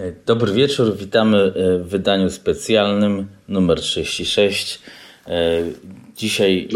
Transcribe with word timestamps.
E, 0.00 0.12
dobry 0.26 0.52
wieczór, 0.52 0.96
witamy 0.96 1.38
e, 1.38 1.78
w 1.78 1.88
wydaniu 1.88 2.30
specjalnym 2.30 3.26
numer 3.48 3.80
36. 3.80 4.80
E, 5.26 5.62
dzisiaj 6.16 6.68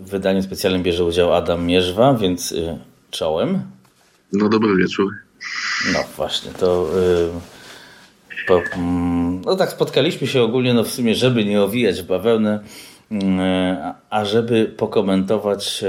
w 0.00 0.10
wydaniu 0.10 0.42
specjalnym 0.42 0.82
bierze 0.82 1.04
udział 1.04 1.34
Adam 1.34 1.66
Mierzwa, 1.66 2.14
więc 2.14 2.54
czołem. 3.10 3.62
No 4.32 4.48
dobry 4.48 4.76
wieczór. 4.76 5.12
No 5.92 5.98
właśnie, 6.16 6.50
to 6.52 6.90
po, 8.46 8.62
mm, 8.76 9.42
no 9.44 9.56
tak 9.56 9.70
spotkaliśmy 9.70 10.26
się 10.26 10.42
ogólnie, 10.42 10.74
no 10.74 10.84
w 10.84 10.90
sumie, 10.90 11.14
żeby 11.14 11.44
nie 11.44 11.62
owijać 11.62 12.02
bawełnę, 12.02 12.60
mm, 13.10 13.40
a 14.10 14.24
żeby 14.24 14.74
pokomentować 14.76 15.84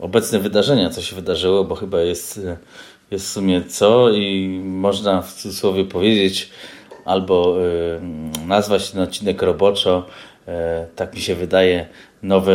obecne 0.00 0.38
wydarzenia, 0.38 0.90
co 0.90 1.02
się 1.02 1.16
wydarzyło, 1.16 1.64
bo 1.64 1.74
chyba 1.74 2.00
jest 2.00 2.40
jest 3.10 3.26
w 3.26 3.28
sumie 3.28 3.62
co 3.62 4.10
i 4.10 4.60
można 4.64 5.22
w 5.22 5.34
cudzysłowie 5.34 5.84
powiedzieć 5.84 6.50
albo 7.04 7.56
y, 7.66 8.46
nazwać 8.46 8.90
ten 8.90 9.02
odcinek 9.02 9.42
roboczo, 9.42 10.06
y, 10.48 10.52
tak 10.96 11.14
mi 11.14 11.20
się 11.20 11.34
wydaje, 11.34 11.86
nowe 12.22 12.52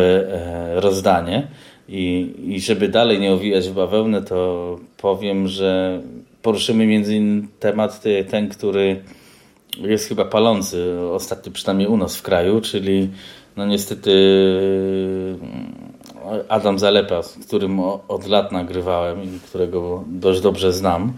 y, 0.78 0.82
rozdanie. 0.82 1.48
I, 1.90 2.34
I 2.48 2.62
żeby 2.62 2.90
dalej 2.90 3.20
nie 3.20 3.34
owijać 3.34 3.70
w 3.70 3.74
bawełnę, 3.74 4.22
to 4.22 4.80
powiem, 4.98 5.48
że 5.48 6.02
poruszymy 6.42 6.86
między 6.86 7.16
innymi 7.16 7.48
temat 7.60 8.02
ten, 8.30 8.50
który 8.50 9.04
jest 9.80 10.08
chyba 10.08 10.26
palący 10.26 11.00
ostatnio 11.12 11.52
przynajmniej 11.52 11.88
u 11.88 11.98
nas 11.98 12.16
w 12.16 12.22
kraju, 12.22 12.62
czyli 12.62 13.10
no 13.58 13.66
niestety 13.66 14.12
Adam 16.50 16.80
Zalepa, 16.80 17.24
z 17.24 17.48
którym 17.48 17.80
od 18.08 18.28
lat 18.28 18.52
nagrywałem 18.52 19.24
i 19.24 19.40
którego 19.50 20.04
dość 20.08 20.42
dobrze 20.42 20.74
znam 20.74 21.14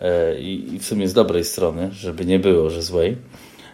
e, 0.00 0.40
i 0.40 0.78
w 0.78 0.84
sumie 0.84 1.08
z 1.08 1.12
dobrej 1.12 1.44
strony, 1.44 1.88
żeby 1.92 2.24
nie 2.24 2.38
było, 2.38 2.70
że 2.70 2.82
złej. 2.82 3.16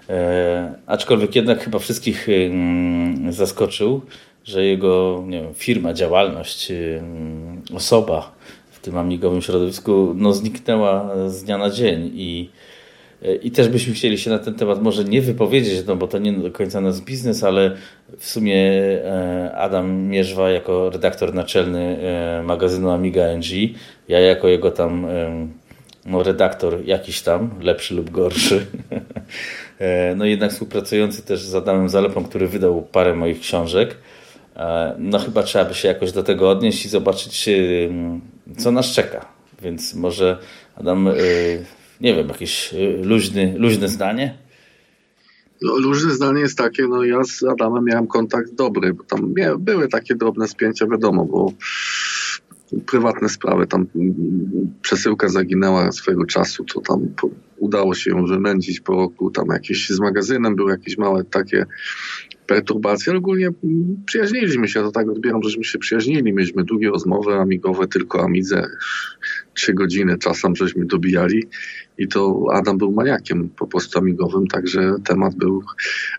E, 0.08 0.74
aczkolwiek 0.86 1.36
jednak 1.36 1.64
chyba 1.64 1.78
wszystkich 1.78 2.28
mm, 2.28 3.32
zaskoczył, 3.32 4.00
że 4.44 4.64
jego 4.64 5.24
wiem, 5.28 5.54
firma, 5.54 5.92
działalność, 5.92 6.70
mm, 6.70 7.62
osoba 7.74 8.32
w 8.70 8.80
tym 8.80 8.98
amigowym 8.98 9.42
środowisku 9.42 10.12
no, 10.16 10.32
zniknęła 10.32 11.10
z 11.26 11.44
dnia 11.44 11.58
na 11.58 11.70
dzień 11.70 12.10
i 12.14 12.50
i 13.42 13.50
też 13.50 13.68
byśmy 13.68 13.94
chcieli 13.94 14.18
się 14.18 14.30
na 14.30 14.38
ten 14.38 14.54
temat 14.54 14.82
może 14.82 15.04
nie 15.04 15.22
wypowiedzieć, 15.22 15.86
no 15.86 15.96
bo 15.96 16.08
to 16.08 16.18
nie 16.18 16.32
do 16.32 16.50
końca 16.50 16.80
nasz 16.80 17.00
biznes, 17.00 17.44
ale 17.44 17.76
w 18.18 18.26
sumie 18.26 18.56
e, 18.56 19.52
Adam 19.56 20.02
Mierzwa 20.02 20.50
jako 20.50 20.90
redaktor 20.90 21.34
naczelny 21.34 21.98
e, 22.02 22.42
magazynu 22.42 22.90
Amiga 22.90 23.36
NG, 23.36 23.46
ja 24.08 24.20
jako 24.20 24.48
jego 24.48 24.70
tam 24.70 25.04
e, 25.04 25.48
no, 26.06 26.22
redaktor 26.22 26.84
jakiś 26.84 27.22
tam, 27.22 27.50
lepszy 27.60 27.94
lub 27.94 28.10
gorszy. 28.10 28.66
No 30.16 30.24
jednak 30.24 30.52
współpracujący 30.52 31.22
też 31.22 31.42
z 31.42 31.54
Adamem 31.54 31.88
Zalepą, 31.88 32.24
który 32.24 32.48
wydał 32.48 32.82
parę 32.82 33.14
moich 33.14 33.40
książek. 33.40 33.96
No 34.98 35.18
chyba 35.18 35.42
trzeba 35.42 35.64
by 35.64 35.74
się 35.74 35.88
jakoś 35.88 36.12
do 36.12 36.22
tego 36.22 36.50
odnieść 36.50 36.84
i 36.84 36.88
zobaczyć, 36.88 37.50
co 38.58 38.72
nas 38.72 38.86
czeka. 38.86 39.26
Więc 39.62 39.94
może 39.94 40.38
Adam 40.76 41.08
nie 42.02 42.14
wiem, 42.14 42.28
jakieś 42.28 42.74
y, 42.74 43.00
luźny, 43.02 43.54
luźne 43.58 43.88
zdanie? 43.88 44.38
No, 45.62 45.78
luźne 45.78 46.14
zdanie 46.14 46.40
jest 46.40 46.58
takie, 46.58 46.86
no 46.88 47.04
ja 47.04 47.24
z 47.24 47.44
Adamem 47.44 47.84
miałem 47.84 48.06
kontakt 48.06 48.54
dobry, 48.54 48.94
bo 48.94 49.04
tam 49.04 49.34
były 49.58 49.88
takie 49.88 50.14
drobne 50.14 50.48
spięcia, 50.48 50.86
wiadomo, 50.86 51.24
bo 51.24 51.52
prywatne 52.86 53.28
sprawy, 53.28 53.66
tam 53.66 53.86
przesyłka 54.82 55.28
zaginęła 55.28 55.92
swojego 55.92 56.26
czasu, 56.26 56.64
to 56.64 56.80
tam 56.80 57.00
udało 57.56 57.94
się 57.94 58.10
ją 58.10 58.26
wymędzić 58.26 58.80
po 58.80 58.92
roku, 58.92 59.30
tam 59.30 59.46
jakieś 59.52 59.90
z 59.90 60.00
magazynem 60.00 60.56
były 60.56 60.70
jakieś 60.70 60.98
małe 60.98 61.24
takie 61.24 61.66
perturbacje, 62.46 63.10
ale 63.10 63.18
ogólnie 63.18 63.48
przyjaźniliśmy 64.06 64.68
się, 64.68 64.80
to 64.80 64.90
tak 64.90 65.08
odbieram, 65.08 65.42
żeśmy 65.42 65.64
się 65.64 65.78
przyjaźnili, 65.78 66.32
mieliśmy 66.32 66.64
długie 66.64 66.90
rozmowy 66.90 67.34
amigowe, 67.34 67.88
tylko 67.88 68.24
amidze, 68.24 68.68
trzy 69.54 69.74
godziny 69.74 70.18
czasem 70.18 70.56
żeśmy 70.56 70.84
dobijali 70.84 71.44
i 71.98 72.08
to 72.08 72.46
Adam 72.52 72.78
był 72.78 72.92
maniakiem 72.92 73.48
po 73.48 73.66
prostu 73.66 73.98
amigowym, 73.98 74.46
także 74.46 74.94
temat 75.04 75.34
był 75.34 75.62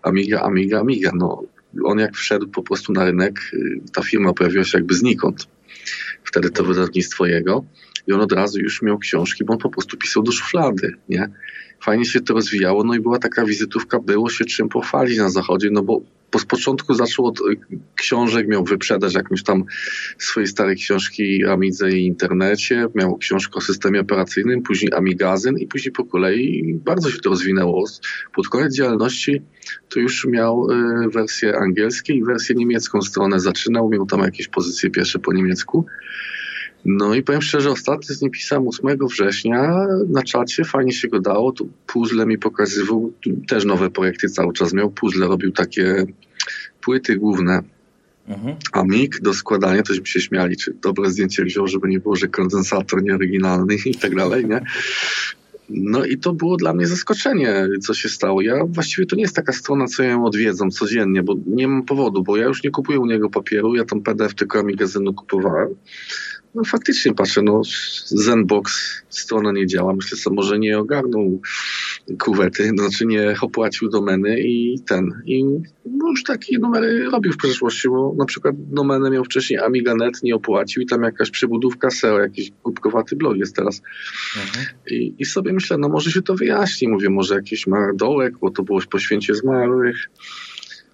Amiga, 0.03 0.41
Amiga, 0.41 0.79
Amiga. 0.79 1.12
No, 1.16 1.44
on 1.83 2.00
jak 2.00 2.16
wszedł 2.16 2.47
po 2.47 2.63
prostu 2.63 2.94
na 2.94 3.06
rynek, 3.06 3.39
ta 3.94 4.01
firma 4.01 4.33
pojawiła 4.33 4.63
się 4.63 4.78
jakby 4.78 4.94
znikąd. 4.94 5.47
Wtedy 6.23 6.50
to 6.50 6.63
wydawnictwo 6.63 7.25
jego 7.25 7.66
i 8.07 8.13
on 8.13 8.22
od 8.22 8.31
razu 8.31 8.59
już 8.59 8.81
miał 8.81 8.97
książki, 8.97 9.45
bo 9.45 9.53
on 9.53 9.59
po 9.59 9.69
prostu 9.69 9.97
pisał 9.97 10.23
do 10.23 10.31
szuflady, 10.31 10.94
nie? 11.09 11.29
Fajnie 11.83 12.05
się 12.05 12.21
to 12.21 12.33
rozwijało, 12.33 12.83
no 12.83 12.94
i 12.94 12.99
była 12.99 13.19
taka 13.19 13.45
wizytówka, 13.45 13.99
było 13.99 14.29
się 14.29 14.45
czym 14.45 14.69
pochwalić 14.69 15.17
na 15.17 15.29
zachodzie, 15.29 15.69
no 15.71 15.83
bo 15.83 16.01
bo 16.33 16.39
z 16.39 16.45
początku 16.45 16.94
zaczął 16.94 17.25
od 17.25 17.39
y, 17.39 17.41
książek, 17.95 18.47
miał 18.47 18.63
wyprzedaż 18.63 19.13
jakąś 19.13 19.44
tam 19.44 19.63
swojej 20.17 20.47
starej 20.47 20.75
książki 20.75 21.45
Amidze 21.45 21.91
i 21.91 22.05
internecie, 22.05 22.88
miał 22.95 23.17
książkę 23.17 23.55
o 23.55 23.61
systemie 23.61 24.01
operacyjnym, 24.01 24.61
później 24.61 24.94
Amigazyn 24.94 25.57
i 25.57 25.67
później 25.67 25.91
po 25.91 26.05
kolei 26.05 26.73
bardzo 26.85 27.11
się 27.11 27.19
to 27.19 27.29
rozwinęło. 27.29 27.85
Pod 28.35 28.47
koniec 28.47 28.75
działalności 28.75 29.41
to 29.89 30.00
już 30.00 30.25
miał 30.25 30.67
y, 30.71 31.09
wersję 31.09 31.57
angielską 31.57 32.13
i 32.13 32.23
wersję 32.23 32.55
niemiecką 32.55 33.01
stronę 33.01 33.39
zaczynał, 33.39 33.89
miał 33.89 34.05
tam 34.05 34.19
jakieś 34.19 34.47
pozycje 34.47 34.89
pierwsze 34.89 35.19
po 35.19 35.33
niemiecku. 35.33 35.85
No 36.85 37.16
i 37.16 37.23
powiem 37.23 37.41
szczerze, 37.41 37.71
ostatnio 37.71 38.16
z 38.16 38.21
nim 38.21 38.31
pisałem 38.31 38.67
8 38.67 38.97
września 39.07 39.88
na 40.09 40.23
czacie, 40.23 40.63
fajnie 40.63 40.94
się 40.94 41.07
go 41.07 41.19
dało, 41.19 41.51
tu 41.51 41.69
puzzle 41.88 42.25
mi 42.25 42.38
pokazywał, 42.38 43.13
też 43.47 43.66
nowe 43.66 43.89
projekty 43.89 44.29
cały 44.29 44.53
czas 44.53 44.73
miał, 44.73 44.91
puzzle 44.91 45.27
robił 45.27 45.51
takie 45.51 46.05
płyty 46.81 47.16
główne, 47.16 47.63
mhm. 48.27 48.55
a 48.71 48.83
mig 48.83 49.21
do 49.21 49.33
składania, 49.33 49.83
tośmy 49.83 50.05
się 50.05 50.21
śmiali, 50.21 50.57
czy 50.57 50.73
dobre 50.81 51.09
zdjęcie 51.09 51.44
wziął, 51.44 51.67
żeby 51.67 51.88
nie 51.88 51.99
było, 51.99 52.16
że 52.16 52.27
kondensator 52.27 53.03
nieoryginalny 53.03 53.75
i 53.85 53.95
tak 53.95 54.15
dalej, 54.15 54.45
nie? 54.45 54.61
No 55.69 56.05
i 56.05 56.17
to 56.17 56.33
było 56.33 56.57
dla 56.57 56.73
mnie 56.73 56.88
zaskoczenie, 56.88 57.67
co 57.81 57.94
się 57.94 58.09
stało. 58.09 58.41
Ja 58.41 58.65
właściwie 58.65 59.05
to 59.05 59.15
nie 59.15 59.21
jest 59.21 59.35
taka 59.35 59.53
strona, 59.53 59.88
co 59.88 60.03
ja 60.03 60.09
ją 60.09 60.25
odwiedzam 60.25 60.71
codziennie, 60.71 61.23
bo 61.23 61.35
nie 61.47 61.67
mam 61.67 61.83
powodu, 61.83 62.23
bo 62.23 62.38
ja 62.38 62.45
już 62.45 62.63
nie 62.63 62.71
kupuję 62.71 63.00
u 63.00 63.05
niego 63.05 63.29
papieru, 63.29 63.75
ja 63.75 63.85
tam 63.85 64.01
PDF 64.01 64.35
tylko 64.35 64.63
magazynu 64.63 65.13
kupowałem. 65.13 65.69
No 66.56 66.64
faktycznie 66.64 67.14
patrzę, 67.14 67.41
no 67.41 67.62
Zenbox 68.06 69.02
strona 69.09 69.52
nie 69.52 69.68
działa. 69.68 69.94
Myślę 69.96 70.18
sobie, 70.18 70.36
może 70.36 70.59
nie 70.59 70.80
ogarnął 70.80 71.41
kuwety, 72.19 72.69
znaczy 72.80 73.06
nie 73.06 73.36
opłacił 73.41 73.90
domeny 73.90 74.40
i 74.40 74.80
ten. 74.88 75.22
I 75.25 75.44
no 75.86 76.09
już 76.09 76.24
takie 76.24 76.59
numery 76.59 77.09
robił 77.09 77.34
w 77.34 77.38
przeszłości, 77.38 77.90
bo 77.90 78.16
na 78.18 78.25
przykład 78.25 78.56
domenę 78.58 79.09
miał 79.09 79.24
wcześniej 79.24 79.59
Amiga.net, 79.59 80.24
nie 80.24 80.36
opłacił 80.36 80.81
i 80.81 80.86
tam 80.86 81.03
jakaś 81.03 81.30
przebudówka 81.30 81.90
SEO, 81.92 82.19
jakiś 82.19 82.52
głupkowaty 82.63 83.16
blog 83.16 83.38
jest 83.38 83.56
teraz. 83.56 83.81
Mhm. 84.46 84.66
I, 84.92 85.16
I 85.19 85.25
sobie 85.25 85.53
myślę, 85.53 85.78
no 85.78 85.90
może 85.90 86.12
się 86.12 86.22
to 86.22 86.36
wyjaśni. 86.36 86.88
Mówię, 86.88 87.09
może 87.09 87.36
jakiś 87.36 87.68
ma 87.68 87.94
dołek, 87.94 88.38
bo 88.38 88.52
to 88.52 88.63
było 88.63 88.80
po 88.92 89.00
święcie 89.00 89.36
zmarłych 89.36 90.09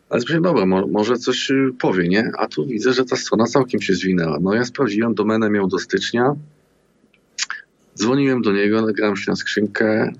ale 0.09 0.21
myślę, 0.21 0.41
dobra, 0.41 0.65
może 0.65 1.17
coś 1.17 1.51
y, 1.51 1.73
powie, 1.79 2.07
nie? 2.07 2.31
A 2.37 2.47
tu 2.47 2.65
widzę, 2.65 2.93
że 2.93 3.05
ta 3.05 3.15
strona 3.15 3.45
całkiem 3.45 3.81
się 3.81 3.93
zwinęła. 3.93 4.37
No 4.41 4.53
ja 4.53 4.65
sprawdziłem, 4.65 5.13
domenę 5.13 5.49
miał 5.49 5.67
do 5.67 5.79
stycznia. 5.79 6.35
Dzwoniłem 7.97 8.41
do 8.41 8.51
niego, 8.51 8.81
nagrałem 8.81 9.17
się 9.17 9.31
na 9.31 9.35
skrzynkę, 9.35 10.13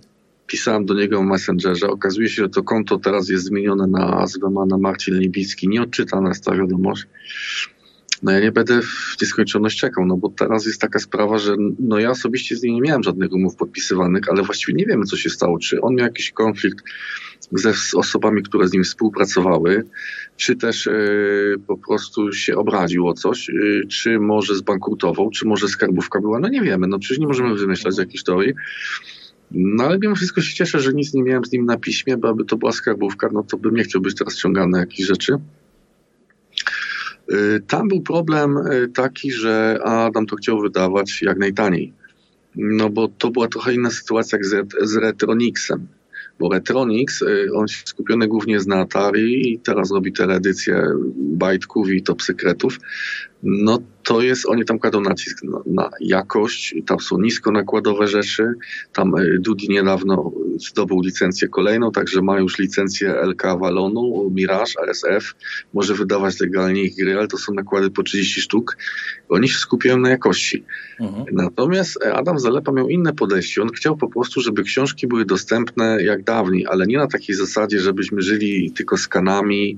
pisałem 0.47 0.85
do 0.85 0.93
niego 0.93 1.21
w 1.21 1.25
Messengerze. 1.25 1.87
Okazuje 1.87 2.29
się, 2.29 2.43
że 2.43 2.49
to 2.49 2.63
konto 2.63 2.99
teraz 2.99 3.29
jest 3.29 3.45
zmienione 3.45 3.87
na 3.87 4.09
nazwę, 4.09 4.49
na 4.67 4.77
Marcin 4.77 5.19
Libicki. 5.19 5.67
Nieodczytana 5.67 6.29
jest 6.29 6.45
ta 6.45 6.55
wiadomość. 6.55 7.07
No 8.23 8.31
ja 8.31 8.39
nie 8.39 8.51
będę 8.51 8.81
w 8.81 9.15
nieskończoność 9.21 9.79
czekał, 9.79 10.05
no 10.05 10.17
bo 10.17 10.29
teraz 10.29 10.65
jest 10.65 10.81
taka 10.81 10.99
sprawa, 10.99 11.37
że 11.37 11.55
no 11.79 11.99
ja 11.99 12.11
osobiście 12.11 12.55
z 12.55 12.63
nim 12.63 12.75
nie 12.75 12.81
miałem 12.81 13.03
żadnych 13.03 13.33
umów 13.33 13.55
podpisywanych, 13.55 14.29
ale 14.29 14.43
właściwie 14.43 14.73
nie 14.73 14.85
wiemy, 14.85 15.05
co 15.05 15.17
się 15.17 15.29
stało. 15.29 15.59
Czy 15.59 15.81
on 15.81 15.95
miał 15.95 16.05
jakiś 16.05 16.31
konflikt 16.31 16.85
ze 17.51 17.73
z 17.73 17.93
osobami, 17.95 18.43
które 18.43 18.67
z 18.67 18.73
nim 18.73 18.83
współpracowały, 18.83 19.83
czy 20.37 20.55
też 20.55 20.87
y, 20.87 21.55
po 21.67 21.77
prostu 21.77 22.33
się 22.33 22.57
obraził 22.57 23.07
o 23.07 23.13
coś, 23.13 23.49
y, 23.49 23.81
czy 23.89 24.19
może 24.19 24.55
zbankrutował, 24.55 25.29
czy 25.29 25.47
może 25.47 25.67
skarbówka 25.67 26.21
była, 26.21 26.39
no 26.39 26.47
nie 26.47 26.61
wiemy, 26.61 26.87
no 26.87 26.99
przecież 26.99 27.19
nie 27.19 27.27
możemy 27.27 27.55
wymyślać 27.55 27.97
jakiejś 27.97 28.23
teorii. 28.23 28.53
No 29.51 29.83
ale 29.83 29.97
mimo 29.99 30.15
wszystko 30.15 30.41
się 30.41 30.55
cieszę, 30.55 30.79
że 30.79 30.93
nic 30.93 31.13
nie 31.13 31.23
miałem 31.23 31.45
z 31.45 31.51
nim 31.51 31.65
na 31.65 31.77
piśmie, 31.77 32.17
bo 32.17 32.29
aby 32.29 32.45
to 32.45 32.57
była 32.57 32.71
skarbówka, 32.71 33.29
no 33.33 33.43
to 33.43 33.57
bym 33.57 33.75
nie 33.75 33.83
chciał 33.83 34.01
być 34.01 34.15
teraz 34.15 34.37
ściągany 34.37 34.71
na 34.71 34.79
jakieś 34.79 35.05
rzeczy. 35.05 35.33
Y, 37.33 37.59
tam 37.67 37.87
był 37.87 38.01
problem 38.01 38.57
taki, 38.93 39.31
że 39.31 39.79
Adam 39.83 40.25
to 40.25 40.35
chciał 40.35 40.59
wydawać 40.61 41.21
jak 41.21 41.37
najtaniej. 41.37 41.93
No 42.55 42.89
bo 42.89 43.07
to 43.07 43.31
była 43.31 43.47
trochę 43.47 43.73
inna 43.73 43.91
sytuacja 43.91 44.37
jak 44.37 44.45
z, 44.45 44.73
z 44.81 44.95
Retronixem 44.95 45.87
bo 46.39 46.49
Retronix, 46.49 47.21
y, 47.21 47.49
on 47.53 47.67
się 47.67 47.81
skupiony 47.85 48.27
głównie 48.27 48.53
jest 48.53 48.67
na 48.67 48.75
Atari 48.75 49.53
i 49.53 49.59
teraz 49.59 49.91
robi 49.91 50.13
te 50.13 50.23
edycje 50.23 50.83
bajtków 51.15 51.89
i 51.89 52.03
top 52.03 52.21
sekretów. 52.21 52.79
No 53.43 53.79
to 54.03 54.21
jest, 54.21 54.45
oni 54.45 54.65
tam 54.65 54.79
kładą 54.79 55.01
nacisk 55.01 55.43
na, 55.43 55.59
na 55.65 55.89
jakość, 56.01 56.75
tam 56.85 56.99
są 56.99 57.21
nisko 57.21 57.51
nakładowe 57.51 58.07
rzeczy, 58.07 58.53
tam 58.93 59.15
e, 59.15 59.39
Dudi 59.39 59.69
niedawno 59.69 60.31
zdobył 60.57 61.01
licencję 61.01 61.47
kolejną, 61.47 61.91
także 61.91 62.21
ma 62.21 62.39
już 62.39 62.59
licencję 62.59 63.15
LK 63.23 63.43
Wallonu, 63.59 64.31
Mirage, 64.35 64.73
ASF, 64.89 65.35
może 65.73 65.95
wydawać 65.95 66.39
legalnie 66.39 66.83
ich 66.83 66.95
gry, 66.95 67.17
ale 67.17 67.27
to 67.27 67.37
są 67.37 67.53
nakłady 67.53 67.91
po 67.91 68.03
30 68.03 68.41
sztuk. 68.41 68.77
Oni 69.29 69.49
się 69.49 69.57
skupiają 69.57 69.97
na 69.97 70.09
jakości. 70.09 70.63
Mhm. 70.99 71.25
Natomiast 71.31 72.03
Adam 72.13 72.39
Zalepa 72.39 72.71
miał 72.71 72.89
inne 72.89 73.13
podejście. 73.13 73.61
On 73.61 73.69
chciał 73.69 73.97
po 73.97 74.07
prostu, 74.07 74.41
żeby 74.41 74.63
książki 74.63 75.07
były 75.07 75.25
dostępne 75.25 76.03
jak 76.03 76.23
dawniej, 76.23 76.65
ale 76.69 76.85
nie 76.87 76.97
na 76.97 77.07
takiej 77.07 77.35
zasadzie, 77.35 77.79
żebyśmy 77.79 78.21
żyli 78.21 78.71
tylko 78.71 78.97
skanami, 78.97 79.77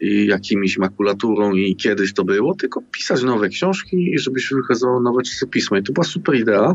jakimiś 0.00 0.78
makulaturą 0.78 1.52
i 1.52 1.76
kiedyś 1.76 2.14
to 2.14 2.24
było, 2.24 2.54
tylko 2.54 2.82
pisać 2.92 3.22
nowe 3.22 3.48
książki 3.48 4.14
i 4.14 4.18
żeby 4.18 4.40
się 4.40 4.56
wykazało 4.56 5.00
nowe 5.00 5.22
czasopismo. 5.22 5.76
I 5.76 5.82
to 5.82 5.92
była 5.92 6.04
super 6.04 6.34
idea. 6.34 6.74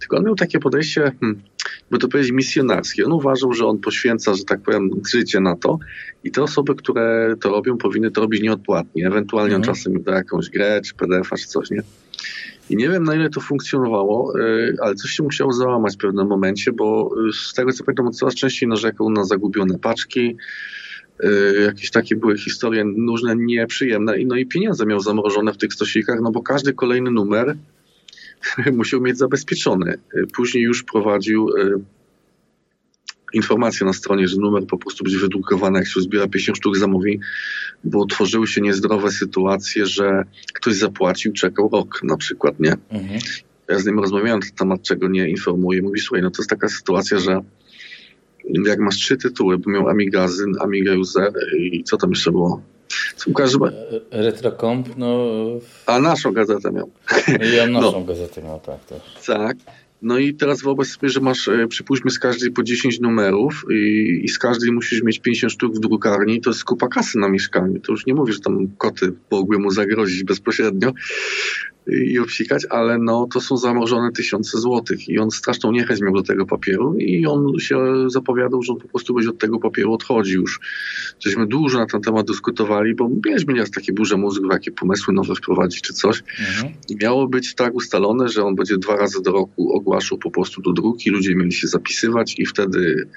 Tylko 0.00 0.16
on 0.16 0.24
miał 0.24 0.34
takie 0.34 0.58
podejście, 0.58 1.12
hmm, 1.20 1.42
by 1.90 1.98
to 1.98 2.08
powiedzieć, 2.08 2.32
misjonarskie. 2.32 3.06
On 3.06 3.12
uważał, 3.12 3.52
że 3.52 3.66
on 3.66 3.78
poświęca, 3.78 4.34
że 4.34 4.44
tak 4.44 4.60
powiem, 4.60 4.90
życie 5.12 5.40
na 5.40 5.56
to 5.56 5.78
i 6.24 6.30
te 6.30 6.42
osoby, 6.42 6.74
które 6.74 7.34
to 7.40 7.48
robią, 7.48 7.78
powinny 7.78 8.10
to 8.10 8.20
robić 8.20 8.42
nieodpłatnie. 8.42 9.06
Ewentualnie 9.06 9.54
mhm. 9.54 9.70
on 9.70 9.74
czasem 9.74 10.02
da 10.02 10.14
jakąś 10.14 10.50
grę, 10.50 10.80
czy 10.84 10.94
PDF-a, 10.94 11.36
czy 11.36 11.46
coś, 11.46 11.70
nie? 11.70 11.82
I 12.70 12.76
nie 12.76 12.88
wiem, 12.88 13.04
na 13.04 13.14
ile 13.14 13.30
to 13.30 13.40
funkcjonowało, 13.40 14.38
y, 14.38 14.76
ale 14.82 14.94
coś 14.94 15.10
się 15.10 15.22
musiało 15.22 15.52
załamać 15.52 15.94
w 15.94 15.98
pewnym 15.98 16.26
momencie, 16.26 16.72
bo 16.72 17.10
y, 17.28 17.32
z 17.32 17.54
tego 17.54 17.72
co 17.72 17.84
pamiętam, 17.84 18.06
on 18.06 18.12
coraz 18.12 18.34
częściej 18.34 18.68
narzekał 18.68 19.10
na 19.10 19.24
zagubione 19.24 19.78
paczki, 19.78 20.36
jakieś 21.66 21.90
takie 21.90 22.16
były 22.16 22.38
historie 22.38 22.84
różne 23.08 23.36
nieprzyjemne 23.36 24.14
no 24.26 24.36
i 24.36 24.46
pieniądze 24.46 24.86
miał 24.86 25.00
zamrożone 25.00 25.52
w 25.52 25.56
tych 25.56 25.74
stosikach, 25.74 26.20
no 26.22 26.30
bo 26.30 26.42
każdy 26.42 26.72
kolejny 26.72 27.10
numer 27.10 27.56
musiał 28.72 29.00
mieć 29.00 29.18
zabezpieczony. 29.18 29.98
Y, 30.16 30.26
później 30.36 30.64
już 30.64 30.82
prowadził 30.82 31.48
y, 31.48 31.80
informację 33.32 33.86
na 33.86 33.92
stronie, 33.92 34.28
że 34.28 34.36
numer 34.36 34.66
po 34.66 34.78
prostu 34.78 35.04
będzie 35.04 35.18
wydrukowany, 35.18 35.78
jak 35.78 35.88
się 35.88 36.00
zbiera 36.00 36.28
50 36.28 36.56
sztuk 36.58 36.76
zamówień, 36.76 37.18
bo 37.84 38.06
tworzyły 38.06 38.46
się 38.46 38.60
niezdrowe 38.60 39.10
sytuacje, 39.10 39.86
że 39.86 40.24
ktoś 40.54 40.74
zapłacił, 40.74 41.32
czekał 41.32 41.70
rok 41.72 42.00
na 42.02 42.16
przykład, 42.16 42.60
nie? 42.60 42.72
Mhm. 42.90 43.20
Ja 43.68 43.78
z 43.78 43.86
nim 43.86 44.00
rozmawiałem 44.00 44.40
na 44.40 44.46
temat, 44.56 44.82
czego 44.82 45.08
nie 45.08 45.28
informuję. 45.28 45.82
Mówi, 45.82 46.00
słuchaj, 46.00 46.22
no 46.22 46.30
to 46.30 46.42
jest 46.42 46.50
taka 46.50 46.68
sytuacja, 46.68 47.18
że 47.18 47.40
jak 48.66 48.78
masz 48.78 48.96
trzy 48.96 49.16
tytuły, 49.16 49.58
bo 49.58 49.70
miał 49.70 49.88
Amigazyn, 49.88 50.52
Amiga 50.60 50.94
User 50.94 51.32
i 51.58 51.84
co 51.84 51.96
tam 51.96 52.10
jeszcze 52.10 52.30
było? 52.30 52.62
Łukasz, 53.26 53.52
Retrocomp, 54.10 54.88
no... 54.96 55.26
A 55.86 56.00
naszą 56.00 56.32
gazetę 56.32 56.72
miał. 56.72 56.90
Ja 57.56 57.66
naszą 57.66 57.92
no. 57.92 58.04
gazetę 58.04 58.42
miał, 58.42 58.60
tak, 58.60 58.84
tak. 58.84 59.00
Tak. 59.26 59.56
No 60.02 60.18
i 60.18 60.34
teraz 60.34 60.62
wyobraź 60.62 60.88
sobie, 60.88 61.08
że 61.08 61.20
masz, 61.20 61.48
e, 61.48 61.66
przypuśćmy, 61.68 62.10
z 62.10 62.18
każdej 62.18 62.50
po 62.50 62.62
10 62.62 63.00
numerów 63.00 63.64
i, 63.70 64.20
i, 64.24 64.28
z 64.28 64.38
każdej 64.38 64.72
musisz 64.72 65.02
mieć 65.02 65.18
50 65.18 65.52
sztuk 65.52 65.76
w 65.76 65.80
drukarni, 65.80 66.40
to 66.40 66.50
jest 66.50 66.64
kupa 66.64 66.88
kasy 66.88 67.18
na 67.18 67.28
mieszkaniu. 67.28 67.80
To 67.80 67.92
już 67.92 68.06
nie 68.06 68.14
mówisz, 68.14 68.34
że 68.34 68.40
tam 68.40 68.68
koty 68.78 69.12
mogły 69.30 69.58
mu 69.58 69.70
zagrozić 69.70 70.24
bezpośrednio, 70.24 70.92
i 71.86 72.18
obsikać, 72.18 72.66
ale 72.70 72.98
no 72.98 73.28
to 73.32 73.40
są 73.40 73.56
zamrożone 73.56 74.12
tysiące 74.12 74.58
złotych 74.58 75.08
i 75.08 75.18
on 75.18 75.30
straszną 75.30 75.72
niechęć 75.72 76.00
miał 76.00 76.14
do 76.14 76.22
tego 76.22 76.46
papieru 76.46 76.94
i 76.98 77.26
on 77.26 77.58
się 77.58 77.76
zapowiadał, 78.06 78.62
że 78.62 78.72
on 78.72 78.78
po 78.78 78.88
prostu 78.88 79.14
będzie 79.14 79.30
od 79.30 79.38
tego 79.38 79.58
papieru 79.58 79.92
odchodził 79.92 80.40
już. 80.40 80.60
Żeśmy 81.20 81.46
dużo 81.46 81.78
na 81.78 81.86
ten 81.86 82.00
temat 82.00 82.26
dyskutowali, 82.26 82.94
bo 82.94 83.10
mieliśmy 83.26 83.54
nieraz 83.54 83.70
takie 83.70 83.92
burze 83.92 84.16
mózgu, 84.16 84.48
jakie 84.52 84.70
pomysły 84.70 85.14
nowe 85.14 85.34
wprowadzić 85.34 85.82
czy 85.82 85.92
coś 85.92 86.22
mhm. 86.40 86.74
i 86.88 86.96
miało 86.96 87.28
być 87.28 87.54
tak 87.54 87.74
ustalone, 87.74 88.28
że 88.28 88.44
on 88.44 88.54
będzie 88.54 88.78
dwa 88.78 88.96
razy 88.96 89.22
do 89.22 89.32
roku 89.32 89.72
ogłaszał 89.72 90.18
po 90.18 90.30
prostu 90.30 90.62
do 90.62 90.72
druki, 90.72 91.10
ludzie 91.10 91.34
mieli 91.34 91.52
się 91.52 91.68
zapisywać 91.68 92.34
i 92.38 92.46
wtedy 92.46 93.08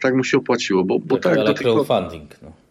tak 0.00 0.14
mu 0.14 0.24
się 0.24 0.38
opłaciło, 0.38 0.84
bo, 0.84 0.98
bo 0.98 1.18
tak... 1.18 1.38
Ale 1.38 1.54
crowdfunding, 1.54 2.30
no. 2.42 2.65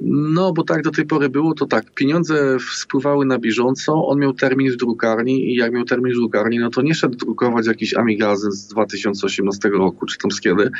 No, 0.00 0.52
bo 0.52 0.62
tak 0.62 0.82
do 0.82 0.90
tej 0.90 1.06
pory 1.06 1.28
było, 1.28 1.54
to 1.54 1.66
tak, 1.66 1.90
pieniądze 1.94 2.56
spływały 2.74 3.26
na 3.26 3.38
bieżąco, 3.38 4.06
on 4.06 4.18
miał 4.18 4.32
termin 4.32 4.72
w 4.72 4.76
drukarni 4.76 5.52
i 5.52 5.54
jak 5.54 5.72
miał 5.72 5.84
termin 5.84 6.12
w 6.12 6.16
drukarni, 6.16 6.58
no 6.58 6.70
to 6.70 6.82
nie 6.82 6.94
szedł 6.94 7.16
drukować 7.16 7.66
jakiś 7.66 7.94
Amigazyn 7.94 8.52
z 8.52 8.66
2018 8.66 9.68
roku, 9.68 10.06
czy 10.06 10.18
tam 10.18 10.30
z 10.30 10.40
kiedy, 10.40 10.70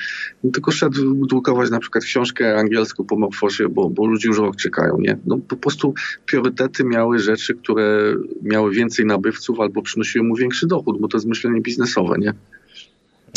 tylko 0.52 0.70
szedł 0.70 1.26
drukować 1.26 1.70
na 1.70 1.78
przykład 1.78 2.04
książkę 2.04 2.58
angielską 2.58 3.04
po 3.04 3.16
Morfosie, 3.16 3.68
bo, 3.68 3.90
bo 3.90 4.06
ludzie 4.06 4.28
już 4.28 4.38
rok 4.38 4.56
czekają, 4.56 4.98
nie? 5.00 5.18
No 5.26 5.38
po 5.38 5.56
prostu 5.56 5.94
priorytety 6.26 6.84
miały 6.84 7.18
rzeczy, 7.18 7.54
które 7.54 8.14
miały 8.42 8.70
więcej 8.70 9.06
nabywców 9.06 9.60
albo 9.60 9.82
przynosiły 9.82 10.24
mu 10.24 10.36
większy 10.36 10.66
dochód, 10.66 11.00
bo 11.00 11.08
to 11.08 11.16
jest 11.16 11.26
myślenie 11.26 11.60
biznesowe, 11.60 12.16
nie? 12.18 12.34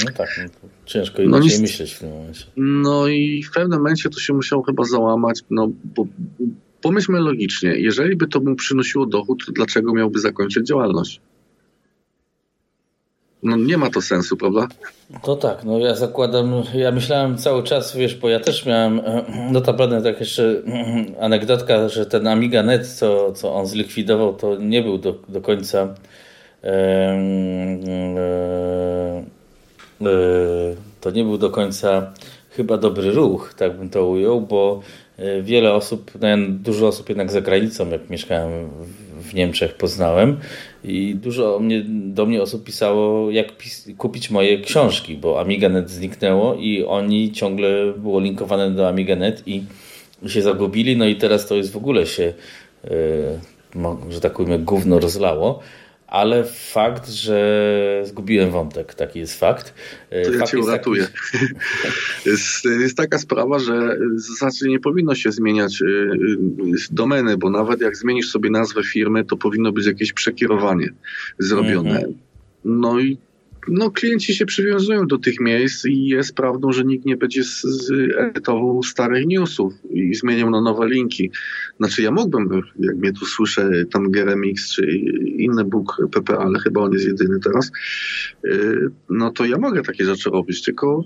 No 0.05 0.11
tak, 0.17 0.29
no 0.43 0.69
ciężko 0.85 1.17
no 1.21 1.23
inaczej 1.23 1.57
no 1.57 1.61
myśleć 1.61 1.93
w 1.93 1.99
tym 1.99 2.09
momencie. 2.09 2.45
No 2.57 3.07
i 3.07 3.43
w 3.43 3.51
pewnym 3.51 3.79
momencie 3.79 4.09
to 4.09 4.19
się 4.19 4.33
musiało 4.33 4.63
chyba 4.63 4.83
załamać, 4.83 5.41
no 5.49 5.69
bo 5.95 6.05
pomyślmy 6.81 7.19
logicznie, 7.19 7.69
jeżeli 7.69 8.15
by 8.15 8.27
to 8.27 8.39
mu 8.39 8.55
przynosiło 8.55 9.05
dochód, 9.05 9.45
to 9.45 9.51
dlaczego 9.51 9.93
miałby 9.93 10.19
zakończyć 10.19 10.67
działalność? 10.67 11.21
No 13.43 13.57
nie 13.57 13.77
ma 13.77 13.89
to 13.89 14.01
sensu, 14.01 14.37
prawda? 14.37 14.67
To 15.23 15.35
tak, 15.35 15.63
no 15.63 15.79
ja 15.79 15.95
zakładam, 15.95 16.53
ja 16.73 16.91
myślałem 16.91 17.37
cały 17.37 17.63
czas, 17.63 17.97
wiesz, 17.97 18.15
bo 18.15 18.29
ja 18.29 18.39
też 18.39 18.65
miałem 18.65 19.01
notabene 19.51 20.01
tak 20.01 20.19
jeszcze 20.19 20.63
anegdotka, 21.19 21.89
że 21.89 22.05
ten 22.05 22.27
Amiga 22.27 22.63
Net, 22.63 22.87
co, 22.87 23.33
co 23.33 23.55
on 23.55 23.65
zlikwidował, 23.65 24.33
to 24.33 24.55
nie 24.55 24.83
był 24.83 24.97
do, 24.97 25.15
do 25.29 25.41
końca 25.41 25.95
E, 26.63 27.15
to 31.01 31.11
nie 31.11 31.23
był 31.23 31.37
do 31.37 31.49
końca 31.49 32.13
chyba 32.49 32.77
dobry 32.77 33.11
ruch, 33.11 33.53
tak 33.57 33.77
bym 33.77 33.89
to 33.89 34.07
ujął, 34.07 34.41
bo 34.41 34.81
e, 35.17 35.41
wiele 35.41 35.73
osób, 35.73 36.11
dużo 36.49 36.87
osób 36.87 37.09
jednak 37.09 37.31
za 37.31 37.41
granicą, 37.41 37.89
jak 37.89 38.09
mieszkałem 38.09 38.69
w 39.21 39.33
Niemczech, 39.33 39.73
poznałem 39.73 40.37
i 40.83 41.15
dużo 41.15 41.59
mnie, 41.59 41.83
do 41.87 42.25
mnie 42.25 42.41
osób 42.41 42.63
pisało, 42.63 43.31
jak 43.31 43.57
pis 43.57 43.89
kupić 43.97 44.29
moje 44.29 44.61
książki, 44.61 45.17
bo 45.17 45.39
AmigaNet 45.39 45.89
zniknęło 45.89 46.55
i 46.55 46.83
oni 46.83 47.31
ciągle 47.31 47.93
było 47.97 48.19
linkowane 48.19 48.71
do 48.71 48.87
AmigaNet 48.87 49.43
i 49.47 49.63
się 50.27 50.41
zagubili, 50.41 50.97
no 50.97 51.05
i 51.05 51.15
teraz 51.15 51.47
to 51.47 51.55
jest 51.55 51.71
w 51.71 51.77
ogóle 51.77 52.05
się, 52.05 52.33
e, 52.85 52.89
że 54.09 54.21
tak 54.21 54.33
powiem, 54.33 54.65
gówno 54.65 54.99
rozlało 54.99 55.59
ale 56.09 56.43
fakt, 56.43 57.09
że 57.09 58.01
zgubiłem 58.05 58.51
wątek, 58.51 58.93
taki 58.93 59.19
jest 59.19 59.39
fakt. 59.39 59.73
To 60.09 60.33
ja 60.33 60.43
cię 60.43 60.59
uratuję. 60.59 61.07
jest, 62.25 62.65
jest 62.65 62.97
taka 62.97 63.19
sprawa, 63.19 63.59
że 63.59 63.97
zasadzie 64.15 64.69
nie 64.69 64.79
powinno 64.79 65.15
się 65.15 65.31
zmieniać 65.31 65.81
y, 65.81 65.85
y, 65.85 66.17
domeny, 66.91 67.37
bo 67.37 67.49
nawet 67.49 67.81
jak 67.81 67.97
zmienisz 67.97 68.29
sobie 68.31 68.49
nazwę 68.49 68.83
firmy, 68.83 69.25
to 69.25 69.37
powinno 69.37 69.71
być 69.71 69.85
jakieś 69.85 70.13
przekierowanie 70.13 70.89
zrobione. 71.39 71.95
Mhm. 71.95 72.13
No 72.65 72.99
i 72.99 73.17
no, 73.67 73.91
klienci 73.91 74.35
się 74.35 74.45
przywiązują 74.45 75.07
do 75.07 75.17
tych 75.17 75.39
miejsc 75.39 75.85
i 75.85 76.05
jest 76.05 76.35
prawdą, 76.35 76.71
że 76.71 76.83
nikt 76.83 77.05
nie 77.05 77.17
będzie 77.17 77.41
edytował 78.17 78.83
starych 78.83 79.25
newsów 79.25 79.73
i 79.89 80.15
zmieniał 80.15 80.49
na 80.49 80.61
nowe 80.61 80.87
linki. 80.87 81.31
Znaczy 81.77 82.01
ja 82.01 82.11
mógłbym, 82.11 82.61
jak 82.79 82.95
mnie 82.95 83.13
tu 83.13 83.25
słyszę, 83.25 83.69
tam 83.91 84.11
Geremix 84.11 84.71
czy 84.71 84.91
inny 85.37 85.63
Bóg 85.63 85.97
PP, 86.11 86.37
ale 86.37 86.59
chyba 86.59 86.81
on 86.81 86.93
jest 86.93 87.05
jedyny 87.05 87.39
teraz, 87.39 87.71
y, 88.45 88.89
no 89.09 89.31
to 89.31 89.45
ja 89.45 89.57
mogę 89.57 89.81
takie 89.81 90.05
rzeczy 90.05 90.29
robić, 90.29 90.63
tylko 90.63 91.03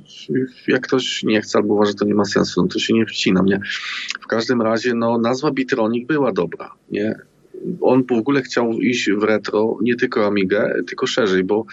jak 0.67 0.81
ktoś 0.87 1.23
nie 1.23 1.41
chce 1.41 1.57
albo 1.57 1.73
uważa, 1.73 1.91
że 1.91 1.95
to 1.95 2.05
nie 2.05 2.15
ma 2.15 2.25
sensu, 2.25 2.61
no 2.61 2.67
to 2.67 2.79
się 2.79 2.93
nie 2.93 3.05
wcina 3.05 3.43
mnie. 3.43 3.59
W 4.21 4.27
każdym 4.27 4.61
razie, 4.61 4.93
no 4.93 5.17
nazwa 5.17 5.51
Bitronic 5.51 6.07
była 6.07 6.31
dobra, 6.31 6.71
nie? 6.91 7.15
on 7.81 8.03
w 8.03 8.11
ogóle 8.11 8.41
chciał 8.41 8.71
iść 8.71 9.11
w 9.11 9.23
retro, 9.23 9.77
nie 9.81 9.95
tylko 9.95 10.27
Amigę, 10.27 10.73
tylko 10.87 11.07
szerzej, 11.07 11.43
bo 11.43 11.65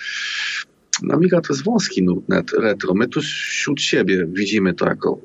Amiga 1.13 1.41
to 1.41 1.53
jest 1.53 1.65
wąski 1.65 2.03
nurt 2.03 2.53
retro. 2.53 2.95
My 2.95 3.09
tu 3.09 3.21
wśród 3.21 3.81
siebie 3.81 4.27
widzimy 4.33 4.75
to 4.75 4.87
jako 4.87 5.19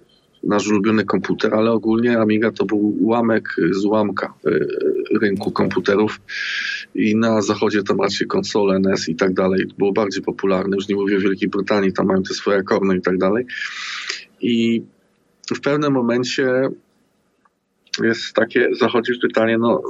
nasz 0.43 0.67
ulubiony 0.67 1.05
komputer, 1.05 1.53
ale 1.53 1.71
ogólnie 1.71 2.19
Amiga 2.19 2.51
to 2.51 2.65
był 2.65 2.97
ułamek 2.99 3.55
z 3.71 3.85
ułamka 3.85 4.33
y, 4.47 4.67
rynku 5.21 5.51
komputerów 5.51 6.21
i 6.95 7.15
na 7.15 7.41
zachodzie 7.41 7.83
tam 7.83 8.01
raczej 8.01 8.27
konsole 8.27 8.75
NS 8.75 9.09
i 9.09 9.15
tak 9.15 9.33
dalej 9.33 9.65
było 9.77 9.93
bardziej 9.93 10.23
popularne. 10.23 10.75
Już 10.75 10.87
nie 10.87 10.95
mówię 10.95 11.17
o 11.17 11.19
Wielkiej 11.19 11.49
Brytanii, 11.49 11.93
tam 11.93 12.05
mają 12.05 12.23
te 12.23 12.33
swoje 12.33 12.63
korny 12.63 12.97
i 12.97 13.01
tak 13.01 13.17
dalej. 13.17 13.45
I 14.41 14.83
w 15.55 15.61
pewnym 15.61 15.93
momencie 15.93 16.69
jest 18.03 18.33
takie, 18.33 18.69
zachodzi 18.79 19.11
pytanie, 19.21 19.57
no 19.57 19.81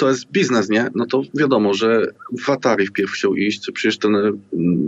to 0.00 0.08
jest 0.08 0.30
biznes, 0.32 0.68
nie? 0.68 0.90
No 0.94 1.06
to 1.06 1.22
wiadomo, 1.34 1.74
że 1.74 2.06
w 2.42 2.50
Atari 2.50 2.86
wpierw 2.86 3.10
chciał 3.10 3.34
iść, 3.34 3.70
przecież 3.74 3.98
ten 3.98 4.12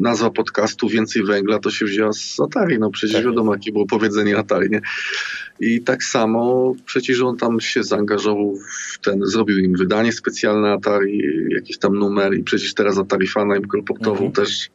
nazwa 0.00 0.30
podcastu 0.30 0.88
Więcej 0.88 1.24
Węgla 1.24 1.58
to 1.58 1.70
się 1.70 1.84
wzięła 1.84 2.12
z 2.12 2.40
Atari, 2.40 2.78
no 2.78 2.90
przecież 2.90 3.16
tak 3.16 3.24
wiadomo, 3.24 3.54
jakie 3.54 3.72
było 3.72 3.86
powiedzenie 3.86 4.38
Atari, 4.38 4.70
nie? 4.70 4.80
I 5.60 5.82
tak 5.82 6.04
samo 6.04 6.74
przecież 6.86 7.22
on 7.22 7.36
tam 7.36 7.60
się 7.60 7.82
zaangażował 7.82 8.56
w 8.56 8.98
ten, 8.98 9.26
zrobił 9.26 9.58
im 9.58 9.76
wydanie 9.76 10.12
specjalne 10.12 10.72
Atari, 10.72 11.22
jakiś 11.50 11.78
tam 11.78 11.98
numer 11.98 12.34
i 12.34 12.42
przecież 12.42 12.74
teraz 12.74 12.98
Atari 12.98 13.26
Fana 13.26 13.56
im 13.56 13.64
kolportował 13.64 14.26
mhm. 14.26 14.32
też 14.32 14.68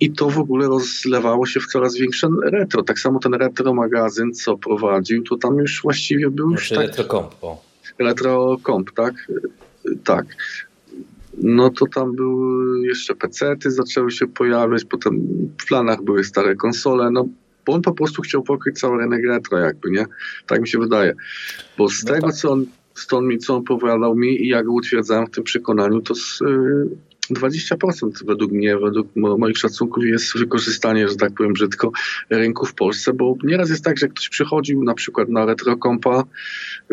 i 0.00 0.12
to 0.12 0.30
w 0.30 0.38
ogóle 0.38 0.68
rozlewało 0.68 1.46
się 1.46 1.60
w 1.60 1.66
coraz 1.66 1.96
większe 1.96 2.28
retro. 2.42 2.82
Tak 2.82 2.98
samo 2.98 3.18
ten 3.18 3.34
retro 3.34 3.74
magazyn, 3.74 4.32
co 4.32 4.56
prowadził, 4.58 5.22
to 5.22 5.36
tam 5.36 5.56
już 5.56 5.82
właściwie 5.82 6.30
był 6.30 6.50
już 6.50 6.68
tak... 6.68 6.78
Retro 6.78 7.04
Comp, 7.04 7.34
Comp, 8.66 8.90
tak? 8.90 9.14
Tak. 10.04 10.26
No 11.38 11.70
to 11.70 11.86
tam 11.86 12.16
były 12.16 12.86
jeszcze 12.86 13.14
pecety 13.14 13.70
zaczęły 13.70 14.10
się 14.10 14.26
pojawiać, 14.26 14.84
potem 14.84 15.20
w 15.62 15.66
planach 15.66 16.02
były 16.02 16.24
stare 16.24 16.56
konsole, 16.56 17.10
no 17.10 17.28
bo 17.66 17.72
on 17.72 17.82
po 17.82 17.92
prostu 17.92 18.22
chciał 18.22 18.42
pokryć 18.42 18.80
cały 18.80 18.98
rynek 18.98 19.24
retro 19.24 19.58
jakby, 19.58 19.90
nie? 19.90 20.06
Tak 20.46 20.60
mi 20.60 20.68
się 20.68 20.78
wydaje. 20.78 21.14
Bo 21.78 21.88
z 21.88 22.04
no 22.04 22.14
tego, 22.14 22.26
tak. 22.26 22.36
co 22.36 22.52
on, 22.52 22.66
stąd 22.94 23.26
mi, 23.26 23.38
co 23.38 23.54
on 23.56 23.60
opowiadał 23.60 24.16
mi 24.16 24.42
i 24.44 24.48
ja 24.48 24.62
go 24.62 24.72
utwierdzałem 24.72 25.26
w 25.26 25.30
tym 25.30 25.44
przekonaniu, 25.44 26.00
to 26.00 26.14
z, 26.14 26.42
20% 27.34 28.10
według 28.26 28.52
mnie, 28.52 28.78
według 28.78 29.08
moich 29.16 29.58
szacunków 29.58 30.04
jest 30.04 30.38
wykorzystanie, 30.38 31.08
że 31.08 31.16
tak 31.16 31.34
powiem 31.34 31.52
brzydko, 31.52 31.92
rynku 32.30 32.66
w 32.66 32.74
Polsce, 32.74 33.12
bo 33.12 33.34
nieraz 33.44 33.70
jest 33.70 33.84
tak, 33.84 33.98
że 33.98 34.08
ktoś 34.08 34.28
przychodził 34.28 34.84
na 34.84 34.94
przykład 34.94 35.28
na 35.28 35.46
Retrokompa 35.46 36.24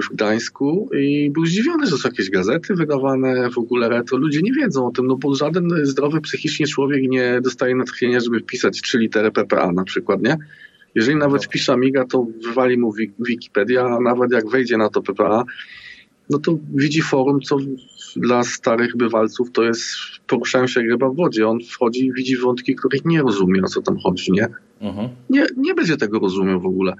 w 0.04 0.14
Gdańsku 0.14 0.90
i 0.94 1.30
był 1.30 1.46
zdziwiony, 1.46 1.88
że 1.88 1.98
są 1.98 2.10
jakieś 2.10 2.30
gazety 2.30 2.76
wydawane 2.76 3.50
w 3.50 3.58
ogóle 3.58 3.90
retro. 3.90 4.18
Ludzie 4.18 4.42
nie 4.42 4.54
wiedzą 4.54 4.88
o 4.88 4.92
tym, 4.92 5.08
no 5.08 5.16
bo 5.16 5.36
żaden 5.36 5.70
zdrowy 5.84 6.22
psychicznie 6.22 6.68
człowiek 6.68 7.04
nie 7.10 7.42
dostaje 7.42 7.76
natchnienia, 7.76 8.20
żeby 8.20 8.40
wpisać 8.40 8.82
trzy 8.82 8.98
litery 8.98 9.32
PPA 9.32 9.72
na 9.72 9.84
przykład, 9.84 10.22
nie? 10.22 10.38
Jeżeli 10.96 11.18
nawet 11.18 11.46
wpisze 11.46 11.74
Amiga, 11.74 12.06
to 12.06 12.28
wywali 12.48 12.78
mu 12.78 12.94
Wikipedia, 13.20 13.86
a 13.86 14.00
nawet 14.00 14.32
jak 14.32 14.50
wejdzie 14.50 14.78
na 14.78 14.90
to 14.90 15.02
PPA, 15.02 15.44
no 16.30 16.40
to 16.40 16.58
widzi 16.74 17.02
forum, 17.02 17.42
co 17.42 17.58
dla 18.18 18.44
starych 18.44 18.98
bywalców 18.98 19.52
to 19.52 19.64
jest, 19.64 19.88
poruszają 20.28 20.68
się 20.68 20.82
chyba 20.82 21.10
w 21.10 21.16
wodzie. 21.16 21.48
On 21.48 21.60
wchodzi 21.70 22.06
i 22.06 22.14
widzi 22.14 22.38
wątki, 22.38 22.76
których 22.76 23.06
nie 23.06 23.22
rozumie, 23.22 23.62
o 23.64 23.68
co 23.68 23.82
tam 23.82 23.98
chodzi, 23.98 24.32
nie? 24.32 24.48
Mhm. 24.82 25.10
Nie, 25.30 25.46
nie 25.58 25.74
będzie 25.74 25.98
tego 25.98 26.20
rozumiał 26.20 26.62
w 26.62 26.66
ogóle. 26.66 26.94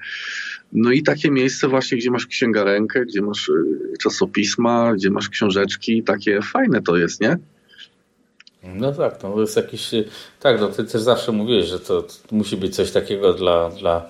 No 0.74 0.92
i 0.92 1.04
takie 1.04 1.32
miejsce 1.32 1.68
właśnie, 1.68 1.98
gdzie 1.98 2.12
masz 2.12 2.26
księgarenkę, 2.26 3.06
gdzie 3.06 3.22
masz 3.22 3.50
y, 3.50 3.54
czasopisma, 4.00 4.94
gdzie 4.94 5.10
masz 5.10 5.30
książeczki, 5.30 6.04
takie 6.04 6.42
fajne 6.42 6.82
to 6.82 6.98
jest, 6.98 7.22
nie? 7.22 7.38
No 8.64 8.92
tak, 8.92 9.18
to 9.18 9.42
jest 9.42 9.58
jakiś, 9.58 9.92
tak, 10.40 10.62
no 10.62 10.68
ty 10.68 10.84
też 10.84 11.02
zawsze 11.02 11.32
mówisz, 11.32 11.66
że 11.66 11.80
to, 11.80 12.02
to 12.02 12.36
musi 12.36 12.58
być 12.58 12.76
coś 12.76 12.92
takiego 12.92 13.34
dla, 13.34 13.70
dla 13.70 14.10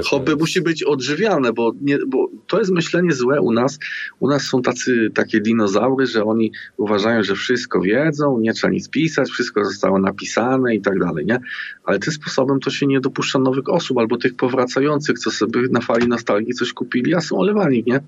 Hobby 0.00 0.36
musi 0.36 0.60
być 0.60 0.82
odżywialne, 0.82 1.52
bo, 1.52 1.72
nie, 1.80 1.98
bo 2.06 2.28
to 2.46 2.58
jest 2.58 2.70
myślenie 2.70 3.12
złe 3.12 3.40
u 3.40 3.52
nas. 3.52 3.78
U 4.20 4.28
nas 4.28 4.42
są 4.42 4.62
tacy 4.62 5.10
takie 5.14 5.40
dinozaury, 5.40 6.06
że 6.06 6.24
oni 6.24 6.52
uważają, 6.76 7.22
że 7.22 7.34
wszystko 7.34 7.80
wiedzą, 7.80 8.38
nie 8.38 8.52
trzeba 8.52 8.72
nic 8.72 8.88
pisać, 8.88 9.30
wszystko 9.30 9.64
zostało 9.64 9.98
napisane 9.98 10.74
i 10.74 10.80
tak 10.80 10.98
dalej, 10.98 11.26
nie? 11.26 11.40
Ale 11.84 11.98
tym 11.98 12.12
sposobem 12.12 12.60
to 12.60 12.70
się 12.70 12.86
nie 12.86 13.00
dopuszcza 13.00 13.38
nowych 13.38 13.68
osób 13.68 13.98
albo 13.98 14.16
tych 14.16 14.36
powracających, 14.36 15.18
co 15.18 15.30
sobie 15.30 15.60
na 15.70 15.80
fali 15.80 16.08
nostalgii 16.08 16.54
coś 16.54 16.72
kupili, 16.72 17.14
a 17.14 17.20
są 17.20 17.38
olewani, 17.38 17.84
nie? 17.86 18.00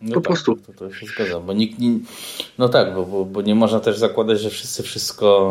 No 0.00 0.14
po 0.14 0.20
tak, 0.20 0.22
prostu. 0.22 0.56
To, 0.56 0.72
to 0.72 0.92
się 0.92 1.06
zgadza, 1.06 1.40
bo 1.40 1.52
nikt 1.52 1.78
nie, 1.78 1.98
no 2.58 2.68
tak, 2.68 2.94
bo, 2.94 3.06
bo, 3.06 3.24
bo, 3.24 3.42
nie 3.42 3.54
można 3.54 3.80
też 3.80 3.98
zakładać, 3.98 4.40
że 4.40 4.50
wszyscy 4.50 4.82
wszystko 4.82 5.50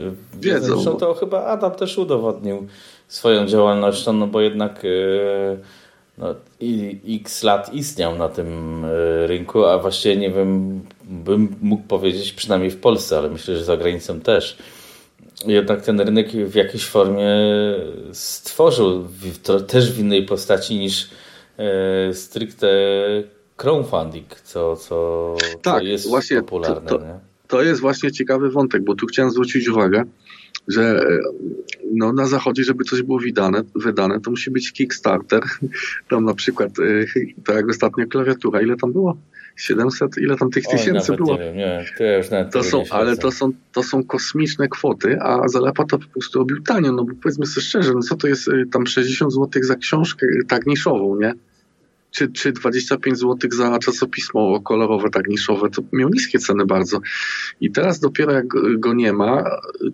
e, 0.00 0.40
wiedzą. 0.40 0.66
Zresztą 0.66 0.96
to 0.96 1.14
chyba 1.14 1.44
Adam 1.44 1.72
też 1.72 1.98
udowodnił 1.98 2.66
swoją 3.08 3.46
działalnością, 3.46 4.12
no 4.12 4.26
bo 4.26 4.40
jednak 4.40 4.82
e, 4.84 5.58
no, 6.18 6.34
x 7.08 7.42
lat 7.42 7.74
istniał 7.74 8.18
na 8.18 8.28
tym 8.28 8.84
e, 8.84 9.26
rynku, 9.26 9.64
a 9.64 9.78
właściwie 9.78 10.16
nie 10.16 10.30
wiem, 10.30 10.80
bym 11.04 11.56
mógł 11.62 11.82
powiedzieć, 11.82 12.32
przynajmniej 12.32 12.70
w 12.70 12.80
Polsce, 12.80 13.18
ale 13.18 13.30
myślę, 13.30 13.56
że 13.56 13.64
za 13.64 13.76
granicą 13.76 14.20
też. 14.20 14.58
Jednak 15.46 15.82
ten 15.82 16.00
rynek 16.00 16.32
w 16.32 16.54
jakiejś 16.54 16.86
formie 16.86 17.28
stworzył 18.12 19.08
też 19.66 19.92
w 19.92 19.98
innej 19.98 20.26
postaci 20.26 20.78
niż 20.78 21.10
e, 21.58 22.14
stricte 22.14 22.68
crowdfunding, 23.56 24.40
co, 24.40 24.76
co, 24.76 25.36
tak, 25.62 25.84
jest 25.84 26.08
właśnie 26.08 26.36
popularne. 26.36 26.88
To, 26.88 26.98
to, 26.98 27.04
to 27.48 27.62
jest 27.62 27.80
właśnie 27.80 28.12
ciekawy 28.12 28.50
wątek, 28.50 28.84
bo 28.84 28.94
tu 28.94 29.06
chciałem 29.06 29.30
zwrócić 29.30 29.68
uwagę, 29.68 30.04
że 30.68 30.82
e, 30.82 31.18
no, 31.94 32.12
na 32.12 32.26
zachodzie, 32.26 32.64
żeby 32.64 32.84
coś 32.84 33.02
było 33.02 33.18
wydane, 33.18 33.62
wydane, 33.74 34.20
to 34.20 34.30
musi 34.30 34.50
być 34.50 34.72
Kickstarter. 34.72 35.42
Tam 36.10 36.24
na 36.24 36.34
przykład, 36.34 36.72
tak 37.44 37.56
jak 37.56 37.68
ostatnio 37.68 38.06
klawiatura, 38.06 38.62
ile 38.62 38.76
tam 38.76 38.92
było? 38.92 39.16
700, 39.56 40.18
ile 40.18 40.36
tam 40.36 40.50
tych 40.50 40.64
Oj, 40.68 40.78
tysięcy 40.78 41.12
było? 41.12 41.32
Nie 41.32 41.44
wiem, 41.44 41.56
nie, 41.56 41.84
to 41.98 42.04
ja 42.04 42.16
już 42.16 42.26
to 42.52 42.64
są, 42.64 42.84
ale 42.90 43.16
to 43.16 43.32
są, 43.32 43.52
to 43.72 43.82
są 43.82 44.04
kosmiczne 44.04 44.68
kwoty, 44.68 45.18
a 45.20 45.48
Zalepa 45.48 45.84
to 45.84 45.98
po 45.98 46.06
prostu 46.06 46.38
robił 46.38 46.62
tanio, 46.62 46.92
no 46.92 47.04
bo 47.04 47.12
powiedzmy 47.22 47.46
sobie 47.46 47.66
szczerze, 47.66 47.92
no 47.94 48.00
co 48.00 48.16
to 48.16 48.28
jest 48.28 48.48
e, 48.48 48.52
tam 48.72 48.86
60 48.86 49.32
zł 49.32 49.62
za 49.62 49.74
książkę 49.74 50.26
tak 50.48 50.66
niszową, 50.66 51.16
nie? 51.20 51.34
Czy, 52.16 52.28
czy 52.28 52.52
25 52.52 53.18
zł 53.18 53.50
za 53.52 53.78
czasopismo 53.78 54.60
kolorowe, 54.60 55.10
tak 55.10 55.28
niszowe, 55.28 55.70
to 55.70 55.82
miał 55.92 56.08
niskie 56.08 56.38
ceny 56.38 56.66
bardzo. 56.66 57.00
I 57.60 57.70
teraz 57.70 58.00
dopiero 58.00 58.32
jak 58.32 58.46
go 58.78 58.94
nie 58.94 59.12
ma, 59.12 59.44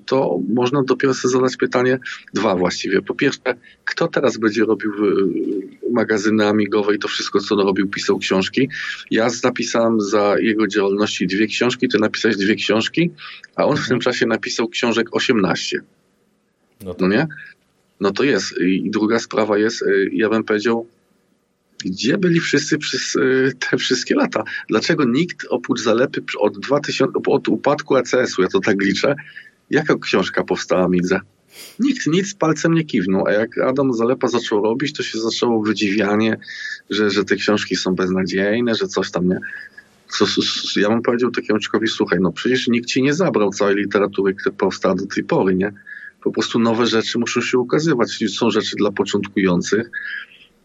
to 0.07 0.39
można 0.55 0.83
dopiero 0.83 1.15
sobie 1.15 1.33
zadać 1.33 1.57
pytanie, 1.57 1.99
dwa 2.35 2.57
właściwie. 2.57 3.03
Po 3.03 3.15
pierwsze, 3.15 3.55
kto 3.85 4.09
teraz 4.09 4.37
będzie 4.37 4.65
robił 4.65 4.93
magazyny 5.93 6.47
amigowe 6.47 6.95
i 6.95 6.99
to 6.99 7.09
wszystko, 7.09 7.41
co 7.41 7.55
robił, 7.55 7.89
pisał 7.89 8.19
książki. 8.19 8.69
Ja 9.11 9.29
napisałem 9.45 10.01
za 10.01 10.35
jego 10.39 10.67
działalności 10.67 11.27
dwie 11.27 11.47
książki, 11.47 11.89
ty 11.89 11.99
napisałeś 11.99 12.37
dwie 12.37 12.55
książki, 12.55 13.11
a 13.57 13.65
on 13.65 13.77
w 13.77 13.89
tym 13.89 14.01
czasie 14.01 14.27
napisał 14.27 14.69
książek 14.69 15.09
18. 15.13 15.81
No, 16.85 16.95
to... 16.95 17.09
no 17.09 17.15
nie? 17.15 17.27
No 18.01 18.11
to 18.11 18.25
jest. 18.25 18.61
I 18.61 18.91
druga 18.91 19.19
sprawa 19.19 19.59
jest, 19.59 19.83
y, 19.83 20.11
ja 20.13 20.29
bym 20.29 20.45
powiedział, 20.45 20.87
gdzie 21.85 22.19
byli 22.19 22.41
wszyscy 22.41 22.79
przez 22.79 23.17
y, 23.17 23.53
te 23.71 23.77
wszystkie 23.77 24.15
lata? 24.15 24.45
Dlaczego 24.69 25.05
nikt 25.05 25.47
oprócz 25.51 25.81
zalepy 25.81 26.23
od, 26.39 26.59
2000, 26.59 27.13
od 27.27 27.49
upadku 27.49 27.97
ACS-u, 27.97 28.43
ja 28.43 28.49
to 28.49 28.61
tak 28.61 28.83
liczę, 28.83 29.15
jaka 29.71 29.99
książka 29.99 30.45
powstała 30.45 30.89
Midze? 30.89 31.21
Nikt 31.79 32.07
nic 32.07 32.35
palcem 32.35 32.75
nie 32.75 32.85
kiwnął, 32.85 33.27
a 33.27 33.33
jak 33.33 33.59
Adam 33.59 33.93
Zalepa 33.93 34.29
zaczął 34.29 34.63
robić, 34.63 34.93
to 34.93 35.03
się 35.03 35.19
zaczęło 35.19 35.63
wydziwianie, 35.63 36.37
że, 36.91 37.11
że 37.11 37.25
te 37.25 37.37
książki 37.37 37.77
są 37.77 37.95
beznadziejne, 37.95 38.75
że 38.75 38.87
coś 38.87 39.11
tam 39.11 39.29
nie. 39.29 39.39
Co, 40.09 40.25
ja 40.77 40.89
bym 40.89 41.03
powiedział 41.03 41.31
takiemu 41.31 41.59
człowiekowi, 41.59 41.89
słuchaj, 41.89 42.19
no 42.23 42.33
przecież 42.33 42.69
nikt 42.69 42.89
ci 42.89 43.03
nie 43.03 43.15
zabrał 43.15 43.51
całej 43.51 43.77
literatury, 43.77 44.35
która 44.35 44.55
powstała 44.57 44.95
do 44.95 45.07
tej 45.07 45.25
pory, 45.25 45.55
nie? 45.55 45.73
Po 46.23 46.33
prostu 46.33 46.59
nowe 46.59 46.87
rzeczy 46.87 47.19
muszą 47.19 47.41
się 47.41 47.59
ukazywać. 47.59 48.25
Są 48.29 48.51
rzeczy 48.51 48.77
dla 48.77 48.93
początkujących, 48.93 49.91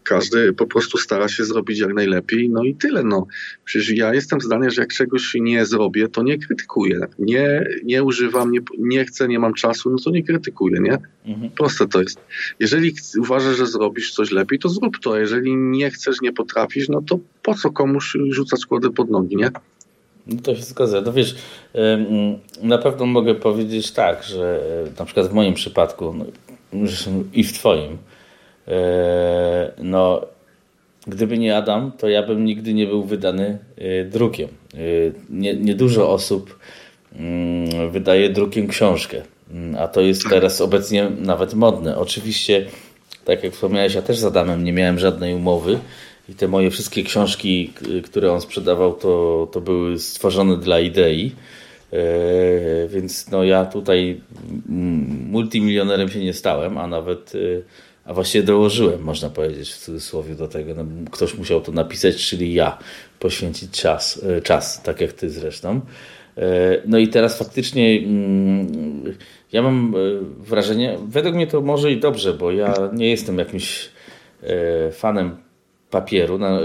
każdy 0.08 0.54
po 0.54 0.68
prostu 0.68 0.98
stara 0.98 1.28
się 1.28 1.46
zrobić 1.46 1.80
jak 1.80 1.94
najlepiej, 1.94 2.50
no 2.50 2.64
i 2.64 2.76
tyle. 2.76 3.04
No. 3.04 3.28
Przecież 3.66 3.90
ja 3.90 4.14
jestem 4.14 4.42
zdania, 4.42 4.70
że 4.70 4.82
jak 4.82 4.94
czegoś 4.94 5.36
nie 5.40 5.66
zrobię, 5.66 6.08
to 6.08 6.24
nie 6.24 6.38
krytykuję. 6.38 7.00
Nie, 7.20 7.68
nie 7.84 8.04
używam, 8.04 8.52
nie, 8.52 8.60
nie 8.80 9.06
chcę, 9.06 9.28
nie 9.28 9.40
mam 9.40 9.54
czasu, 9.54 9.90
no 9.90 9.98
to 10.06 10.10
nie 10.10 10.24
krytykuję, 10.24 10.80
nie? 10.80 10.98
Mhm. 11.26 11.50
Proste 11.52 11.88
to 11.88 12.02
jest. 12.02 12.20
Jeżeli 12.60 12.94
uważasz, 13.20 13.58
że 13.58 13.68
zrobisz 13.68 14.12
coś 14.12 14.32
lepiej, 14.32 14.60
to 14.60 14.70
zrób 14.70 15.00
to. 15.00 15.18
Jeżeli 15.18 15.56
nie 15.56 15.90
chcesz, 15.92 16.22
nie 16.22 16.34
potrafisz, 16.34 16.90
no 16.90 17.02
to 17.02 17.20
po 17.44 17.56
co 17.56 17.72
komuś 17.72 18.18
rzucać 18.30 18.66
kłody 18.66 18.92
pod 18.92 19.10
nogi, 19.10 19.36
nie? 19.36 19.52
No 20.28 20.42
to 20.42 20.56
się 20.56 20.64
zgadza. 20.64 21.02
No 21.02 21.14
wiesz, 21.14 21.36
na 22.64 22.78
pewno 22.78 23.06
mogę 23.06 23.36
powiedzieć 23.36 23.92
tak, 23.92 24.24
że 24.24 24.62
na 25.00 25.06
przykład 25.06 25.28
w 25.28 25.34
moim 25.34 25.54
przypadku 25.54 26.16
no, 26.18 26.26
i 27.34 27.44
w 27.44 27.54
twoim, 27.54 27.98
E, 27.98 28.17
no, 29.78 30.22
gdyby 31.08 31.38
nie 31.38 31.58
Adam, 31.58 31.92
to 31.98 32.10
ja 32.10 32.24
bym 32.24 32.46
nigdy 32.46 32.74
nie 32.74 32.88
był 32.88 33.04
wydany 33.04 33.58
e, 33.78 34.06
drukiem. 34.06 34.48
E, 34.74 34.78
nie, 35.30 35.54
niedużo 35.54 36.10
osób 36.10 36.60
mm, 37.16 37.92
wydaje 37.92 38.30
drukiem 38.30 38.68
książkę, 38.68 39.22
mm, 39.52 39.76
a 39.76 39.88
to 39.88 40.02
jest 40.02 40.30
teraz 40.30 40.62
obecnie 40.62 41.10
nawet 41.20 41.54
modne. 41.54 41.98
Oczywiście, 41.98 42.66
tak 43.26 43.44
jak 43.44 43.54
wspomniałeś, 43.54 43.94
ja 43.94 44.02
też 44.02 44.18
z 44.18 44.26
Adamem 44.26 44.64
nie 44.64 44.74
miałem 44.74 45.00
żadnej 45.00 45.36
umowy 45.36 45.80
i 46.30 46.34
te 46.34 46.48
moje 46.48 46.72
wszystkie 46.72 47.04
książki, 47.04 47.74
które 48.04 48.32
on 48.32 48.42
sprzedawał, 48.42 48.94
to, 48.94 49.48
to 49.52 49.62
były 49.62 50.00
stworzone 50.00 50.58
dla 50.58 50.80
idei. 50.80 51.32
Więc 52.90 53.32
no 53.32 53.44
ja 53.44 53.66
tutaj 53.66 54.22
mm, 54.70 55.30
multimilionerem 55.32 56.10
się 56.10 56.20
nie 56.20 56.34
stałem, 56.34 56.78
a 56.78 56.88
nawet 56.88 57.34
a 58.08 58.14
właściwie 58.14 58.44
dołożyłem, 58.44 59.02
można 59.02 59.30
powiedzieć 59.30 59.72
w 59.72 59.78
cudzysłowie 59.78 60.36
do 60.36 60.48
tego. 60.48 60.74
No, 60.76 60.86
ktoś 61.12 61.38
musiał 61.38 61.62
to 61.62 61.72
napisać, 61.72 62.16
czyli 62.16 62.54
ja, 62.54 62.78
poświęcić 63.20 63.82
czas, 63.82 64.24
e, 64.24 64.42
czas 64.42 64.84
tak 64.84 65.02
jak 65.02 65.14
ty 65.14 65.30
zresztą. 65.30 65.82
E, 66.38 66.42
no 66.86 66.98
i 66.98 67.08
teraz 67.08 67.38
faktycznie 67.38 68.00
mm, 68.00 69.04
ja 69.52 69.62
mam 69.62 69.96
wrażenie, 70.40 70.98
według 71.08 71.36
mnie 71.36 71.48
to 71.48 71.62
może 71.62 71.92
i 71.92 72.00
dobrze, 72.00 72.34
bo 72.34 72.52
ja 72.52 72.74
nie 72.94 73.10
jestem 73.10 73.38
jakimś 73.38 73.90
fanem 74.92 75.36
papieru, 75.92 76.38
no, 76.38 76.60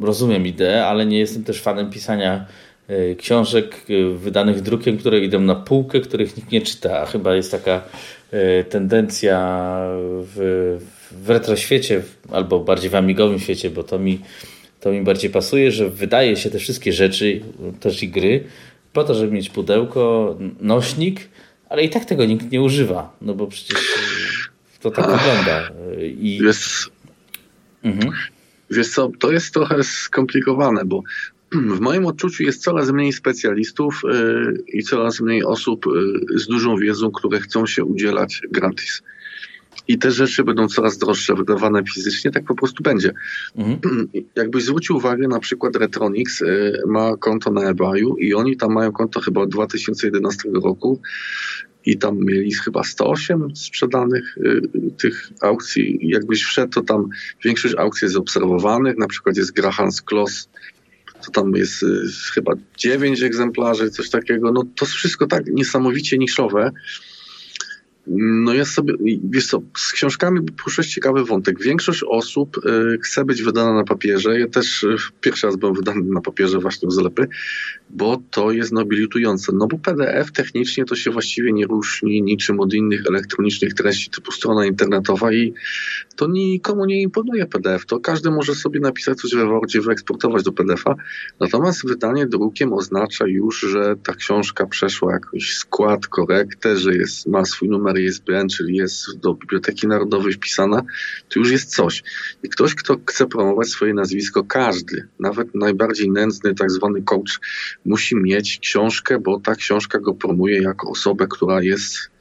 rozumiem 0.00 0.46
ideę, 0.46 0.86
ale 0.86 1.06
nie 1.06 1.18
jestem 1.18 1.44
też 1.44 1.62
fanem 1.62 1.90
pisania 1.90 2.46
książek 3.18 3.86
wydanych 4.16 4.60
drukiem, 4.60 4.98
które 4.98 5.20
idą 5.20 5.40
na 5.40 5.54
półkę, 5.54 6.00
których 6.00 6.36
nikt 6.36 6.52
nie 6.52 6.60
czyta, 6.60 7.00
a 7.00 7.06
chyba 7.06 7.34
jest 7.34 7.50
taka 7.50 7.82
E, 8.34 8.64
tendencja 8.64 9.38
w, 10.22 10.78
w 11.10 11.30
retroświecie, 11.30 12.02
albo 12.30 12.60
bardziej 12.60 12.90
w 12.90 12.94
amigowym 12.94 13.38
świecie, 13.38 13.70
bo 13.70 13.82
to 13.82 13.98
mi, 13.98 14.20
to 14.80 14.92
mi 14.92 15.02
bardziej 15.02 15.30
pasuje, 15.30 15.72
że 15.72 15.90
wydaje 15.90 16.36
się 16.36 16.50
te 16.50 16.58
wszystkie 16.58 16.92
rzeczy, 16.92 17.40
też 17.80 18.02
i 18.02 18.08
gry, 18.08 18.44
po 18.92 19.04
to, 19.04 19.14
żeby 19.14 19.32
mieć 19.32 19.50
pudełko, 19.50 20.36
nośnik, 20.60 21.28
ale 21.68 21.84
i 21.84 21.90
tak 21.90 22.04
tego 22.04 22.24
nikt 22.24 22.50
nie 22.50 22.62
używa, 22.62 23.16
no 23.20 23.34
bo 23.34 23.46
przecież 23.46 23.78
to 24.80 24.90
tak 24.90 25.04
wygląda. 25.10 25.70
I... 26.00 26.40
Wiesz, 26.44 26.90
mhm. 27.82 28.12
wiesz 28.70 28.88
co, 28.88 29.10
to 29.20 29.32
jest 29.32 29.54
trochę 29.54 29.82
skomplikowane, 29.82 30.84
bo 30.84 31.02
w 31.54 31.80
moim 31.80 32.06
odczuciu 32.06 32.42
jest 32.42 32.62
coraz 32.62 32.90
mniej 32.90 33.12
specjalistów 33.12 34.02
y, 34.04 34.62
i 34.66 34.82
coraz 34.82 35.20
mniej 35.20 35.44
osób 35.44 35.86
y, 35.86 36.38
z 36.38 36.46
dużą 36.46 36.76
wiedzą, 36.76 37.10
które 37.10 37.40
chcą 37.40 37.66
się 37.66 37.84
udzielać 37.84 38.42
gratis. 38.50 39.02
I 39.88 39.98
te 39.98 40.10
rzeczy 40.10 40.44
będą 40.44 40.68
coraz 40.68 40.98
droższe, 40.98 41.34
wydawane 41.34 41.82
fizycznie, 41.94 42.30
tak 42.30 42.44
po 42.44 42.54
prostu 42.54 42.82
będzie. 42.82 43.12
Mhm. 43.56 44.08
Jakbyś 44.36 44.64
zwrócił 44.64 44.96
uwagę, 44.96 45.28
na 45.28 45.40
przykład 45.40 45.76
Retronix 45.76 46.42
y, 46.42 46.72
ma 46.86 47.16
konto 47.16 47.50
na 47.50 47.70
eBayu 47.70 48.16
i 48.16 48.34
oni 48.34 48.56
tam 48.56 48.72
mają 48.72 48.92
konto 48.92 49.20
chyba 49.20 49.40
od 49.40 49.50
2011 49.50 50.48
roku 50.64 51.00
i 51.86 51.98
tam 51.98 52.18
mieli 52.18 52.54
chyba 52.54 52.84
108 52.84 53.56
sprzedanych 53.56 54.38
tych 54.98 55.30
aukcji. 55.40 55.98
Jakbyś 56.02 56.42
wszedł, 56.42 56.72
to 56.72 56.82
tam 56.82 57.08
większość 57.44 57.74
aukcji 57.74 58.06
jest 58.06 58.16
obserwowanych, 58.16 58.98
na 58.98 59.06
przykład 59.06 59.36
jest 59.36 59.52
Grahams 59.52 60.02
Kloss, 60.02 60.48
to 61.24 61.30
tam 61.30 61.52
jest 61.54 61.82
y, 61.82 61.86
chyba 62.34 62.52
dziewięć 62.76 63.22
egzemplarzy, 63.22 63.90
coś 63.90 64.10
takiego. 64.10 64.52
No 64.52 64.64
to 64.76 64.86
wszystko 64.86 65.26
tak 65.26 65.46
niesamowicie 65.46 66.18
niszowe, 66.18 66.70
no 68.06 68.54
ja 68.54 68.64
sobie, 68.64 68.94
wiesz 69.30 69.46
co, 69.46 69.62
z 69.76 69.92
książkami 69.92 70.40
poruszać 70.42 70.86
ciekawy 70.86 71.24
wątek. 71.24 71.62
Większość 71.62 72.02
osób 72.08 72.56
y, 72.66 72.98
chce 73.02 73.24
być 73.24 73.42
wydana 73.42 73.74
na 73.74 73.84
papierze. 73.84 74.40
Ja 74.40 74.48
też 74.48 74.82
y, 74.82 74.96
pierwszy 75.20 75.46
raz 75.46 75.56
byłem 75.56 75.74
wydany 75.74 76.02
na 76.02 76.20
papierze 76.20 76.58
właśnie 76.58 76.88
w 76.88 76.92
Zlepy, 76.92 77.28
bo 77.90 78.22
to 78.30 78.52
jest 78.52 78.72
nobilitujące. 78.72 79.52
No 79.52 79.66
bo 79.66 79.78
PDF 79.78 80.32
technicznie 80.32 80.84
to 80.84 80.96
się 80.96 81.10
właściwie 81.10 81.52
nie 81.52 81.66
różni 81.66 82.22
niczym 82.22 82.60
od 82.60 82.74
innych 82.74 83.06
elektronicznych 83.06 83.74
treści 83.74 84.10
typu 84.10 84.32
strona 84.32 84.66
internetowa 84.66 85.32
i 85.32 85.54
to 86.16 86.26
nikomu 86.28 86.84
nie 86.84 87.02
imponuje 87.02 87.46
PDF. 87.46 87.86
To 87.86 88.00
każdy 88.00 88.30
może 88.30 88.54
sobie 88.54 88.80
napisać 88.80 89.18
coś 89.18 89.34
we 89.34 89.46
Wordzie, 89.46 89.80
wyeksportować 89.80 90.42
do 90.42 90.52
PDF-a. 90.52 90.94
Natomiast 91.40 91.88
wydanie 91.88 92.26
drukiem 92.26 92.72
oznacza 92.72 93.26
już, 93.26 93.60
że 93.60 93.94
ta 94.02 94.14
książka 94.14 94.66
przeszła 94.66 95.12
jakiś 95.12 95.56
skład, 95.56 96.06
korektę, 96.06 96.76
że 96.76 96.94
jest, 96.96 97.26
ma 97.26 97.44
swój 97.44 97.68
numer 97.68 97.93
ISBN, 98.02 98.48
czyli 98.48 98.76
jest 98.76 99.18
do 99.18 99.34
Biblioteki 99.34 99.86
Narodowej 99.86 100.32
wpisana, 100.32 100.82
to 101.28 101.38
już 101.38 101.50
jest 101.50 101.74
coś. 101.74 102.02
I 102.42 102.48
ktoś, 102.48 102.74
kto 102.74 102.96
chce 103.06 103.26
promować 103.26 103.68
swoje 103.68 103.94
nazwisko, 103.94 104.44
każdy, 104.44 105.08
nawet 105.20 105.54
najbardziej 105.54 106.10
nędzny 106.10 106.54
tak 106.54 106.70
zwany 106.70 107.02
coach, 107.02 107.40
musi 107.84 108.16
mieć 108.16 108.58
książkę, 108.58 109.18
bo 109.18 109.40
ta 109.40 109.54
książka 109.54 109.98
go 109.98 110.14
promuje 110.14 110.62
jako 110.62 110.90
osobę, 110.90 111.26
która 111.30 111.62
jest 111.62 112.14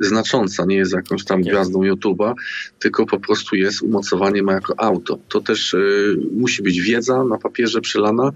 znacząca, 0.00 0.64
nie 0.64 0.76
jest 0.76 0.92
jakąś 0.92 1.24
tam 1.24 1.42
gwiazdą 1.42 1.80
YouTube'a, 1.80 2.34
tylko 2.78 3.06
po 3.06 3.20
prostu 3.20 3.56
jest 3.56 3.82
umocowaniem 3.82 4.46
jako 4.46 4.74
auto. 4.80 5.18
To 5.28 5.40
też 5.40 5.74
y, 5.74 6.16
musi 6.32 6.62
być 6.62 6.80
wiedza 6.80 7.24
na 7.24 7.38
papierze 7.38 7.80
przylana 7.80 8.30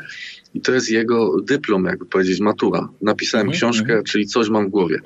i 0.54 0.60
to 0.60 0.72
jest 0.72 0.90
jego 0.90 1.40
dyplom, 1.40 1.84
jakby 1.84 2.06
powiedzieć, 2.06 2.40
matura. 2.40 2.88
Napisałem 3.02 3.46
mm 3.46 3.54
-hmm. 3.54 3.58
książkę, 3.58 4.02
czyli 4.02 4.26
coś 4.26 4.48
mam 4.48 4.66
w 4.66 4.70
głowie. 4.70 5.00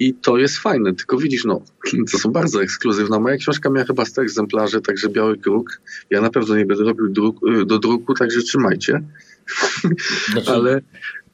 I 0.00 0.14
to 0.14 0.38
jest 0.38 0.58
fajne, 0.58 0.94
tylko 0.94 1.16
widzisz, 1.16 1.44
no, 1.44 1.62
to 2.12 2.18
są 2.18 2.32
bardzo 2.32 2.62
ekskluzywne. 2.62 3.20
Moja 3.20 3.36
książka 3.36 3.70
miała 3.70 3.86
chyba 3.86 4.04
100 4.04 4.22
egzemplarzy, 4.22 4.80
także 4.80 5.08
biały 5.08 5.36
druk. 5.36 5.80
Ja 6.10 6.20
na 6.20 6.30
pewno 6.30 6.56
nie 6.56 6.66
będę 6.66 6.84
robił 6.84 7.08
druk, 7.08 7.36
y, 7.48 7.66
do 7.66 7.78
druku, 7.78 8.14
także 8.14 8.40
trzymajcie. 8.40 9.02
Znaczy, 10.32 10.50
ale 10.50 10.80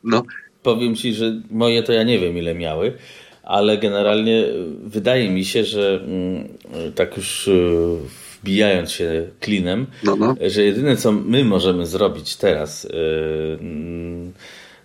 no. 0.04 0.22
Powiem 0.62 0.96
ci, 0.96 1.14
że 1.14 1.42
moje 1.50 1.82
to 1.82 1.92
ja 1.92 2.02
nie 2.02 2.18
wiem 2.18 2.38
ile 2.38 2.54
miały, 2.54 2.92
ale 3.42 3.78
generalnie 3.78 4.44
wydaje 4.84 5.30
mi 5.30 5.44
się, 5.44 5.64
że 5.64 6.00
mm, 6.04 6.48
tak 6.94 7.16
już 7.16 7.48
y, 7.48 7.96
wbijając 8.42 8.90
się 8.90 9.28
klinem, 9.40 9.86
no, 10.04 10.16
no. 10.16 10.36
że 10.46 10.62
jedyne 10.62 10.96
co 10.96 11.12
my 11.12 11.44
możemy 11.44 11.86
zrobić 11.86 12.36
teraz 12.36 12.84
y, 12.84 12.90
mm, 13.60 14.32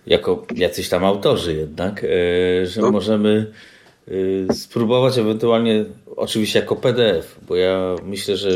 jako 0.06 0.46
jacyś 0.56 0.88
tam 0.88 1.04
autorzy 1.04 1.54
jednak, 1.54 2.06
że 2.64 2.80
no. 2.80 2.90
możemy 2.90 3.46
Y, 3.46 3.71
spróbować 4.52 5.18
ewentualnie, 5.18 5.84
oczywiście 6.16 6.58
jako 6.58 6.76
PDF, 6.76 7.38
bo 7.48 7.56
ja 7.56 7.96
myślę, 8.04 8.36
że 8.36 8.48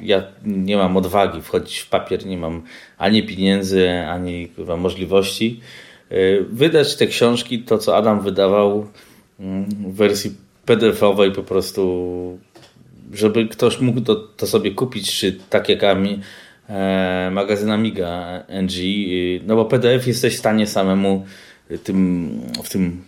ja 0.00 0.22
nie 0.44 0.76
mam 0.76 0.96
odwagi 0.96 1.42
wchodzić 1.42 1.78
w 1.78 1.88
papier, 1.88 2.26
nie 2.26 2.38
mam 2.38 2.62
ani 2.98 3.22
pieniędzy, 3.22 3.90
ani 3.90 4.48
chyba 4.56 4.76
możliwości. 4.76 5.60
Y, 6.12 6.44
wydać 6.50 6.96
te 6.96 7.06
książki, 7.06 7.58
to 7.58 7.78
co 7.78 7.96
Adam 7.96 8.20
wydawał 8.20 8.86
mm, 9.40 9.64
w 9.64 9.94
wersji 9.94 10.32
PDF-owej 10.66 11.32
po 11.32 11.42
prostu, 11.42 12.38
żeby 13.12 13.48
ktoś 13.48 13.80
mógł 13.80 14.00
to, 14.00 14.14
to 14.14 14.46
sobie 14.46 14.70
kupić, 14.70 15.18
czy 15.18 15.38
tak 15.50 15.68
jak 15.68 15.84
Ami, 15.84 16.20
e, 16.68 17.30
magazyn 17.32 17.70
Amiga 17.70 18.42
NG, 18.48 18.78
y, 18.78 19.40
no 19.46 19.56
bo 19.56 19.64
PDF 19.64 20.06
jesteś 20.06 20.34
w 20.34 20.38
stanie 20.38 20.66
samemu 20.66 21.24
tym, 21.78 22.30
w 22.64 22.68
tym 22.68 23.02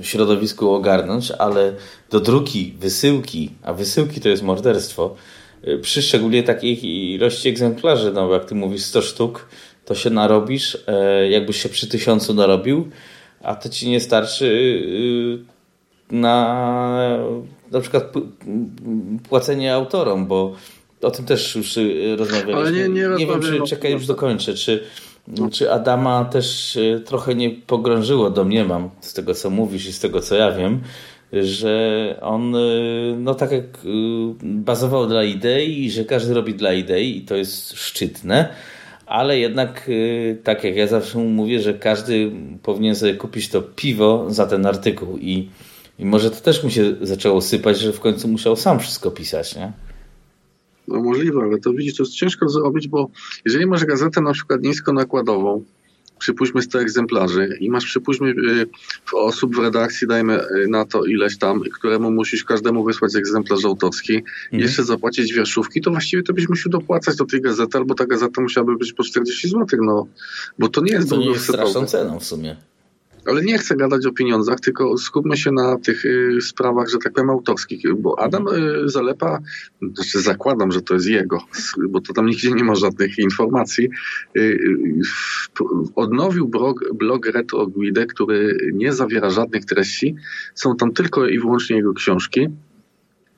y, 0.00 0.04
środowisku 0.04 0.70
ogarnąć, 0.70 1.30
ale 1.30 1.72
do 2.10 2.20
druki, 2.20 2.74
wysyłki, 2.80 3.50
a 3.62 3.72
wysyłki 3.72 4.20
to 4.20 4.28
jest 4.28 4.42
morderstwo, 4.42 5.14
y, 5.68 5.78
przy 5.78 6.02
szczególnie 6.02 6.42
takiej 6.42 6.84
ilości 7.14 7.48
egzemplarzy, 7.48 8.12
no 8.12 8.26
bo 8.26 8.34
jak 8.34 8.44
ty 8.44 8.54
mówisz 8.54 8.82
100 8.82 9.02
sztuk, 9.02 9.48
to 9.84 9.94
się 9.94 10.10
narobisz, 10.10 10.78
e, 10.86 11.30
jakbyś 11.30 11.62
się 11.62 11.68
przy 11.68 11.86
tysiącu 11.86 12.34
narobił, 12.34 12.88
a 13.42 13.54
to 13.54 13.68
ci 13.68 13.90
nie 13.90 14.00
starczy 14.00 14.46
y, 14.46 16.14
na 16.14 17.18
na 17.70 17.80
przykład 17.80 18.12
płacenie 19.28 19.74
autorom, 19.74 20.26
bo 20.26 20.56
o 21.02 21.10
tym 21.10 21.24
też 21.24 21.54
już 21.54 21.78
rozmawialiśmy. 22.16 22.56
Ale 22.56 22.72
nie, 22.72 22.88
nie, 22.88 23.08
nie 23.18 23.26
wiem, 23.26 23.42
czy 23.42 23.60
czekaj, 23.66 23.92
już 23.92 24.06
dokończę. 24.06 24.54
Czy 24.54 24.84
czy 25.52 25.72
Adama 25.72 26.24
też 26.24 26.76
e, 26.76 27.00
trochę 27.00 27.34
nie 27.34 27.50
pogrążyło, 27.50 28.30
domniemam, 28.30 28.90
z 29.00 29.12
tego 29.12 29.34
co 29.34 29.50
mówisz 29.50 29.86
i 29.86 29.92
z 29.92 30.00
tego 30.00 30.20
co 30.20 30.34
ja 30.34 30.52
wiem, 30.52 30.80
że 31.32 32.16
on, 32.22 32.56
e, 32.56 32.58
no 33.16 33.34
tak 33.34 33.52
jak 33.52 33.64
e, 33.64 33.88
bazował 34.42 35.06
dla 35.06 35.24
idei 35.24 35.84
i 35.84 35.90
że 35.90 36.04
każdy 36.04 36.34
robi 36.34 36.54
dla 36.54 36.72
idei 36.72 37.16
i 37.16 37.22
to 37.22 37.36
jest 37.36 37.72
szczytne, 37.72 38.48
ale 39.06 39.38
jednak 39.38 39.90
tak 40.44 40.64
jak 40.64 40.76
ja 40.76 40.86
zawsze 40.86 41.18
mówię, 41.18 41.60
że 41.60 41.74
każdy 41.74 42.30
powinien 42.62 42.94
sobie 42.94 43.14
kupić 43.14 43.48
to 43.48 43.62
piwo 43.62 44.24
za 44.28 44.46
ten 44.46 44.66
artykuł 44.66 45.18
i, 45.18 45.48
i 45.98 46.04
może 46.04 46.30
to 46.30 46.40
też 46.40 46.64
mu 46.64 46.70
się 46.70 46.94
zaczęło 47.02 47.40
sypać, 47.40 47.78
że 47.78 47.92
w 47.92 48.00
końcu 48.00 48.28
musiał 48.28 48.56
sam 48.56 48.80
wszystko 48.80 49.10
pisać, 49.10 49.56
nie? 49.56 49.72
No 50.90 51.02
możliwe, 51.02 51.40
ale 51.42 51.58
to 51.58 51.72
widzisz, 51.72 51.96
to 51.96 52.02
jest 52.02 52.14
ciężko 52.14 52.48
zrobić, 52.48 52.88
bo 52.88 53.10
jeżeli 53.44 53.66
masz 53.66 53.84
gazetę 53.84 54.20
na 54.20 54.32
przykład 54.32 54.62
niskonakładową, 54.62 55.64
przypuśćmy 56.20 56.62
100 56.62 56.80
egzemplarzy 56.80 57.58
i 57.60 57.70
masz 57.70 57.84
przypuśćmy 57.84 58.28
y, 58.28 58.66
osób 59.12 59.56
w 59.56 59.58
redakcji, 59.58 60.06
dajmy 60.06 60.40
y, 60.42 60.68
na 60.68 60.84
to 60.84 61.04
ileś 61.04 61.38
tam, 61.38 61.60
któremu 61.60 62.10
musisz 62.10 62.44
każdemu 62.44 62.84
wysłać 62.84 63.16
egzemplarz 63.16 63.64
autorski, 63.64 64.16
mhm. 64.16 64.62
jeszcze 64.62 64.84
zapłacić 64.84 65.32
wierszówki, 65.32 65.80
to 65.80 65.90
właściwie 65.90 66.22
to 66.22 66.32
byś 66.32 66.48
musiał 66.48 66.72
dopłacać 66.72 67.16
do 67.16 67.24
tej 67.24 67.40
gazety, 67.40 67.78
albo 67.78 67.94
ta 67.94 68.06
gazeta 68.06 68.42
musiałaby 68.42 68.76
być 68.76 68.92
po 68.92 69.02
40 69.02 69.48
zł, 69.48 69.66
no, 69.82 70.06
bo 70.58 70.68
to 70.68 70.80
nie 70.80 70.92
jest... 70.92 71.10
To 71.10 71.16
nie 71.16 71.30
jest 71.30 71.44
straszną 71.44 71.86
ceną 71.86 72.18
w 72.18 72.24
sumie. 72.24 72.56
Ale 73.30 73.42
nie 73.42 73.58
chcę 73.58 73.76
gadać 73.76 74.06
o 74.06 74.12
pieniądzach, 74.12 74.60
tylko 74.60 74.98
skupmy 74.98 75.36
się 75.36 75.52
na 75.52 75.78
tych 75.78 76.04
y, 76.04 76.38
sprawach, 76.40 76.88
że 76.88 76.98
tak 76.98 77.12
powiem, 77.12 77.30
autorskich, 77.30 77.94
bo 77.94 78.18
Adam 78.18 78.48
y, 78.48 78.88
Zalepa, 78.88 79.38
znaczy 79.94 80.20
zakładam, 80.20 80.72
że 80.72 80.82
to 80.82 80.94
jest 80.94 81.06
jego, 81.06 81.38
bo 81.88 82.00
to 82.00 82.12
tam 82.12 82.26
nigdzie 82.26 82.52
nie 82.52 82.64
ma 82.64 82.74
żadnych 82.74 83.18
informacji, 83.18 83.88
y, 84.36 84.58
odnowił 85.96 86.48
blog, 86.48 86.80
blog 86.94 87.26
Retro 87.26 87.66
Guide, 87.66 88.06
który 88.06 88.70
nie 88.72 88.92
zawiera 88.92 89.30
żadnych 89.30 89.64
treści, 89.64 90.16
są 90.54 90.76
tam 90.76 90.92
tylko 90.92 91.26
i 91.26 91.38
wyłącznie 91.38 91.76
jego 91.76 91.94
książki. 91.94 92.48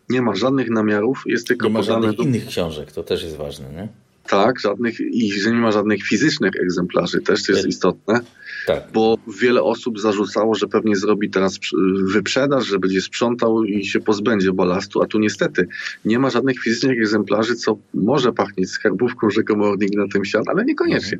Nie 0.09 0.23
ma 0.23 0.35
żadnych 0.35 0.71
namiarów, 0.71 1.23
jest 1.27 1.47
tylko 1.47 1.67
Nie 1.67 1.73
ma 1.73 1.83
żadnych 1.83 2.17
do... 2.17 2.23
innych 2.23 2.47
książek, 2.47 2.93
to 2.93 3.03
też 3.03 3.23
jest 3.23 3.37
ważne, 3.37 3.73
nie? 3.73 3.89
Tak, 4.27 4.61
żadnych 4.61 5.01
i 5.01 5.33
że 5.41 5.51
nie 5.51 5.57
ma 5.57 5.73
żadnych 5.73 6.03
fizycznych 6.03 6.53
egzemplarzy, 6.63 7.21
też 7.21 7.43
to 7.43 7.53
jest 7.53 7.67
istotne, 7.67 8.21
Tak. 8.67 8.83
bo 8.93 9.19
wiele 9.41 9.63
osób 9.63 10.01
zarzucało, 10.01 10.55
że 10.55 10.69
pewnie 10.69 10.97
zrobi 10.97 11.31
teraz 11.31 11.59
wyprzedaż, 12.05 12.67
że 12.67 12.79
będzie 12.79 13.01
sprzątał 13.01 13.65
i 13.65 13.87
się 13.87 14.01
pozbędzie 14.01 14.53
balastu, 14.53 15.03
a 15.03 15.07
tu 15.07 15.19
niestety 15.19 15.69
nie 16.05 16.19
ma 16.19 16.31
żadnych 16.31 16.61
fizycznych 16.61 16.99
egzemplarzy, 16.99 17.55
co 17.55 17.79
może 17.95 18.33
pachnieć 18.33 18.71
skarbówką, 18.71 19.31
że 19.31 19.43
komornik 19.43 19.97
na 19.97 20.09
tym 20.09 20.25
siadł, 20.25 20.51
ale 20.51 20.65
niekoniecznie. 20.65 21.19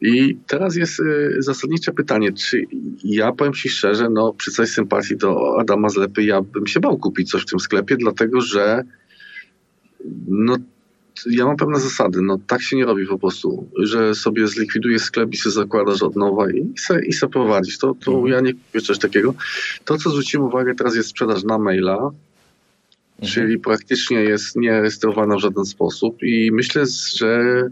I 0.00 0.36
teraz 0.46 0.76
jest 0.76 1.00
y, 1.00 1.36
zasadnicze 1.38 1.92
pytanie, 1.92 2.32
czy 2.32 2.64
ja 3.04 3.32
powiem 3.32 3.52
Ci 3.52 3.68
szczerze, 3.68 4.08
no 4.10 4.32
przy 4.32 4.50
całej 4.50 4.68
sympatii 4.68 5.16
do 5.16 5.60
Adama 5.60 5.88
Zlepy, 5.88 6.22
ja 6.22 6.42
bym 6.42 6.66
się 6.66 6.80
bał 6.80 6.98
kupić 6.98 7.30
coś 7.30 7.42
w 7.42 7.46
tym 7.46 7.60
sklepie, 7.60 7.96
dlatego 7.96 8.40
że 8.40 8.84
no 10.28 10.56
ja 11.26 11.44
mam 11.46 11.56
pewne 11.56 11.80
zasady, 11.80 12.22
no 12.22 12.38
tak 12.46 12.62
się 12.62 12.76
nie 12.76 12.84
robi 12.84 13.06
po 13.06 13.18
prostu, 13.18 13.68
że 13.76 14.14
sobie 14.14 14.48
zlikwidujesz 14.48 15.02
sklep 15.02 15.32
i 15.32 15.36
sobie 15.36 15.52
zakładasz 15.52 16.02
od 16.02 16.16
nowa 16.16 16.50
i 16.50 16.72
se, 16.78 17.06
i 17.06 17.12
se 17.12 17.28
prowadzisz. 17.28 17.78
To, 17.78 17.94
to 18.04 18.12
Mhm. 18.12 18.32
ja 18.32 18.40
nie 18.40 18.52
kupię 18.52 18.80
czegoś 18.80 18.98
takiego. 18.98 19.34
To, 19.84 19.96
co 19.96 20.10
zwróciłem 20.10 20.46
uwagę, 20.46 20.74
teraz 20.74 20.96
jest 20.96 21.08
sprzedaż 21.08 21.44
na 21.44 21.58
maila, 21.58 22.10
Mhm. 23.20 23.32
czyli 23.34 23.58
praktycznie 23.58 24.16
jest 24.16 24.56
nierejestrowana 24.56 25.36
w 25.36 25.40
żaden 25.40 25.64
sposób 25.64 26.22
i 26.22 26.50
myślę, 26.52 26.84
że 27.16 27.62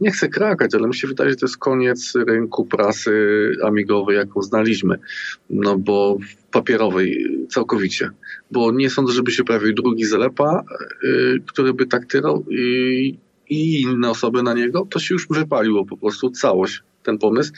nie 0.00 0.10
chcę 0.10 0.28
krakać, 0.28 0.74
ale 0.74 0.88
mi 0.88 0.94
się 0.94 1.08
wydaje, 1.08 1.30
że 1.30 1.36
to 1.36 1.46
jest 1.46 1.56
koniec 1.56 2.12
rynku 2.26 2.64
prasy 2.64 3.12
amigowej, 3.64 4.16
jaką 4.16 4.42
znaliśmy. 4.42 4.98
No 5.50 5.78
bo 5.78 6.18
papierowej 6.52 7.26
całkowicie. 7.50 8.10
Bo 8.50 8.72
nie 8.72 8.90
sądzę, 8.90 9.12
żeby 9.12 9.30
się 9.30 9.44
pojawił 9.44 9.74
drugi 9.74 10.04
Zalepa, 10.04 10.64
y, 11.04 11.40
który 11.46 11.74
by 11.74 11.86
tak 11.86 12.06
tyrał 12.06 12.44
i, 12.50 13.18
i 13.50 13.80
inne 13.82 14.10
osoby 14.10 14.42
na 14.42 14.54
niego. 14.54 14.86
To 14.90 14.98
się 14.98 15.14
już 15.14 15.26
wypaliło 15.30 15.84
po 15.84 15.96
prostu 15.96 16.30
całość, 16.30 16.82
ten 17.02 17.18
pomysł. 17.18 17.52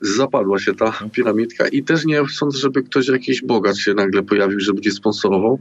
Zapadła 0.00 0.58
się 0.58 0.74
ta 0.74 0.92
piramidka 1.12 1.68
i 1.68 1.82
też 1.82 2.04
nie 2.04 2.22
sądzę, 2.28 2.58
żeby 2.58 2.82
ktoś 2.82 3.08
jakiś 3.08 3.42
bogacz 3.42 3.76
się 3.76 3.94
nagle 3.94 4.22
pojawił, 4.22 4.60
że 4.60 4.72
będzie 4.72 4.90
sponsorował. 4.92 5.60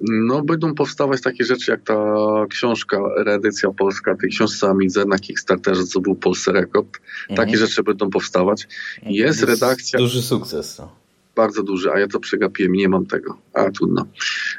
No, 0.00 0.42
będą 0.42 0.74
powstawać 0.74 1.20
takie 1.20 1.44
rzeczy 1.44 1.70
jak 1.70 1.82
ta 1.82 2.14
książka, 2.50 2.98
reedycja 3.16 3.70
polska 3.70 4.16
tej 4.16 4.30
książce 4.30 4.68
Amidze 4.68 5.04
na 5.04 5.18
Kickstarterze, 5.18 5.84
co 5.84 6.00
był 6.00 6.14
Polsce 6.14 6.52
Rekord. 6.52 6.98
Takie 7.28 7.40
Mhm. 7.52 7.58
rzeczy 7.58 7.82
będą 7.82 8.10
powstawać. 8.10 8.68
Jest 9.02 9.40
To 9.40 9.46
redakcja, 9.46 9.98
Duży 9.98 10.22
sukces. 10.22 10.78
No. 10.78 10.96
Bardzo 11.38 11.62
duży, 11.62 11.90
a 11.92 11.98
ja 11.98 12.08
to 12.08 12.20
przegapiłem, 12.20 12.72
nie 12.72 12.88
mam 12.88 13.06
tego. 13.06 13.38
A 13.54 13.70
trudno. 13.70 14.06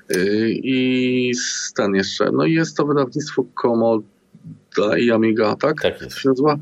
Yy, 0.09 0.49
I 0.49 1.31
ten 1.75 1.95
jeszcze, 1.95 2.31
no 2.33 2.45
i 2.45 2.53
jest 2.53 2.77
to 2.77 2.85
wydawnictwo 2.85 3.45
Komoda 3.53 4.97
i 4.99 5.11
Amiga, 5.11 5.55
tak? 5.55 5.81
Tak 5.81 6.01
jest. 6.01 6.17
się 6.17 6.29
nazywa? 6.29 6.59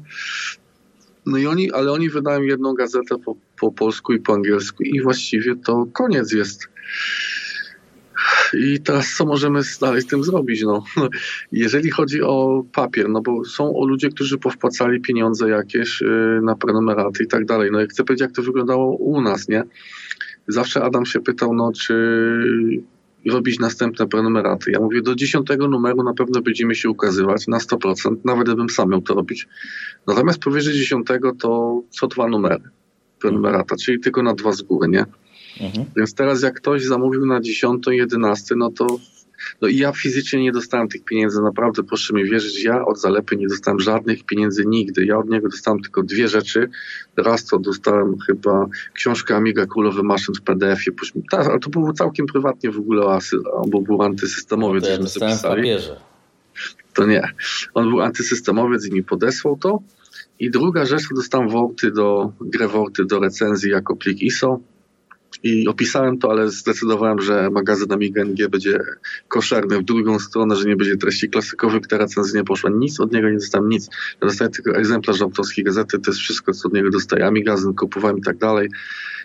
No 1.25 1.37
i 1.37 1.47
oni, 1.47 1.71
ale 1.71 1.91
oni 1.91 2.09
wydają 2.09 2.41
jedną 2.41 2.73
gazetę 2.73 3.15
po, 3.25 3.35
po 3.59 3.71
polsku 3.71 4.13
i 4.13 4.19
po 4.19 4.33
angielsku 4.33 4.83
i 4.83 5.01
właściwie 5.01 5.55
to 5.55 5.85
koniec 5.93 6.31
jest. 6.31 6.67
I 8.53 8.79
teraz 8.79 9.13
co 9.13 9.25
możemy 9.25 9.59
dalej 9.81 10.01
z 10.01 10.07
tym 10.07 10.23
zrobić? 10.23 10.61
No, 10.63 10.83
jeżeli 11.51 11.89
chodzi 11.89 12.21
o 12.21 12.63
papier, 12.73 13.09
no 13.09 13.21
bo 13.21 13.45
są 13.45 13.75
o 13.75 13.85
ludzie, 13.85 14.09
którzy 14.09 14.37
powpłacali 14.37 15.01
pieniądze 15.01 15.49
jakieś 15.49 16.01
yy, 16.01 16.39
na 16.43 16.55
prenumeraty 16.55 17.23
i 17.23 17.27
tak 17.27 17.45
dalej. 17.45 17.69
No 17.71 17.79
chcę 17.89 18.03
powiedzieć, 18.03 18.21
jak 18.21 18.31
to 18.31 18.41
wyglądało 18.41 18.95
u 18.95 19.21
nas, 19.21 19.47
nie? 19.47 19.63
Zawsze 20.47 20.83
Adam 20.83 21.05
się 21.05 21.19
pytał, 21.19 21.53
no 21.53 21.71
czy 21.71 21.93
robić 23.25 23.59
następne 23.59 24.07
prenumeraty. 24.07 24.71
Ja 24.71 24.79
mówię, 24.79 25.01
do 25.01 25.15
dziesiątego 25.15 25.67
numeru 25.67 26.03
na 26.03 26.13
pewno 26.13 26.41
będziemy 26.41 26.75
się 26.75 26.89
ukazywać 26.89 27.47
na 27.47 27.57
100%, 27.57 28.15
nawet 28.25 28.47
gdybym 28.47 28.69
sam 28.69 28.89
miał 28.89 29.01
to 29.01 29.13
robić. 29.13 29.47
Natomiast 30.07 30.39
powyżej 30.39 30.73
dziesiątego 30.73 31.31
to 31.31 31.81
co 31.89 32.07
dwa 32.07 32.27
numery 32.27 32.63
prenumerata, 33.19 33.75
czyli 33.75 33.99
tylko 33.99 34.23
na 34.23 34.33
dwa 34.33 34.51
z 34.51 34.61
góry, 34.61 34.89
nie? 34.89 35.05
Mhm. 35.61 35.85
Więc 35.95 36.13
teraz 36.13 36.41
jak 36.41 36.53
ktoś 36.55 36.83
zamówił 36.85 37.25
na 37.25 37.41
10, 37.41 37.83
11, 37.87 38.55
no 38.55 38.71
to 38.71 38.99
no 39.61 39.67
i 39.67 39.77
ja 39.77 39.91
fizycznie 39.91 40.43
nie 40.43 40.51
dostałem 40.51 40.87
tych 40.87 41.03
pieniędzy, 41.03 41.41
naprawdę 41.41 41.83
proszę 41.83 42.13
mi 42.13 42.23
wierzyć, 42.23 42.63
ja 42.63 42.85
od 42.85 42.99
Zalepy 42.99 43.37
nie 43.37 43.47
dostałem 43.47 43.79
żadnych 43.79 44.23
pieniędzy 44.23 44.65
nigdy. 44.65 45.05
Ja 45.05 45.17
od 45.17 45.29
niego 45.29 45.49
dostałem 45.49 45.81
tylko 45.81 46.03
dwie 46.03 46.27
rzeczy. 46.27 46.69
Raz 47.17 47.45
to 47.45 47.59
dostałem 47.59 48.19
chyba 48.19 48.65
książkę 48.93 49.35
Amiga 49.35 49.65
Królowy 49.65 50.03
Maszyn 50.03 50.35
w 50.35 50.41
PDF-ie. 50.41 50.95
Później- 50.95 51.23
Tak, 51.31 51.47
ale 51.47 51.59
to 51.59 51.69
było 51.69 51.93
całkiem 51.93 52.25
prywatnie 52.25 52.71
w 52.71 52.77
ogóle, 52.79 53.19
bo 53.67 53.81
był 53.81 54.01
antysystemowiec, 54.01 54.83
To 54.83 54.89
ja 54.89 54.97
dostałem 54.97 55.37
w 55.37 55.41
papierze. 55.41 55.99
To 56.93 57.05
nie. 57.05 57.31
On 57.73 57.89
był 57.89 58.01
antysystemowiec 58.01 58.85
i 58.85 58.93
mi 58.93 59.03
podesłał 59.03 59.57
to. 59.57 59.79
I 60.39 60.51
druga 60.51 60.85
rzecz, 60.85 61.09
to 61.09 61.15
dostałem 61.15 61.49
worty 61.49 61.91
do, 61.91 62.31
grę 62.41 62.67
worty 62.67 63.05
do 63.05 63.19
recenzji 63.19 63.71
jako 63.71 63.95
plik 63.95 64.21
ISO. 64.21 64.59
I 65.43 65.67
opisałem 65.67 66.17
to, 66.17 66.31
ale 66.31 66.49
zdecydowałem, 66.49 67.21
że 67.21 67.49
magazyn 67.49 67.91
Amiga 67.91 68.23
NG 68.23 68.49
będzie 68.49 68.79
koszerny 69.27 69.79
w 69.79 69.83
drugą 69.83 70.19
stronę, 70.19 70.55
że 70.55 70.65
nie 70.65 70.75
będzie 70.75 70.97
treści 70.97 71.29
klasykowych, 71.29 71.87
te 71.87 71.97
recenzje 71.97 72.39
nie 72.39 72.45
poszły. 72.45 72.71
Nic 72.71 72.99
od 72.99 73.13
niego 73.13 73.29
nie 73.29 73.37
dostałem, 73.37 73.69
nic. 73.69 73.89
Ja 74.21 74.27
dostałem 74.27 74.53
tylko 74.53 74.71
egzemplarz 74.71 75.21
autorskiej 75.21 75.63
gazety, 75.63 75.99
to 75.99 76.11
jest 76.11 76.19
wszystko, 76.19 76.53
co 76.53 76.67
od 76.67 76.73
niego 76.73 76.89
dostaję. 76.89 77.25
Amigazyn 77.25 77.73
kupowałem 77.73 78.17
i 78.17 78.21
tak 78.21 78.37
dalej. 78.37 78.69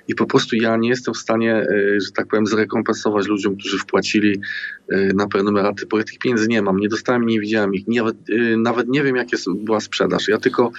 I 0.08 0.14
po 0.14 0.26
prostu 0.26 0.56
ja 0.56 0.76
nie 0.76 0.88
jestem 0.88 1.14
w 1.14 1.18
stanie, 1.18 1.54
e, 1.54 2.00
że 2.00 2.12
tak 2.12 2.26
powiem, 2.26 2.46
zrekompensować 2.46 3.26
ludziom, 3.26 3.56
którzy 3.56 3.78
wpłacili 3.78 4.40
e, 4.88 5.12
na 5.14 5.26
prenumeraty, 5.28 5.86
bo 5.86 5.98
ja 5.98 6.04
tych 6.04 6.18
pieniędzy 6.18 6.48
nie 6.48 6.62
mam. 6.62 6.80
Nie 6.80 6.88
dostałem 6.88 7.26
nie 7.26 7.40
widziałem 7.40 7.74
ich. 7.74 7.88
Nawet, 7.88 8.16
e, 8.30 8.56
nawet 8.56 8.88
nie 8.88 9.02
wiem, 9.02 9.16
jaka 9.16 9.36
była 9.56 9.80
sprzedaż. 9.80 10.28
Ja 10.28 10.38
tylko 10.38 10.72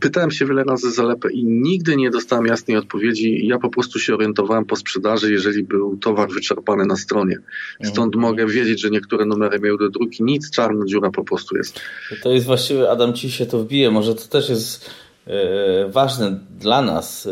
Pytałem 0.00 0.30
się 0.30 0.46
wiele 0.46 0.64
razy 0.64 0.90
zalepę 0.90 1.32
i 1.32 1.44
nigdy 1.44 1.96
nie 1.96 2.10
dostałem 2.10 2.46
jasnej 2.46 2.76
odpowiedzi. 2.76 3.46
Ja 3.46 3.58
po 3.58 3.68
prostu 3.68 3.98
się 3.98 4.14
orientowałem 4.14 4.64
po 4.64 4.76
sprzedaży, 4.76 5.32
jeżeli 5.32 5.62
był 5.62 5.96
towar 5.96 6.30
wyczerpany 6.30 6.86
na 6.86 6.96
stronie. 6.96 7.36
Stąd 7.82 8.14
Mhm. 8.14 8.30
mogę 8.30 8.46
wiedzieć, 8.46 8.80
że 8.80 8.90
niektóre 8.90 9.26
numery 9.26 9.60
miały 9.60 9.78
do 9.78 9.88
druki. 9.88 10.24
Nic, 10.24 10.50
czarna 10.50 10.84
dziura 10.86 11.10
po 11.10 11.24
prostu 11.24 11.56
jest. 11.56 11.80
To 12.22 12.32
jest 12.32 12.46
właściwie, 12.46 12.90
Adam 12.90 13.12
ci 13.12 13.30
się 13.30 13.46
to 13.46 13.58
wbije, 13.58 13.90
może 13.90 14.14
to 14.14 14.28
też 14.28 14.48
jest 14.48 14.90
e, 15.26 15.88
ważne 15.88 16.40
dla 16.60 16.82
nas, 16.82 17.26
e, 17.26 17.30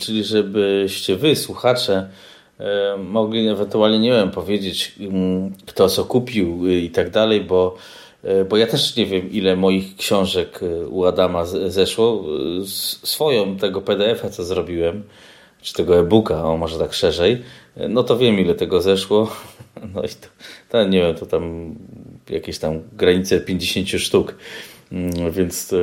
czyli 0.00 0.24
żebyście 0.24 1.16
wy, 1.16 1.36
słuchacze, 1.36 2.08
e, 2.58 2.96
mogli 2.96 3.48
ewentualnie, 3.48 3.98
nie 3.98 4.10
wiem, 4.10 4.30
powiedzieć 4.30 4.94
kto 5.66 5.88
co 5.88 6.04
kupił 6.04 6.68
i 6.68 6.90
tak 6.90 7.10
dalej, 7.10 7.40
bo, 7.40 7.76
bo 8.48 8.56
ja 8.56 8.66
też 8.66 8.96
nie 8.96 9.06
wiem 9.06 9.30
ile 9.30 9.56
moich 9.56 9.96
książek 9.96 10.60
e, 10.62 10.86
u 10.86 11.04
Adama 11.04 11.44
zeszło. 11.44 12.24
E, 12.62 12.66
Swoją 13.06 13.56
tego 13.56 13.80
PDF-a 13.82 14.28
co 14.30 14.44
zrobiłem, 14.44 15.02
czy 15.62 15.74
tego 15.74 15.98
e-booka, 15.98 16.44
o 16.44 16.56
może 16.56 16.78
tak 16.78 16.92
szerzej, 16.94 17.42
e, 17.76 17.88
no 17.88 18.02
to 18.02 18.18
wiem 18.18 18.40
ile 18.40 18.54
tego 18.54 18.80
zeszło. 18.82 19.30
No 19.94 20.02
i 20.02 20.08
to, 20.08 20.28
to 20.68 20.84
nie 20.84 20.98
wiem, 21.00 21.14
to 21.14 21.26
tam 21.26 21.74
jakieś 22.30 22.58
tam 22.58 22.80
granice 22.92 23.40
50 23.40 23.88
sztuk. 23.88 24.34
Mm, 24.92 25.30
Więc 25.32 25.74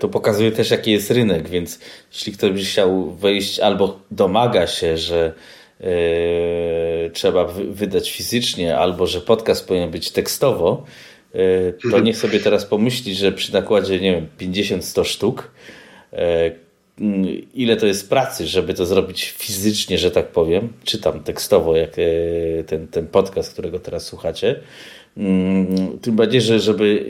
to 0.00 0.08
pokazuje 0.08 0.52
też, 0.52 0.70
jaki 0.70 0.90
jest 0.92 1.10
rynek. 1.10 1.48
Więc 1.48 1.80
jeśli 2.12 2.32
ktoś 2.32 2.50
by 2.50 2.58
chciał 2.58 3.10
wejść 3.10 3.60
albo 3.60 3.98
domaga 4.10 4.66
się, 4.66 4.96
że 4.98 5.32
trzeba 7.12 7.44
wy- 7.44 7.64
wydać 7.72 8.10
fizycznie, 8.10 8.78
albo 8.78 9.06
że 9.06 9.20
podcast 9.20 9.68
powinien 9.68 9.90
być 9.90 10.10
tekstowo, 10.10 10.84
to 11.90 12.00
niech 12.00 12.16
sobie 12.16 12.40
teraz 12.40 12.64
pomyśli, 12.64 13.14
że 13.14 13.32
przy 13.32 13.52
nakładzie, 13.52 14.00
nie 14.00 14.12
wiem, 14.12 14.26
50-100 14.38 15.04
sztuk, 15.04 15.50
mm, 17.00 17.26
ile 17.54 17.76
to 17.76 17.86
jest 17.86 18.10
pracy, 18.10 18.46
żeby 18.46 18.74
to 18.74 18.86
zrobić 18.86 19.34
fizycznie, 19.38 19.98
że 19.98 20.10
tak 20.10 20.28
powiem, 20.28 20.72
czy 20.84 20.98
tam 20.98 21.22
tekstowo, 21.22 21.76
jak 21.76 21.90
e, 21.98 22.64
ten, 22.64 22.88
ten 22.88 23.06
podcast, 23.06 23.52
którego 23.52 23.78
teraz 23.78 24.06
słuchacie. 24.06 24.60
Mm, 25.16 25.98
Tym 25.98 26.16
bardziej, 26.16 26.40
że 26.40 26.60
żeby 26.60 27.04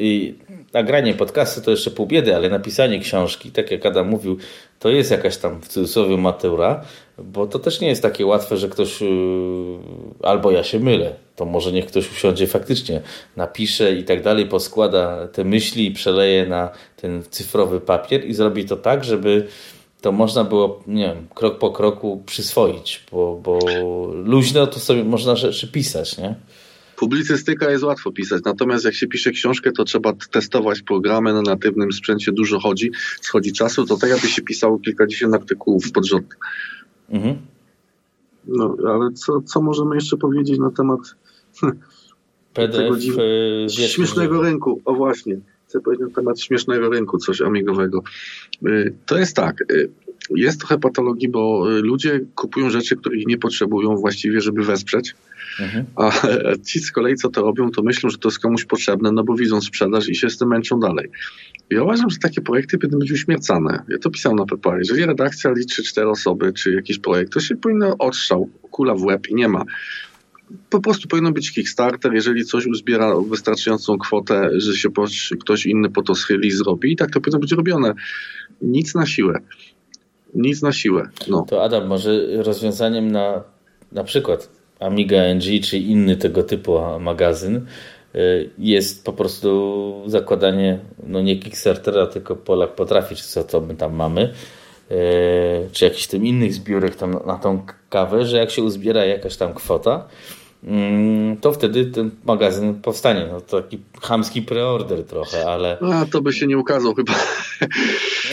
nagranie 0.72 1.14
podcastu 1.14 1.60
to 1.60 1.70
jeszcze 1.70 1.90
pół 1.90 2.06
biedy, 2.06 2.36
ale 2.36 2.48
napisanie 2.48 3.00
książki, 3.00 3.50
tak 3.50 3.70
jak 3.70 3.86
Adam 3.86 4.08
mówił, 4.08 4.38
to 4.78 4.88
jest 4.88 5.10
jakaś 5.10 5.36
tam 5.36 5.60
w 5.60 5.68
cudzysłowie 5.68 6.16
matura, 6.16 6.84
bo 7.24 7.46
to 7.46 7.58
też 7.58 7.80
nie 7.80 7.88
jest 7.88 8.02
takie 8.02 8.26
łatwe, 8.26 8.56
że 8.56 8.68
ktoś 8.68 9.00
yy, 9.00 9.08
albo 10.22 10.50
ja 10.50 10.64
się 10.64 10.80
mylę, 10.80 11.14
to 11.36 11.44
może 11.44 11.72
niech 11.72 11.86
ktoś 11.86 12.12
usiądzie 12.12 12.46
faktycznie, 12.46 13.00
napisze 13.36 13.94
i 13.94 14.04
tak 14.04 14.22
dalej, 14.22 14.46
poskłada 14.46 15.28
te 15.28 15.44
myśli 15.44 15.86
i 15.86 15.92
przeleje 15.92 16.46
na 16.46 16.70
ten 16.96 17.22
cyfrowy 17.30 17.80
papier 17.80 18.26
i 18.26 18.34
zrobi 18.34 18.64
to 18.64 18.76
tak, 18.76 19.04
żeby 19.04 19.46
to 20.00 20.12
można 20.12 20.44
było, 20.44 20.82
nie 20.86 21.06
wiem, 21.06 21.26
krok 21.34 21.58
po 21.58 21.70
kroku 21.70 22.22
przyswoić, 22.26 23.04
bo, 23.12 23.40
bo 23.42 23.58
luźno 24.24 24.66
to 24.66 24.80
sobie 24.80 25.04
można 25.04 25.36
rzeczy 25.36 25.68
pisać, 25.68 26.18
nie? 26.18 26.34
Publicystyka 26.96 27.70
jest 27.70 27.84
łatwo 27.84 28.12
pisać, 28.12 28.42
natomiast 28.44 28.84
jak 28.84 28.94
się 28.94 29.06
pisze 29.06 29.30
książkę, 29.30 29.72
to 29.72 29.84
trzeba 29.84 30.12
testować 30.30 30.82
programy 30.82 31.32
na 31.32 31.42
natywnym 31.42 31.92
sprzęcie, 31.92 32.32
dużo 32.32 32.60
chodzi, 32.60 32.90
schodzi 33.20 33.52
czasu, 33.52 33.86
to 33.86 33.96
tak 33.96 34.10
jakby 34.10 34.28
się 34.28 34.42
pisało 34.42 34.78
kilkadziesiąt 34.78 35.34
artykułów 35.34 35.92
pod 35.92 36.06
rząd. 36.06 36.36
Mhm. 37.08 37.36
No, 38.46 38.76
ale 38.88 39.12
co, 39.12 39.40
co 39.40 39.62
możemy 39.62 39.94
jeszcze 39.94 40.16
powiedzieć 40.16 40.58
na 40.58 40.70
temat 40.70 41.00
PDF 42.54 42.76
tego 42.76 42.96
dziw... 42.96 43.16
E, 43.64 43.88
śmiesznego 43.88 44.42
rynku? 44.42 44.80
O 44.84 44.94
właśnie, 44.94 45.40
chcę 45.68 45.80
powiedzieć 45.80 46.08
na 46.08 46.14
temat 46.14 46.40
śmiesznego 46.40 46.88
rynku, 46.88 47.18
coś 47.18 47.40
amigowego. 47.40 48.02
E, 48.66 48.90
to 49.06 49.18
jest 49.18 49.36
tak, 49.36 49.62
e, 49.62 49.74
jest 50.34 50.58
trochę 50.58 50.78
patologii, 50.78 51.28
bo 51.28 51.64
ludzie 51.82 52.20
kupują 52.34 52.70
rzeczy, 52.70 52.96
których 52.96 53.26
nie 53.26 53.38
potrzebują 53.38 53.96
właściwie, 53.96 54.40
żeby 54.40 54.64
wesprzeć, 54.64 55.14
mhm. 55.60 55.84
a 55.96 56.10
ci 56.66 56.80
z 56.80 56.92
kolei, 56.92 57.16
co 57.16 57.28
to 57.28 57.42
robią, 57.42 57.70
to 57.70 57.82
myślą, 57.82 58.10
że 58.10 58.18
to 58.18 58.28
jest 58.28 58.38
komuś 58.38 58.64
potrzebne, 58.64 59.12
no 59.12 59.24
bo 59.24 59.34
widzą 59.34 59.60
sprzedaż 59.60 60.08
i 60.08 60.14
się 60.14 60.30
z 60.30 60.38
tym 60.38 60.48
męczą 60.48 60.80
dalej. 60.80 61.08
Ja 61.70 61.82
uważam, 61.82 62.10
że 62.10 62.18
takie 62.18 62.40
projekty 62.40 62.78
powinny 62.78 62.98
być 62.98 63.12
uśmiercane. 63.12 63.82
Ja 63.88 63.98
to 63.98 64.10
pisałem 64.10 64.38
na 64.38 64.46
PayPal. 64.46 64.78
Jeżeli 64.78 65.06
redakcja 65.06 65.50
liczy 65.50 65.82
cztery 65.82 66.08
osoby, 66.08 66.52
czy 66.52 66.72
jakiś 66.72 66.98
projekt, 66.98 67.32
to 67.32 67.40
się 67.40 67.56
powinno 67.56 67.96
odstrzał, 67.98 68.50
kula 68.70 68.94
w 68.94 69.02
łeb 69.02 69.28
i 69.28 69.34
nie 69.34 69.48
ma. 69.48 69.64
Po 70.70 70.80
prostu 70.80 71.08
powinno 71.08 71.32
być 71.32 71.52
Kickstarter, 71.52 72.14
jeżeli 72.14 72.44
coś 72.44 72.66
uzbiera 72.66 73.14
wystarczającą 73.30 73.98
kwotę, 73.98 74.50
że 74.56 74.76
się 74.76 74.88
ktoś 75.40 75.66
inny 75.66 75.90
po 75.90 76.02
to 76.02 76.14
schyli 76.14 76.48
i 76.48 76.50
zrobi 76.50 76.92
i 76.92 76.96
tak 76.96 77.10
to 77.10 77.20
powinno 77.20 77.38
być 77.38 77.52
robione. 77.52 77.94
Nic 78.62 78.94
na 78.94 79.06
siłę. 79.06 79.38
Nic 80.34 80.62
na 80.62 80.72
siłę. 80.72 81.08
No. 81.28 81.46
To 81.48 81.64
Adam, 81.64 81.86
może 81.86 82.42
rozwiązaniem 82.42 83.10
na 83.10 83.44
na 83.92 84.04
przykład 84.04 84.57
Amiga 84.80 85.34
NG 85.34 85.60
czy 85.64 85.78
inny 85.78 86.16
tego 86.16 86.42
typu 86.42 86.78
magazyn 87.00 87.66
Y, 88.14 88.50
jest 88.58 89.04
po 89.04 89.12
prostu 89.12 90.02
zakładanie, 90.06 90.78
no 91.06 91.20
nie 91.20 91.36
Kickstartera, 91.36 92.06
tylko 92.06 92.36
Polak 92.36 92.74
potrafi, 92.74 93.16
czy 93.16 93.24
co 93.24 93.44
to 93.44 93.60
my 93.60 93.74
tam 93.74 93.94
mamy, 93.94 94.34
y, 94.90 94.94
czy 95.72 95.84
jakiś 95.84 96.06
tym 96.06 96.26
innych 96.26 96.54
zbiórek 96.54 96.96
tam 96.96 97.18
na 97.26 97.36
tą 97.36 97.62
kawę, 97.88 98.26
że 98.26 98.36
jak 98.36 98.50
się 98.50 98.62
uzbiera 98.62 99.04
jakaś 99.04 99.36
tam 99.36 99.54
kwota, 99.54 100.08
mm, 100.64 101.36
to 101.36 101.52
wtedy 101.52 101.84
ten 101.84 102.10
magazyn 102.24 102.74
powstanie. 102.74 103.28
No 103.32 103.40
to 103.40 103.62
taki 103.62 103.78
chamski 104.02 104.42
preorder 104.42 105.04
trochę, 105.04 105.46
ale... 105.46 105.78
A 105.80 106.06
to 106.06 106.20
by 106.20 106.32
się 106.32 106.46
nie 106.46 106.58
ukazał 106.58 106.94
chyba. 106.94 107.12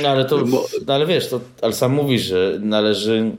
No 0.03 0.09
ale 0.09 0.25
to, 0.25 0.43
no 0.87 0.93
ale 0.93 1.05
wiesz, 1.05 1.29
to, 1.29 1.39
ale 1.61 1.73
sam 1.73 1.93
mówisz, 1.93 2.21
że 2.21 2.57
należy 2.61 3.31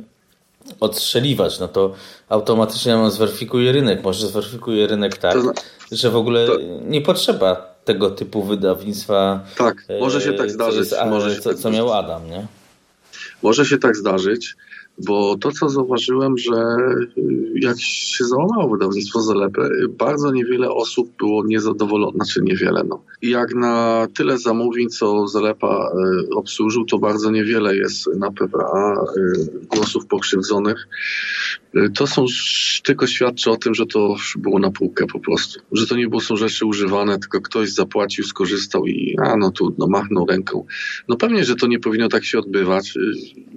odstrzeliwać, 0.81 1.59
no 1.59 1.69
to 1.69 1.95
automatycznie 2.29 2.97
on 2.97 3.11
zweryfikuje 3.11 3.73
rynek. 3.73 4.03
Może 4.05 4.27
zweryfikuje 4.27 4.87
rynek 4.87 5.17
tak, 5.17 5.35
to, 5.35 5.53
że 5.93 6.11
w 6.11 6.17
ogóle 6.17 6.47
to, 6.47 6.59
nie 6.87 7.01
potrzeba 7.01 7.77
tego 7.85 8.11
typu 8.11 8.43
wydawnictwa. 8.43 9.41
Tak, 9.57 9.87
może 10.01 10.21
się 10.21 10.33
tak 10.33 10.47
e, 10.47 10.51
zdarzyć. 10.51 10.89
Co, 10.89 11.07
może 11.07 11.35
się 11.35 11.41
co, 11.41 11.51
tak 11.51 11.59
co 11.59 11.71
miał 11.71 11.93
Adam, 11.93 12.31
nie? 12.31 12.47
Może 13.43 13.67
się 13.67 13.79
tak 13.79 13.97
zdarzyć. 13.97 14.57
Bo 14.99 15.37
to, 15.37 15.53
co 15.53 15.69
zauważyłem, 15.69 16.39
że 16.39 16.77
y, 17.19 17.53
jak 17.55 17.81
się 17.81 18.25
załamało 18.25 18.69
wydawnictwo 18.69 19.21
Zalepy, 19.21 19.89
bardzo 19.89 20.33
niewiele 20.33 20.71
osób 20.71 21.17
było 21.19 21.47
niezadowolonych, 21.47 22.15
znaczy 22.15 22.43
niewiele, 22.43 22.85
no. 22.89 23.03
Jak 23.23 23.55
na 23.55 24.07
tyle 24.15 24.39
zamówień, 24.39 24.89
co 24.89 25.29
Zalepa 25.29 25.91
y, 26.25 26.35
obsłużył, 26.35 26.85
to 26.85 26.99
bardzo 26.99 27.31
niewiele 27.31 27.77
jest 27.77 28.07
na 28.17 28.31
PPA 28.33 29.05
y, 29.17 29.67
głosów 29.77 30.07
pokrzywdzonych. 30.07 30.89
To 31.95 32.07
są 32.07 32.25
tylko 32.85 33.07
świadczy 33.07 33.51
o 33.51 33.57
tym, 33.57 33.75
że 33.75 33.87
to 33.87 34.15
było 34.37 34.59
na 34.59 34.71
półkę 34.71 35.07
po 35.07 35.21
prostu. 35.21 35.61
Że 35.73 35.87
to 35.87 35.97
nie 35.97 36.09
było, 36.09 36.21
są 36.21 36.37
rzeczy 36.37 36.67
używane, 36.67 37.19
tylko 37.19 37.41
ktoś 37.41 37.71
zapłacił, 37.71 38.25
skorzystał 38.25 38.87
i 38.87 39.17
a 39.25 39.37
no 39.37 39.51
trudno, 39.51 39.87
machnął 39.87 40.27
ręką. 40.27 40.67
No 41.09 41.17
pewnie, 41.17 41.45
że 41.45 41.57
to 41.57 41.67
nie 41.67 41.79
powinno 41.79 42.09
tak 42.09 42.25
się 42.25 42.39
odbywać 42.39 42.95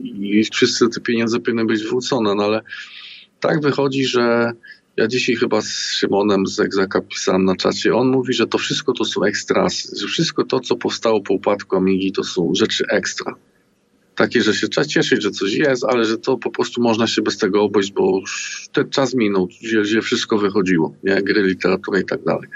i 0.04 0.44
wszyscy 0.52 0.90
te 0.90 1.02
pieniądze 1.02 1.29
pieniądze 1.30 1.40
powinny 1.40 1.66
być 1.66 1.80
zwrócone, 1.80 2.36
no 2.36 2.44
ale 2.44 2.62
tak 3.40 3.62
wychodzi, 3.62 4.06
że 4.06 4.52
ja 4.98 5.08
dzisiaj 5.08 5.36
chyba 5.36 5.62
z 5.62 5.70
Szymonem 5.70 6.48
z 6.48 6.60
Egzaka 6.60 7.02
pisałem 7.02 7.46
na 7.46 7.56
czacie, 7.56 7.96
on 7.96 8.08
mówi, 8.08 8.34
że 8.34 8.48
to 8.48 8.58
wszystko 8.58 8.94
to 8.94 9.06
są 9.06 9.24
ekstrasy, 9.24 9.96
że 10.02 10.08
wszystko 10.08 10.44
to, 10.44 10.60
co 10.60 10.76
powstało 10.76 11.22
po 11.22 11.34
upadku 11.34 11.76
Amigi, 11.76 12.12
to 12.12 12.24
są 12.24 12.52
rzeczy 12.56 12.86
ekstra. 12.90 13.36
Takie, 14.16 14.42
że 14.42 14.54
się 14.54 14.68
trzeba 14.68 14.88
cieszyć, 14.88 15.24
że 15.24 15.32
coś 15.32 15.54
jest, 15.54 15.84
ale 15.84 16.06
że 16.06 16.18
to 16.18 16.38
po 16.38 16.52
prostu 16.52 16.82
można 16.82 17.08
się 17.08 17.22
bez 17.22 17.38
tego 17.38 17.64
obejść, 17.64 17.92
bo 17.92 18.20
już 18.20 18.68
ten 18.74 18.90
czas 18.90 19.14
minął, 19.14 19.48
gdzie, 19.48 19.82
gdzie 19.82 20.02
wszystko 20.02 20.38
wychodziło, 20.38 20.94
nie? 21.04 21.22
gry, 21.22 21.44
literatura 21.44 22.00
i 22.00 22.06
tak 22.06 22.24
dalej. 22.24 22.50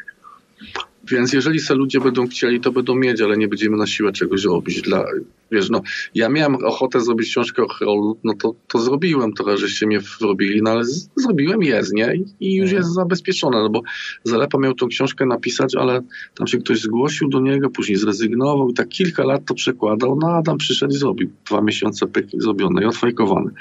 Więc 1.12 1.34
jeżeli 1.34 1.60
se 1.60 1.76
ludzie 1.76 2.00
będą 2.00 2.28
chcieli, 2.28 2.60
to 2.60 2.72
będą 2.72 2.96
mieć, 2.96 3.22
ale 3.22 3.38
nie 3.38 3.48
będziemy 3.48 3.78
na 3.78 3.88
siłę 3.88 4.12
czegoś 4.12 4.44
robić. 4.44 4.82
Dla, 4.82 5.06
wiesz, 5.54 5.70
no, 5.70 5.82
ja 6.16 6.30
miałem 6.30 6.56
ochotę 6.56 7.02
zrobić 7.02 7.30
książkę 7.30 7.64
o 7.64 7.68
Hrolu, 7.68 8.20
no 8.24 8.34
to, 8.42 8.56
to 8.68 8.80
zrobiłem 8.80 9.34
trochę, 9.34 9.58
żeście 9.58 9.88
mnie 9.88 10.00
wrobili, 10.00 10.62
no 10.62 10.72
ale 10.72 10.86
z, 10.86 11.10
zrobiłem, 11.16 11.64
jest, 11.64 11.94
nie? 11.94 12.14
I 12.40 12.56
już 12.56 12.70
mhm. 12.70 12.82
jest 12.82 12.94
zabezpieczone, 12.94 13.58
no 13.58 13.70
bo 13.70 13.82
Zalepa 14.24 14.58
miał 14.58 14.74
tą 14.74 14.88
książkę 14.88 15.26
napisać, 15.26 15.76
ale 15.76 16.02
tam 16.36 16.48
się 16.48 16.58
ktoś 16.58 16.82
zgłosił 16.82 17.30
do 17.30 17.40
niego, 17.40 17.70
później 17.70 17.98
zrezygnował 17.98 18.70
i 18.70 18.74
tak 18.74 18.90
kilka 18.90 19.24
lat 19.24 19.46
to 19.46 19.54
przekładał, 19.54 20.18
no 20.22 20.28
Adam 20.28 20.58
przyszedł 20.58 20.94
i 20.94 20.98
zrobił. 20.98 21.30
Dwa 21.46 21.62
miesiące 21.62 22.08
pyk 22.08 22.28
zrobione 22.38 22.82
i 22.82 22.86
odfajkowane. 22.86 23.52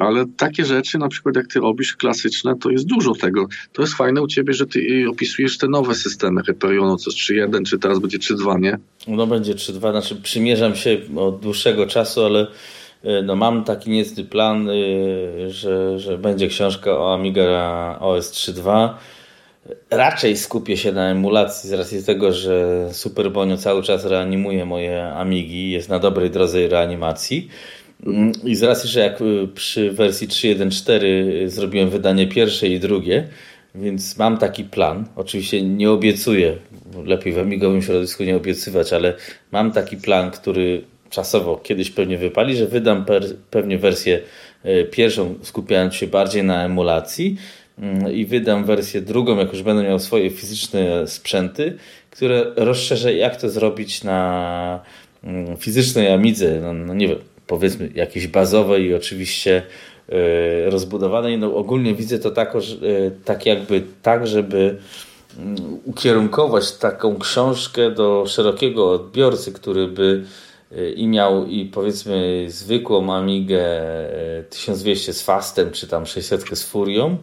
Ale 0.00 0.24
takie 0.36 0.64
rzeczy, 0.64 0.98
na 0.98 1.08
przykład 1.08 1.36
jak 1.36 1.46
ty 1.46 1.60
robisz 1.60 1.96
klasyczne, 1.96 2.54
to 2.62 2.70
jest 2.70 2.86
dużo 2.86 3.14
tego. 3.14 3.46
To 3.72 3.82
jest 3.82 3.94
fajne 3.94 4.22
u 4.22 4.26
ciebie, 4.26 4.54
że 4.54 4.66
ty 4.66 4.78
y, 4.78 5.10
opisujesz 5.10 5.58
te 5.58 5.68
nowe 5.68 5.94
systemy 5.94 6.42
Hyperionu, 6.42 6.96
co 6.96 7.10
jest 7.10 7.20
3.1, 7.20 7.64
czy 7.64 7.78
teraz 7.78 7.98
będzie 7.98 8.18
3.2, 8.18 8.60
nie? 8.60 8.78
No 9.08 9.26
będzie 9.26 9.54
3.2, 9.54 9.90
znaczy 9.90 10.16
przymierzam 10.16 10.76
się 10.76 10.98
od 11.16 11.40
dłuższego 11.40 11.86
czasu, 11.86 12.24
ale 12.24 12.46
y, 13.04 13.22
no 13.24 13.36
mam 13.36 13.64
taki 13.64 13.90
niecny 13.90 14.24
plan, 14.24 14.68
y, 14.68 15.50
że, 15.50 15.98
że 15.98 16.18
będzie 16.18 16.48
książka 16.48 16.98
o 16.98 17.14
Amiga 17.14 17.98
OS 18.00 18.32
3.2. 18.32 18.94
Raczej 19.90 20.36
skupię 20.36 20.76
się 20.76 20.92
na 20.92 21.10
emulacji 21.10 21.70
z 21.70 21.72
racji 21.72 22.04
tego, 22.04 22.32
że 22.32 22.88
Super 22.92 23.32
Bonio 23.32 23.56
cały 23.56 23.82
czas 23.82 24.04
reanimuje 24.04 24.64
moje 24.64 25.12
Amigi, 25.12 25.70
jest 25.70 25.88
na 25.88 25.98
dobrej 25.98 26.30
drodze 26.30 26.68
reanimacji. 26.68 27.48
Mm, 28.06 28.32
I 28.44 28.56
z 28.56 28.62
racji, 28.62 28.90
że 28.90 29.00
jak 29.00 29.20
y, 29.20 29.48
przy 29.54 29.92
wersji 29.92 30.28
3.1.4 30.28 31.04
y, 31.04 31.50
zrobiłem 31.50 31.90
wydanie 31.90 32.26
pierwsze 32.26 32.68
i 32.68 32.80
drugie, 32.80 33.28
więc 33.74 34.18
mam 34.18 34.38
taki 34.38 34.64
plan. 34.64 35.06
Oczywiście 35.16 35.62
nie 35.62 35.90
obiecuję, 35.90 36.56
lepiej 37.04 37.32
w 37.32 37.38
amigowym 37.38 37.82
środowisku 37.82 38.24
nie 38.24 38.36
obiecywać, 38.36 38.92
ale 38.92 39.14
mam 39.52 39.72
taki 39.72 39.96
plan, 39.96 40.30
który 40.30 40.84
czasowo 41.10 41.56
kiedyś 41.56 41.90
pewnie 41.90 42.18
wypali, 42.18 42.56
że 42.56 42.66
wydam 42.66 43.04
pewnie 43.50 43.78
wersję 43.78 44.20
y, 44.64 44.88
pierwszą, 44.90 45.34
skupiając 45.42 45.94
się 45.94 46.06
bardziej 46.06 46.44
na 46.44 46.64
emulacji 46.64 47.36
mm, 47.78 48.12
i 48.12 48.26
wydam 48.26 48.64
wersję 48.64 49.00
drugą, 49.00 49.38
jak 49.38 49.52
już 49.52 49.62
będę 49.62 49.82
miał 49.82 49.98
swoje 49.98 50.30
fizyczne 50.30 51.08
sprzęty, 51.08 51.76
które 52.10 52.44
rozszerzę, 52.56 53.14
jak 53.14 53.36
to 53.36 53.50
zrobić 53.50 54.04
na 54.04 54.80
mm, 55.24 55.56
fizycznej 55.56 56.12
Amidze, 56.12 56.60
no, 56.60 56.72
no 56.72 56.94
nie 56.94 57.08
wiem, 57.08 57.18
powiedzmy 57.46 57.90
jakiejś 57.94 58.26
bazowej 58.26 58.84
i 58.84 58.94
oczywiście 58.94 59.62
e, 60.08 60.70
rozbudowanej. 60.70 61.38
No 61.38 61.56
ogólnie 61.56 61.94
widzę 61.94 62.18
to 62.18 62.30
tak, 62.30 62.52
tak 63.24 63.46
jakby 63.46 63.82
tak, 64.02 64.26
żeby 64.26 64.78
mm, 65.38 65.56
ukierunkować 65.84 66.72
taką 66.72 67.18
książkę 67.18 67.90
do 67.90 68.24
szerokiego 68.26 68.90
odbiorcy, 68.90 69.52
który 69.52 69.88
by 69.88 70.24
e, 70.72 70.90
i 70.90 71.06
miał 71.06 71.46
i 71.46 71.64
powiedzmy 71.64 72.46
zwykłą 72.48 73.14
Amigę 73.14 73.64
1200 74.50 75.12
z 75.12 75.22
Fastem, 75.22 75.70
czy 75.70 75.88
tam 75.88 76.06
600 76.06 76.58
z 76.58 76.64
Furią 76.64 77.16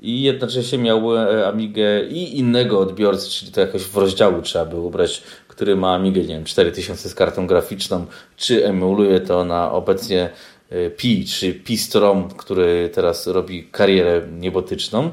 i 0.00 0.22
jednocześnie 0.22 0.78
miał 0.78 1.16
Amigę 1.46 2.04
i 2.04 2.38
innego 2.38 2.80
odbiorcy, 2.80 3.30
czyli 3.30 3.52
to 3.52 3.60
jakoś 3.60 3.82
w 3.82 3.96
rozdziału 3.96 4.42
trzeba 4.42 4.64
by 4.64 4.76
ubrać 4.80 5.22
który 5.58 5.76
ma 5.76 5.94
Amigę, 5.94 6.20
nie 6.20 6.34
wiem, 6.34 6.44
4000 6.44 7.08
z 7.08 7.14
kartą 7.14 7.46
graficzną, 7.46 8.06
czy 8.36 8.66
emuluje 8.66 9.20
to 9.20 9.44
na 9.44 9.72
obecnie 9.72 10.30
y, 10.72 10.90
Pi, 10.96 11.24
czy 11.26 11.54
Pi-Strom, 11.54 12.28
który 12.36 12.90
teraz 12.94 13.26
robi 13.26 13.64
karierę 13.64 14.22
niebotyczną, 14.32 15.10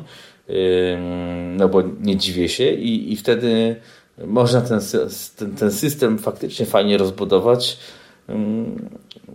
no 1.57 1.69
bo 1.69 1.83
nie 2.01 2.17
dziwię 2.17 2.49
się 2.49 2.71
i, 2.71 3.13
i 3.13 3.15
wtedy 3.15 3.75
można 4.17 4.61
ten, 4.61 4.79
ten, 5.37 5.55
ten 5.55 5.71
system 5.71 6.17
faktycznie 6.17 6.65
fajnie 6.65 6.97
rozbudować. 6.97 7.77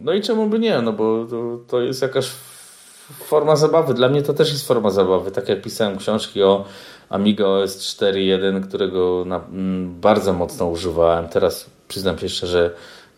No 0.03 0.13
i 0.13 0.21
czemu 0.21 0.47
by 0.47 0.59
nie, 0.59 0.83
no 0.83 0.93
bo 0.93 1.27
to, 1.31 1.59
to 1.69 1.81
jest 1.81 2.03
jakaś 2.03 2.27
forma 3.25 3.57
zabawy. 3.57 3.95
Dla 3.95 4.09
mnie 4.09 4.23
to 4.23 4.35
też 4.35 4.53
jest 4.53 4.67
forma 4.67 4.91
zabawy. 4.91 5.31
Tak 5.31 5.49
jak 5.49 5.63
pisałem 5.63 5.99
książki 5.99 6.43
o 6.43 6.65
Amiga 7.11 7.47
OS 7.47 7.79
4.1, 7.79 8.63
którego 8.69 9.25
na, 9.27 9.37
m, 9.37 9.43
mm, 9.53 10.01
bardzo 10.01 10.33
mocno 10.33 10.67
używałem. 10.67 11.29
Teraz 11.29 11.71
przyznam 11.89 12.19
się 12.19 12.29
szczerze, 12.29 12.53
że 12.53 12.71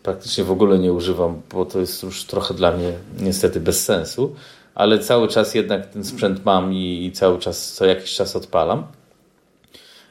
praktycznie 0.03 0.43
w 0.43 0.51
ogóle 0.51 0.79
nie 0.79 0.93
używam, 0.93 1.41
bo 1.53 1.65
to 1.65 1.79
jest 1.79 2.03
już 2.03 2.23
trochę 2.23 2.53
dla 2.53 2.71
mnie 2.71 2.93
niestety 3.19 3.59
bez 3.59 3.85
sensu, 3.85 4.35
ale 4.75 4.99
cały 4.99 5.27
czas 5.27 5.55
jednak 5.55 5.85
ten 5.87 6.03
sprzęt 6.03 6.45
mam 6.45 6.73
i, 6.73 7.05
i 7.05 7.11
cały 7.11 7.39
czas 7.39 7.73
co 7.73 7.85
jakiś 7.85 8.15
czas 8.15 8.35
odpalam. 8.35 8.83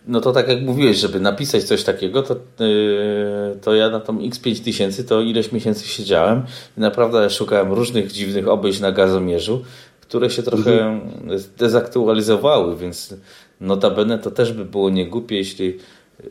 No 0.06 0.20
to 0.20 0.32
tak 0.32 0.48
jak 0.48 0.62
mówiłeś, 0.62 0.96
żeby 0.96 1.20
napisać 1.20 1.64
coś 1.64 1.84
takiego, 1.84 2.22
to, 2.22 2.36
yy, 2.64 3.58
to 3.62 3.74
ja 3.74 3.90
na 3.90 4.00
tą 4.00 4.18
X5000 4.18 5.04
to 5.04 5.20
ileś 5.20 5.52
miesięcy 5.52 5.88
siedziałem 5.88 6.42
i 6.78 6.80
naprawdę 6.80 7.30
szukałem 7.30 7.72
różnych 7.72 8.12
dziwnych 8.12 8.48
obejść 8.48 8.80
na 8.80 8.92
gazomierzu, 8.92 9.62
które 10.00 10.30
się 10.30 10.42
trochę 10.42 10.86
mhm. 10.86 11.40
dezaktualizowały, 11.58 12.76
więc 12.76 13.14
notabene 13.62 14.18
to 14.18 14.30
też 14.30 14.52
by 14.52 14.64
było 14.64 14.90
niegłupie, 14.90 15.36
jeśli 15.36 15.78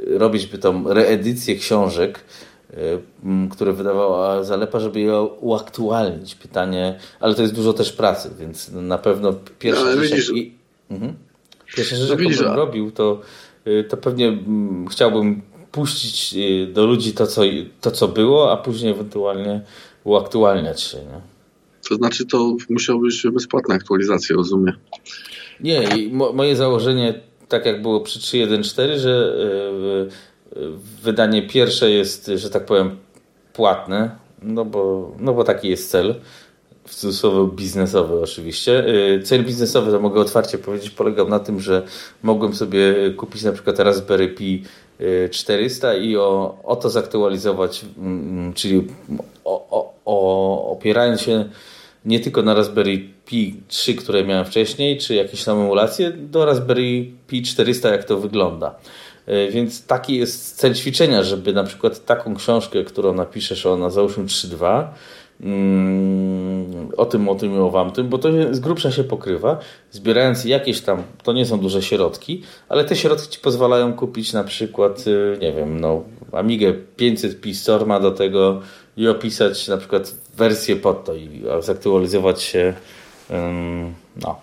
robić 0.07 0.45
by 0.45 0.57
tą 0.57 0.93
reedycję 0.93 1.55
książek, 1.55 2.23
które 3.51 3.73
wydawała 3.73 4.43
Zalepa, 4.43 4.79
żeby 4.79 4.99
je 4.99 5.21
uaktualnić. 5.21 6.35
Pytanie, 6.35 6.99
ale 7.19 7.35
to 7.35 7.41
jest 7.41 7.53
dużo 7.53 7.73
też 7.73 7.93
pracy, 7.93 8.31
więc 8.39 8.71
na 8.71 8.97
pewno 8.97 9.33
pierwsza 9.59 9.85
no, 9.85 9.91
rzecz, 9.91 10.11
widzisz, 10.11 10.31
i, 10.35 10.53
mhm. 10.89 11.13
pierwsza 11.75 11.95
rzecz, 11.95 12.09
no, 12.09 12.23
jaką 12.23 12.43
bym 12.43 12.53
robił, 12.53 12.91
to, 12.91 13.21
y, 13.67 13.83
to 13.89 13.97
pewnie 13.97 14.37
chciałbym 14.91 15.41
puścić 15.71 16.35
do 16.73 16.85
ludzi 16.85 17.13
to 17.13 17.27
co, 17.27 17.41
to, 17.81 17.91
co 17.91 18.07
było, 18.07 18.51
a 18.51 18.57
później 18.57 18.91
ewentualnie 18.91 19.61
uaktualniać 20.03 20.81
się. 20.81 20.97
Nie? 20.97 21.21
To 21.89 21.95
znaczy, 21.95 22.25
to 22.25 22.55
musiał 22.69 22.99
być 22.99 23.23
bezpłatna 23.33 23.75
aktualizacja, 23.75 24.35
rozumiem. 24.35 24.75
Nie, 25.61 25.81
mo 26.11 26.33
moje 26.33 26.55
założenie, 26.55 27.13
tak 27.47 27.65
jak 27.65 27.81
było 27.81 28.01
przy 28.01 28.19
3.1.4, 28.19 28.97
że 28.97 29.35
yy, 30.55 30.71
wydanie 31.03 31.47
pierwsze 31.47 31.91
jest, 31.91 32.31
że 32.35 32.49
tak 32.49 32.65
powiem, 32.65 32.97
płatne, 33.53 34.15
no 34.41 34.65
bo, 34.65 35.11
no 35.19 35.33
bo 35.33 35.43
taki 35.43 35.69
jest 35.69 35.91
cel. 35.91 36.15
W 36.87 36.95
cudzysłowie 36.95 37.55
biznesowy 37.55 38.21
oczywiście. 38.21 38.85
Cel 39.23 39.45
biznesowy, 39.45 39.91
to 39.91 39.99
mogę 39.99 40.21
otwarcie 40.21 40.57
powiedzieć, 40.57 40.89
polegał 40.89 41.29
na 41.29 41.39
tym, 41.39 41.59
że 41.59 41.83
mogłem 42.23 42.55
sobie 42.55 43.11
kupić 43.17 43.43
na 43.43 43.51
przykład 43.51 43.79
Raspberry 43.79 44.27
Pi 44.27 44.63
400 45.31 45.95
i 45.95 46.17
o, 46.17 46.57
o 46.63 46.75
to 46.75 46.89
zaktualizować, 46.89 47.85
mm, 47.97 48.53
czyli 48.53 48.87
o, 49.45 49.67
o, 49.71 49.93
o, 50.05 50.71
opierając 50.71 51.21
się 51.21 51.45
nie 52.05 52.19
tylko 52.19 52.41
na 52.41 52.53
Raspberry 52.53 53.09
Pi 53.25 53.55
3, 53.67 53.95
które 53.95 54.23
miałem 54.23 54.45
wcześniej, 54.45 54.97
czy 54.97 55.15
jakieś 55.15 55.43
tam 55.43 55.59
emulacje, 55.59 56.11
do 56.11 56.45
Raspberry 56.45 57.05
Pi 57.27 57.41
400, 57.41 57.89
jak 57.89 58.03
to 58.03 58.17
wygląda. 58.17 58.75
E, 59.25 59.51
więc 59.51 59.85
taki 59.85 60.17
jest 60.17 60.55
cel 60.55 60.75
ćwiczenia, 60.75 61.23
żeby 61.23 61.53
na 61.53 61.63
przykład 61.63 62.05
taką 62.05 62.35
książkę, 62.35 62.83
którą 62.83 63.13
napiszesz, 63.13 63.65
ona 63.65 63.89
załóżmy 63.89 64.23
3.2, 64.23 64.87
mm, 65.41 66.89
o 66.97 67.05
tym, 67.05 67.29
o 67.29 67.35
tym 67.35 67.55
i 67.55 67.57
o 67.57 67.69
wam 67.69 67.91
tym, 67.91 68.09
bo 68.09 68.17
to 68.17 68.29
z 68.51 68.59
grubsza 68.59 68.91
się 68.91 69.03
pokrywa, 69.03 69.59
zbierając 69.91 70.45
jakieś 70.45 70.81
tam, 70.81 71.03
to 71.23 71.33
nie 71.33 71.45
są 71.45 71.59
duże 71.59 71.81
środki, 71.81 72.43
ale 72.69 72.83
te 72.83 72.95
środki 72.95 73.29
ci 73.29 73.39
pozwalają 73.39 73.93
kupić 73.93 74.33
na 74.33 74.43
przykład, 74.43 75.07
y, 75.07 75.37
nie 75.41 75.53
wiem, 75.53 75.79
no, 75.79 76.03
Amigę 76.31 76.73
500 76.95 77.41
Pi 77.41 77.55
Storma 77.55 77.99
do 77.99 78.11
tego 78.11 78.61
i 78.97 79.07
opisać 79.07 79.67
na 79.67 79.77
przykład 79.77 80.15
wersję 80.37 80.75
pod 80.75 81.05
to 81.05 81.15
i 81.15 81.41
zaktualizować 81.59 82.41
się 82.41 82.73
no, 84.21 84.41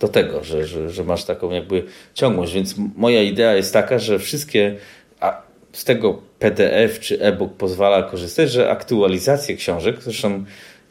do 0.00 0.08
tego, 0.08 0.44
że, 0.44 0.66
że, 0.66 0.90
że 0.90 1.04
masz 1.04 1.24
taką 1.24 1.50
jakby 1.50 1.84
ciągłość. 2.14 2.52
Więc 2.52 2.74
moja 2.96 3.22
idea 3.22 3.54
jest 3.54 3.72
taka, 3.72 3.98
że 3.98 4.18
wszystkie 4.18 4.76
a 5.20 5.42
z 5.72 5.84
tego 5.84 6.22
PDF 6.38 7.00
czy 7.00 7.20
e-book 7.20 7.52
pozwala 7.52 8.02
korzystać, 8.02 8.50
że 8.50 8.70
aktualizacje 8.70 9.56
książek, 9.56 9.96
zresztą 10.00 10.44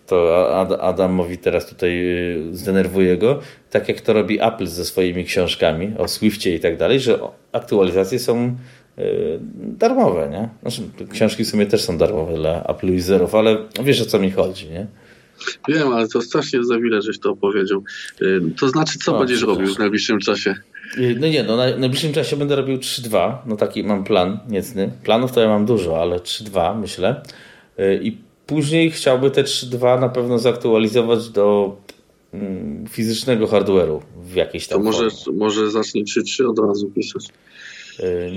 to 0.07 0.81
Adam 0.81 1.13
mówi 1.13 1.37
teraz 1.37 1.65
tutaj 1.65 1.89
y, 2.51 2.55
zdenerwuje 2.57 3.17
go, 3.17 3.39
tak 3.71 3.87
jak 3.89 4.01
to 4.01 4.13
robi 4.13 4.41
Apple 4.41 4.67
ze 4.67 4.85
swoimi 4.85 5.25
książkami 5.25 5.93
o 5.97 6.07
Swiftie 6.07 6.55
i 6.55 6.59
tak 6.59 6.77
dalej, 6.77 6.99
że 6.99 7.19
aktualizacje 7.51 8.19
są 8.19 8.55
darmowe, 9.57 10.29
nie? 10.31 10.49
Znaczy, 10.61 10.81
książki 11.09 11.43
w 11.43 11.49
sumie 11.49 11.65
też 11.65 11.81
są 11.81 11.97
darmowe 11.97 12.35
dla 12.35 12.63
Apple 12.63 12.95
userów, 12.95 13.35
ale 13.35 13.57
wiesz 13.83 14.01
o 14.01 14.05
co 14.05 14.19
mi 14.19 14.31
chodzi, 14.31 14.69
nie? 14.69 14.87
Wiem, 15.67 15.93
ale 15.93 16.07
to 16.07 16.21
strasznie 16.21 16.63
za 16.63 16.79
wiele, 16.79 17.01
żeś 17.01 17.19
to 17.19 17.31
opowiedział. 17.31 17.83
Y, 18.21 18.41
to 18.59 18.69
znaczy, 18.69 18.99
co 18.99 19.15
o, 19.15 19.19
będziesz 19.19 19.41
robił 19.41 19.75
w 19.75 19.79
najbliższym 19.79 20.19
czasie? 20.19 20.55
No 21.19 21.27
nie, 21.27 21.43
no 21.43 21.55
w 21.55 21.79
najbliższym 21.79 22.13
czasie 22.13 22.37
będę 22.37 22.55
robił 22.55 22.77
3-2, 22.77 23.37
no 23.45 23.55
taki 23.55 23.83
mam 23.83 24.03
plan 24.03 24.39
niecny. 24.49 24.91
Planów 25.03 25.31
to 25.31 25.41
ja 25.41 25.47
mam 25.47 25.65
dużo, 25.65 26.01
ale 26.01 26.17
3-2 26.17 26.79
myślę. 26.79 27.21
I 28.01 28.17
Później 28.47 28.91
chciałby 28.91 29.31
te 29.31 29.43
3.2 29.43 29.99
na 29.99 30.09
pewno 30.09 30.39
zaktualizować 30.39 31.29
do 31.29 31.75
mm, 32.33 32.85
fizycznego 32.89 33.47
hardware'u 33.47 33.99
w 34.23 34.35
jakiejś 34.35 34.67
tam 34.67 34.77
To 34.77 34.83
może, 34.83 35.07
może 35.33 35.71
zacznij 35.71 36.05
3.3 36.05 36.49
od 36.49 36.59
razu 36.59 36.91
pisać. 36.95 37.27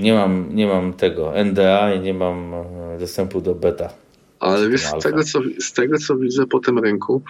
Nie 0.01 0.13
mam, 0.13 0.55
nie 0.55 0.67
mam 0.67 0.93
tego 0.93 1.43
NDA 1.43 1.93
i 1.93 1.99
nie 1.99 2.13
mam 2.13 2.53
e, 2.53 2.97
dostępu 2.99 3.41
do 3.41 3.55
beta. 3.55 3.93
Ale 4.39 4.69
wiesz, 4.69 4.85
z 4.85 5.03
tego, 5.03 5.23
co, 5.23 5.39
z 5.59 5.73
tego 5.73 5.97
co 5.97 6.17
widzę 6.17 6.47
po 6.47 6.59
tym 6.59 6.79
rynku, 6.79 7.21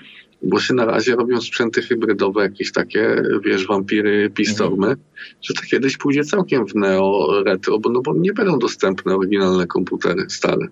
bo 0.43 0.59
się 0.59 0.73
na 0.73 0.85
razie 0.85 1.15
robią 1.15 1.41
sprzęty 1.41 1.81
hybrydowe, 1.81 2.41
jakieś 2.41 2.71
takie, 2.71 3.23
wiesz, 3.45 3.67
wampiry, 3.67 4.29
pistormy, 4.29 4.87
mhm. 4.87 4.97
że 5.41 5.53
to 5.53 5.61
kiedyś 5.61 5.97
pójdzie 5.97 6.23
całkiem 6.23 6.67
w 6.67 6.75
neo 6.75 7.27
retro, 7.45 7.79
bo, 7.79 7.89
no 7.89 8.01
bo 8.01 8.13
nie 8.13 8.33
będą 8.33 8.59
dostępne 8.59 9.15
oryginalne 9.15 9.67
komputery 9.67 10.25
stare. 10.29 10.67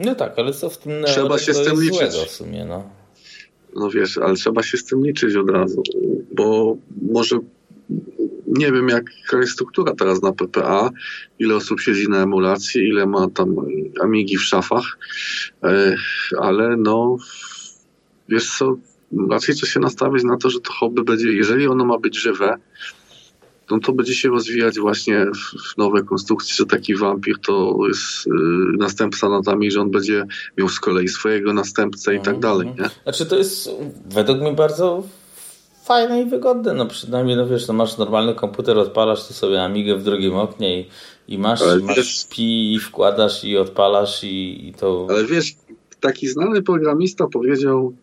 No 0.00 0.14
tak, 0.14 0.38
ale 0.38 0.52
co 0.52 0.70
w 0.70 0.78
tym 0.78 0.92
Trzeba 1.06 1.38
się 1.38 1.54
z 1.54 1.64
tym 1.64 1.82
liczyć. 1.82 2.14
w 2.26 2.30
sumie, 2.30 2.64
no. 2.64 2.90
no 3.76 3.90
wiesz, 3.90 4.18
ale 4.18 4.34
trzeba 4.34 4.62
się 4.62 4.78
z 4.78 4.84
tym 4.84 5.06
liczyć 5.06 5.36
od 5.36 5.50
razu, 5.50 5.82
bo 6.32 6.76
może 7.12 7.38
nie 8.58 8.72
wiem 8.72 8.88
jaka 8.88 9.38
jest 9.40 9.52
struktura 9.52 9.94
teraz 9.94 10.22
na 10.22 10.32
PPA, 10.32 10.90
ile 11.38 11.56
osób 11.56 11.80
siedzi 11.80 12.08
na 12.08 12.22
emulacji, 12.22 12.88
ile 12.88 13.06
ma 13.06 13.30
tam 13.30 13.56
Amigi 14.02 14.36
w 14.36 14.44
szafach, 14.44 14.98
e, 15.62 15.96
ale 16.40 16.76
no 16.76 17.16
wiesz 18.28 18.58
co, 18.58 18.76
raczej 19.30 19.54
trzeba 19.54 19.72
się 19.72 19.80
nastawić 19.80 20.24
na 20.24 20.36
to, 20.36 20.50
że 20.50 20.60
to 20.60 20.72
hobby 20.72 21.04
będzie, 21.04 21.32
jeżeli 21.32 21.66
ono 21.66 21.84
ma 21.84 21.98
być 21.98 22.16
żywe, 22.16 22.56
no 23.70 23.78
to 23.78 23.92
będzie 23.92 24.14
się 24.14 24.28
rozwijać 24.28 24.78
właśnie 24.78 25.26
w 25.74 25.78
nowe 25.78 26.02
konstrukcje, 26.02 26.54
że 26.54 26.66
taki 26.66 26.96
wampir 26.96 27.38
to 27.38 27.78
jest 27.88 28.26
y, 28.26 28.30
następca 28.78 29.28
notami, 29.28 29.70
że 29.70 29.80
on 29.80 29.90
będzie 29.90 30.24
miał 30.58 30.68
z 30.68 30.80
kolei 30.80 31.08
swojego 31.08 31.52
następcę 31.52 32.14
i 32.14 32.18
tak 32.18 32.34
mhm. 32.34 32.40
dalej. 32.40 32.66
Nie? 32.66 32.90
Znaczy 33.02 33.26
to 33.26 33.36
jest 33.36 33.70
według 34.06 34.40
mnie 34.40 34.52
bardzo 34.52 35.02
fajne 35.82 36.22
i 36.22 36.24
wygodne. 36.24 36.74
No 36.74 36.86
przynajmniej, 36.86 37.36
no 37.36 37.48
wiesz, 37.48 37.68
no 37.68 37.74
masz 37.74 37.98
normalny 37.98 38.34
komputer, 38.34 38.78
odpalasz 38.78 39.26
tu 39.26 39.34
sobie 39.34 39.62
Amigę 39.62 39.96
w 39.96 40.02
drugim 40.02 40.34
oknie 40.34 40.80
i, 40.80 40.86
i 41.28 41.38
masz, 41.38 41.62
ale 41.62 41.78
masz 41.78 41.96
wiesz, 41.96 42.26
pi 42.30 42.74
i 42.74 42.78
wkładasz 42.78 43.44
i 43.44 43.56
odpalasz 43.56 44.24
i, 44.24 44.68
i 44.68 44.74
to... 44.74 45.06
Ale 45.10 45.24
wiesz, 45.24 45.54
taki 46.00 46.28
znany 46.28 46.62
programista 46.62 47.26
powiedział 47.26 47.94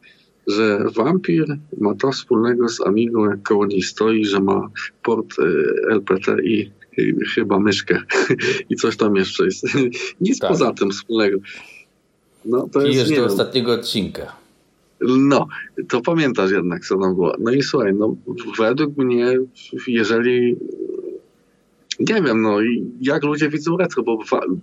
że 0.47 0.79
Vampir 0.95 1.57
ma 1.77 1.95
to 1.95 2.11
wspólnego 2.11 2.69
z 2.69 2.81
Amigą, 2.81 3.29
jak 3.29 3.43
koło 3.43 3.65
niej 3.65 3.81
stoi, 3.81 4.25
że 4.25 4.39
ma 4.39 4.69
port 5.03 5.27
e, 5.39 5.93
LPT 5.93 6.43
i 6.43 6.71
chyba 7.35 7.59
myszkę 7.59 8.01
i 8.69 8.75
coś 8.75 8.97
tam 8.97 9.15
jeszcze 9.15 9.45
jest. 9.45 9.65
Nic 10.21 10.39
tak. 10.39 10.49
poza 10.49 10.73
tym 10.73 10.91
wspólnego. 10.91 11.37
No, 12.45 12.69
to 12.71 12.81
jest, 12.81 13.15
do 13.15 13.25
ostatniego 13.25 13.73
odcinka. 13.73 14.38
No, 15.01 15.47
to 15.89 16.01
pamiętasz 16.01 16.51
jednak, 16.51 16.85
co 16.85 16.97
tam 16.97 17.15
było. 17.15 17.35
No 17.39 17.51
i 17.51 17.61
słuchaj, 17.61 17.93
no, 17.93 18.15
według 18.57 18.97
mnie, 18.97 19.37
jeżeli 19.87 20.55
nie 21.99 22.21
wiem, 22.21 22.41
no 22.41 22.57
jak 23.01 23.23
ludzie 23.23 23.49
widzą 23.49 23.77
retro, 23.77 24.03
bo 24.03 24.19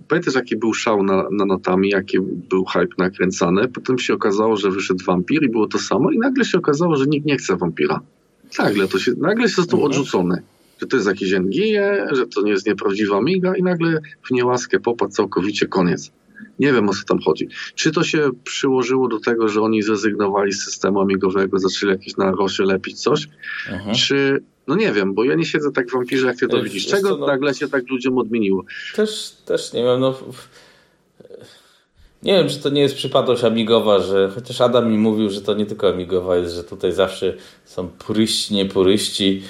pamiętasz 0.08 0.34
jaki 0.34 0.56
był 0.56 0.74
szał 0.74 1.02
na, 1.02 1.28
na 1.30 1.44
notami, 1.44 1.88
jaki 1.88 2.18
był 2.20 2.64
hype 2.64 2.94
nakręcany, 2.98 3.68
potem 3.68 3.98
się 3.98 4.14
okazało, 4.14 4.56
że 4.56 4.70
wyszedł 4.70 5.04
wampir 5.04 5.42
i 5.42 5.48
było 5.48 5.66
to 5.66 5.78
samo 5.78 6.10
i 6.10 6.18
nagle 6.18 6.44
się 6.44 6.58
okazało, 6.58 6.96
że 6.96 7.06
nikt 7.06 7.26
nie 7.26 7.36
chce 7.36 7.56
wampira. 7.56 8.00
Nagle 8.58 8.88
to 8.88 8.98
się, 8.98 9.12
nagle 9.18 9.48
się 9.48 9.54
został 9.54 9.78
mhm. 9.78 9.90
odrzucony. 9.90 10.42
Że 10.80 10.86
to 10.86 10.96
jest 10.96 11.08
jakieś 11.08 11.32
NGE, 11.32 12.08
że 12.12 12.26
to 12.26 12.42
nie 12.42 12.50
jest 12.50 12.66
nieprawdziwa 12.66 13.20
miga 13.22 13.56
i 13.56 13.62
nagle 13.62 14.00
w 14.28 14.30
niełaskę 14.30 14.80
popadł 14.80 15.12
całkowicie 15.12 15.66
koniec. 15.66 16.12
Nie 16.58 16.72
wiem 16.72 16.88
o 16.88 16.92
co 16.92 17.04
tam 17.08 17.20
chodzi. 17.20 17.48
Czy 17.74 17.92
to 17.92 18.04
się 18.04 18.30
przyłożyło 18.44 19.08
do 19.08 19.20
tego, 19.20 19.48
że 19.48 19.62
oni 19.62 19.82
zrezygnowali 19.82 20.52
z 20.52 20.64
systemu 20.64 21.00
amigowego, 21.00 21.58
zaczęli 21.58 21.92
jakieś 21.92 22.16
na 22.16 22.30
rosie 22.30 22.64
lepić 22.64 23.02
coś, 23.02 23.28
mhm. 23.70 23.96
czy 23.96 24.42
no 24.66 24.74
nie 24.74 24.92
wiem, 24.92 25.14
bo 25.14 25.24
ja 25.24 25.34
nie 25.34 25.44
siedzę 25.44 25.72
tak 25.72 25.88
w 25.88 25.92
wampirze, 25.92 26.26
jak 26.26 26.36
ty 26.36 26.48
to 26.48 26.62
widzisz. 26.62 26.86
Czego 26.86 27.16
no, 27.16 27.26
nagle 27.26 27.54
się 27.54 27.68
tak 27.68 27.88
ludziom 27.90 28.18
odmieniło? 28.18 28.64
Też, 28.94 29.30
też 29.44 29.72
nie 29.72 29.82
wiem, 29.84 30.00
no... 30.00 30.18
Nie 32.22 32.32
wiem, 32.32 32.48
czy 32.48 32.58
to 32.58 32.70
nie 32.70 32.80
jest 32.80 32.94
przypadłość 32.94 33.44
amigowa, 33.44 34.00
że 34.00 34.30
chociaż 34.34 34.60
Adam 34.60 34.90
mi 34.90 34.98
mówił, 34.98 35.30
że 35.30 35.40
to 35.40 35.54
nie 35.54 35.66
tylko 35.66 35.88
amigowa 35.88 36.36
jest, 36.36 36.54
że 36.54 36.64
tutaj 36.64 36.92
zawsze 36.92 37.34
są 37.64 37.88
puryści, 37.88 38.54
niepuryści. 38.54 39.42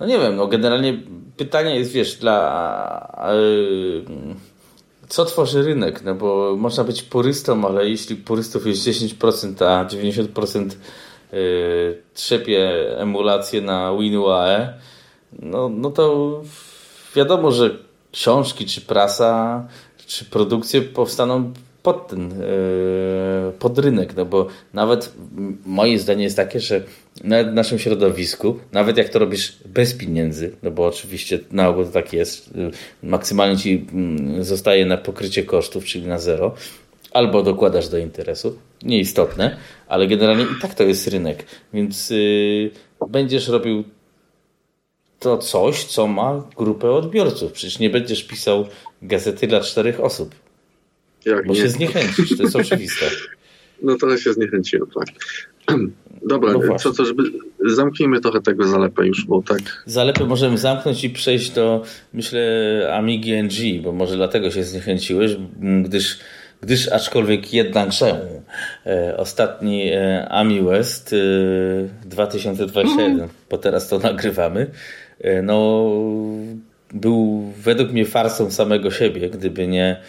No 0.00 0.06
nie 0.06 0.18
wiem, 0.18 0.36
no 0.36 0.46
generalnie 0.46 0.98
pytanie 1.36 1.76
jest, 1.76 1.92
wiesz, 1.92 2.16
dla... 2.16 3.26
Yy, 3.32 4.04
co 5.08 5.24
tworzy 5.24 5.62
rynek? 5.62 6.02
No 6.04 6.14
bo 6.14 6.56
można 6.58 6.84
być 6.84 7.02
purystą, 7.02 7.66
ale 7.66 7.88
jeśli 7.88 8.16
purystów 8.16 8.66
jest 8.66 8.86
10%, 8.86 9.64
a 9.64 9.84
90% 9.84 10.70
Y, 11.32 12.02
trzepie 12.14 12.98
emulację 12.98 13.60
na 13.60 13.92
WinUAE, 13.92 14.74
no, 15.32 15.68
no 15.68 15.90
to 15.90 16.42
wiadomo, 17.16 17.50
że 17.52 17.70
książki, 18.12 18.66
czy 18.66 18.80
prasa, 18.80 19.66
czy 20.06 20.24
produkcje 20.24 20.82
powstaną 20.82 21.52
pod 21.86 22.08
ten, 22.08 22.34
pod 23.58 23.78
rynek, 23.78 24.16
no 24.16 24.24
bo 24.24 24.46
nawet 24.74 25.12
moje 25.66 25.98
zdanie 25.98 26.24
jest 26.24 26.36
takie, 26.36 26.60
że 26.60 26.80
w 27.24 27.52
naszym 27.52 27.78
środowisku, 27.78 28.58
nawet 28.72 28.96
jak 28.96 29.08
to 29.08 29.18
robisz 29.18 29.58
bez 29.66 29.94
pieniędzy, 29.94 30.52
no 30.62 30.70
bo 30.70 30.86
oczywiście 30.86 31.38
na 31.50 31.68
ogół 31.68 31.84
to 31.84 31.90
tak 31.90 32.12
jest, 32.12 32.50
maksymalnie 33.02 33.56
ci 33.56 33.86
mm, 33.92 34.44
zostaje 34.44 34.86
na 34.86 34.96
pokrycie 34.96 35.42
kosztów, 35.42 35.84
czyli 35.84 36.06
na 36.06 36.18
zero, 36.18 36.54
albo 37.12 37.42
dokładasz 37.42 37.88
do 37.88 37.98
interesu, 37.98 38.58
nieistotne, 38.82 39.56
ale 39.88 40.06
generalnie 40.06 40.44
i 40.44 40.60
tak 40.62 40.74
to 40.74 40.82
jest 40.82 41.08
rynek, 41.08 41.44
więc 41.72 42.10
yy, 42.10 42.70
będziesz 43.08 43.48
robił 43.48 43.84
to 45.18 45.38
coś, 45.38 45.84
co 45.84 46.06
ma 46.06 46.42
grupę 46.56 46.90
odbiorców. 46.90 47.52
Przecież 47.52 47.78
nie 47.78 47.90
będziesz 47.90 48.24
pisał 48.24 48.66
gazety 49.02 49.46
dla 49.46 49.60
czterech 49.60 50.00
osób. 50.00 50.45
Jak 51.26 51.46
bo 51.46 51.52
nie? 51.52 51.60
się 51.60 51.68
zniechęcisz, 51.68 52.36
to 52.36 52.42
jest 52.42 52.56
oczywiste. 52.56 53.06
No 53.82 53.96
trochę 53.96 54.18
się 54.18 54.32
zniechęciłem, 54.32 54.88
tak. 54.94 55.06
Dobra, 56.28 56.52
no 56.52 56.78
co, 56.78 56.92
co, 56.92 57.04
żeby 57.04 57.22
zamknijmy 57.66 58.20
trochę 58.20 58.40
tego 58.40 58.68
zalepę 58.68 59.06
już, 59.06 59.26
bo 59.26 59.42
tak. 59.42 59.82
Zalepę 59.86 60.24
możemy 60.24 60.58
zamknąć 60.58 61.04
i 61.04 61.10
przejść 61.10 61.50
do, 61.50 61.82
myślę, 62.12 62.40
Amigi 62.94 63.32
NG, 63.32 63.82
bo 63.82 63.92
może 63.92 64.16
dlatego 64.16 64.50
się 64.50 64.64
zniechęciłeś, 64.64 65.36
gdyż, 65.82 66.18
gdyż 66.60 66.88
aczkolwiek 66.92 67.54
jednakże 67.54 68.28
e, 68.86 69.16
ostatni 69.16 69.90
e, 69.92 70.28
Ami 70.28 70.62
West 70.62 71.12
e, 71.12 72.08
2021, 72.08 73.00
mm. 73.00 73.28
bo 73.50 73.58
teraz 73.58 73.88
to 73.88 73.98
nagrywamy, 73.98 74.70
e, 75.20 75.42
no 75.42 75.90
był 76.92 77.52
według 77.58 77.92
mnie 77.92 78.04
farsą 78.04 78.50
samego 78.50 78.90
siebie, 78.90 79.30
gdyby 79.30 79.66
nie, 79.66 80.00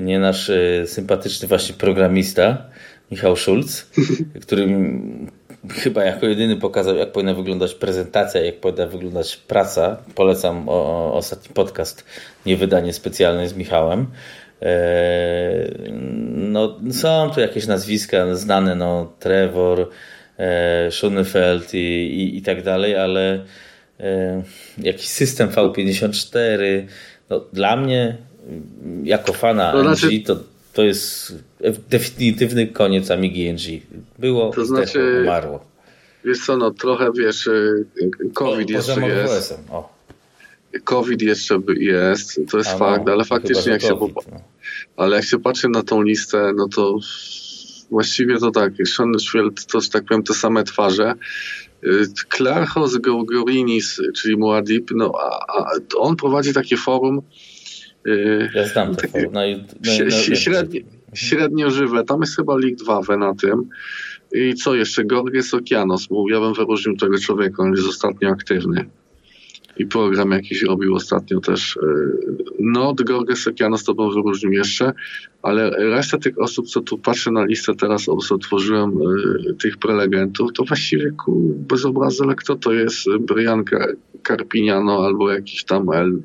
nie 0.00 0.18
nasz 0.18 0.50
e, 0.50 0.86
sympatyczny 0.86 1.48
właśnie 1.48 1.74
programista, 1.74 2.66
Michał 3.10 3.36
Schulz, 3.36 3.90
który 4.42 4.68
chyba 5.74 6.04
jako 6.04 6.26
jedyny 6.26 6.56
pokazał, 6.56 6.96
jak 6.96 7.12
powinna 7.12 7.34
wyglądać 7.34 7.74
prezentacja, 7.74 8.40
jak 8.40 8.60
powinna 8.60 8.86
wyglądać 8.86 9.36
praca. 9.36 9.96
Polecam 10.14 10.68
o, 10.68 10.72
o 10.72 11.14
ostatni 11.14 11.54
podcast, 11.54 12.04
nie 12.46 12.56
wydanie 12.56 12.92
specjalne 12.92 13.48
z 13.48 13.54
Michałem. 13.54 14.06
Eee, 14.62 15.92
no, 16.36 16.78
są 16.90 17.30
tu 17.34 17.40
jakieś 17.40 17.66
nazwiska 17.66 18.34
znane, 18.34 18.74
no, 18.74 19.12
Trevor, 19.18 19.88
e, 20.38 20.90
Schonefeld 20.90 21.74
i, 21.74 21.78
i, 21.78 22.36
i 22.36 22.42
tak 22.42 22.62
dalej, 22.62 22.96
ale 22.96 23.44
e, 24.00 24.42
jakiś 24.78 25.08
system 25.08 25.48
V54, 25.48 26.86
no, 27.30 27.40
dla 27.52 27.76
mnie 27.76 28.16
jako 29.04 29.32
fana 29.32 29.72
to 29.72 29.82
znaczy... 29.82 30.20
to 30.20 30.36
to 30.72 30.82
jest 30.82 31.34
definitywny 31.88 32.66
koniec 32.66 33.10
Amigi 33.10 33.52
NG. 33.52 33.82
Było, 34.18 34.50
to 34.50 34.64
znaczy, 34.64 35.20
umarło. 35.22 35.64
Wiesz 36.24 36.46
co, 36.46 36.56
no 36.56 36.70
trochę 36.70 37.12
wiesz, 37.12 37.46
y, 37.46 37.86
COVID 38.34 38.66
po, 38.66 38.72
jeszcze 38.72 39.00
jest. 39.08 39.54
COVID 40.84 41.22
jeszcze 41.22 41.60
jest, 41.76 42.40
to 42.50 42.58
jest 42.58 42.70
A 42.70 42.76
fakt, 42.76 43.06
no, 43.06 43.12
ale 43.12 43.24
faktycznie 43.24 43.72
jak 43.72 43.82
COVID, 43.82 44.24
się 44.24 44.30
no. 44.32 44.40
ale 44.96 45.16
jak 45.16 45.24
się 45.24 45.38
patrzy 45.38 45.68
na 45.68 45.82
tą 45.82 46.02
listę, 46.02 46.52
no 46.56 46.68
to 46.68 46.98
właściwie 47.90 48.38
to 48.38 48.50
tak, 48.50 48.72
Schönfeld 48.72 49.66
to, 49.72 49.80
że 49.80 49.90
tak 49.90 50.04
powiem, 50.04 50.22
te 50.22 50.34
same 50.34 50.64
twarze. 50.64 51.14
Klarchos 52.28 52.94
y, 52.94 53.00
Gorgorinis, 53.00 54.00
czyli 54.16 54.36
Muad'Dib, 54.36 54.82
no 54.94 55.12
a, 55.20 55.46
a 55.48 55.70
on 55.98 56.16
prowadzi 56.16 56.54
takie 56.54 56.76
forum, 56.76 57.22
ja 58.54 58.66
znam 58.66 58.96
to 58.96 59.08
forum. 59.08 59.32
No, 59.32 59.40
no, 59.84 60.36
średnio, 60.36 60.80
średnio 61.14 61.70
żywe. 61.70 62.04
Tam 62.04 62.20
jest 62.20 62.36
chyba 62.36 62.56
2 62.58 63.16
na 63.16 63.34
tym. 63.34 63.68
I 64.32 64.54
co 64.54 64.74
jeszcze? 64.74 65.04
Gorges 65.04 65.54
Okianos. 65.54 66.08
Ja 66.30 66.40
bym 66.40 66.54
wyróżnił 66.54 66.96
tego 66.96 67.18
człowieka. 67.18 67.62
On 67.62 67.72
jest 67.72 67.88
ostatnio 67.88 68.28
aktywny. 68.28 68.84
I 69.76 69.86
program 69.86 70.30
jakiś 70.30 70.62
robił 70.62 70.94
ostatnio 70.94 71.40
też. 71.40 71.76
Y, 71.76 71.80
no, 72.58 72.94
Gorges 72.94 73.46
Okianos 73.46 73.84
to 73.84 73.94
bym 73.94 74.10
wyróżnił 74.10 74.52
jeszcze, 74.52 74.92
ale 75.42 75.70
reszta 75.70 76.18
tych 76.18 76.38
osób, 76.38 76.66
co 76.66 76.80
tu 76.80 76.98
patrzę 76.98 77.30
na 77.30 77.44
listę 77.44 77.74
teraz, 77.74 78.08
otworzyłem 78.08 78.90
y, 78.90 79.54
tych 79.54 79.76
prelegentów, 79.76 80.52
to 80.52 80.64
właściwie 80.64 81.10
ku, 81.10 81.54
bez 81.68 81.84
obrazu, 81.84 82.24
ale 82.24 82.34
kto 82.34 82.56
to 82.56 82.72
jest? 82.72 83.06
Brian 83.20 83.64
Carpiniano 84.28 85.06
albo 85.06 85.32
jakiś 85.32 85.64
tam 85.64 85.92
El 85.92 86.22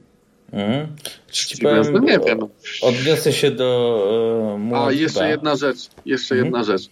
Mhm. 0.56 0.88
Ci 1.32 1.58
powiem, 1.58 1.94
no 1.94 2.00
nie 2.00 2.20
wiem. 2.20 2.40
Odniosę 2.82 3.34
się 3.34 3.52
do 3.52 4.58
uh, 4.72 4.78
A, 4.78 4.92
jeszcze 4.92 5.30
jedna 5.30 5.56
rzecz, 5.56 5.90
jeszcze 6.06 6.36
mhm. 6.36 6.46
jedna 6.46 6.64
rzecz. 6.64 6.90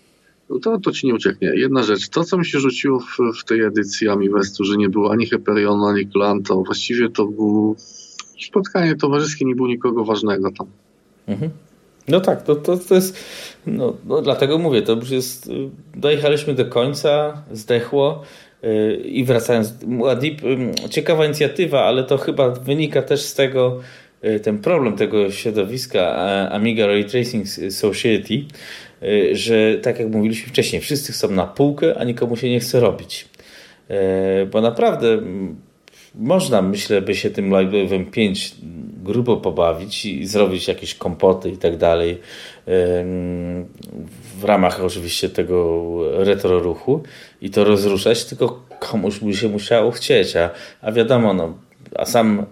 No 0.50 0.60
to, 0.60 0.80
to 0.80 0.92
ci 0.92 1.08
nie 1.08 1.14
ucieknie. 1.14 1.52
Jedna 1.56 1.84
rzecz. 1.84 2.10
To, 2.10 2.24
co 2.24 2.38
mi 2.38 2.46
się 2.46 2.60
rzuciło 2.60 3.00
w, 3.00 3.40
w 3.42 3.44
tej 3.44 3.62
edycji 3.62 4.10
Amiwestu, 4.10 4.64
że 4.64 4.78
nie 4.78 4.90
było 4.90 5.12
ani 5.12 5.26
Hyperionu, 5.26 5.86
ani 5.86 6.08
Klanto, 6.08 6.64
właściwie 6.64 7.10
to 7.10 7.26
było 7.26 7.76
spotkanie 8.48 8.96
towarzyskie, 8.96 9.46
nie 9.46 9.56
było 9.56 9.68
nikogo 9.68 10.06
ważnego 10.06 10.52
tam. 10.52 10.68
Mhm. 11.28 11.52
No 12.08 12.22
tak, 12.22 12.44
to, 12.44 12.56
to, 12.56 12.78
to 12.78 12.96
jest, 12.96 13.18
no, 13.68 13.94
no 14.06 14.22
dlatego 14.22 14.58
mówię, 14.58 14.82
to 14.82 14.94
już 14.94 15.10
jest, 15.10 15.50
dojechaliśmy 15.96 16.54
do 16.54 16.66
końca, 16.66 17.44
zdechło, 17.52 18.24
i 19.06 19.24
wracając, 19.24 19.74
Muad'Dib, 19.74 20.42
ciekawa 20.90 21.26
inicjatywa, 21.26 21.84
ale 21.84 22.04
to 22.04 22.18
chyba 22.18 22.50
wynika 22.50 23.02
też 23.02 23.22
z 23.22 23.34
tego, 23.34 23.80
y, 24.26 24.40
ten 24.40 24.60
problem 24.60 24.96
tego 24.96 25.32
środowiska 25.32 26.16
Amiga 26.52 26.88
Ray 26.88 27.06
Tracing 27.06 27.48
Society, 27.70 28.34
y, 29.04 29.36
że 29.36 29.78
tak 29.78 30.00
jak 30.00 30.10
mówiliśmy 30.10 30.50
wcześniej, 30.50 30.82
wszyscy 30.82 31.14
chcą 31.14 31.32
na 31.32 31.48
półkę, 31.48 31.98
a 31.98 32.04
nikomu 32.04 32.36
się 32.36 32.50
nie 32.50 32.60
chce 32.60 32.80
robić. 32.80 33.28
Y, 33.92 34.46
bo 34.46 34.62
naprawdę 34.62 35.22
można, 36.16 36.62
myślę, 36.62 37.02
by 37.02 37.16
się 37.16 37.30
tym 37.30 37.50
Lightwave'em 37.50 38.06
5 38.12 38.56
grubo 39.04 39.38
pobawić 39.38 40.06
i 40.06 40.28
zrobić 40.28 40.68
jakieś 40.68 40.96
kompoty 40.96 41.50
i 41.50 41.58
tak 41.58 41.78
dalej 41.78 42.20
w 44.40 44.44
ramach 44.44 44.84
oczywiście 44.84 45.30
tego 45.30 45.90
retro 46.24 46.60
ruchu 46.60 47.04
i 47.42 47.50
to 47.50 47.64
rozruszać, 47.64 48.26
tylko 48.26 48.66
komuś 48.80 49.20
by 49.20 49.34
się 49.34 49.50
musiało 49.50 49.92
chcieć, 49.92 50.36
a, 50.36 50.50
a 50.82 50.92
wiadomo, 50.92 51.34
no, 51.34 51.54
a 51.96 52.06
sam 52.06 52.46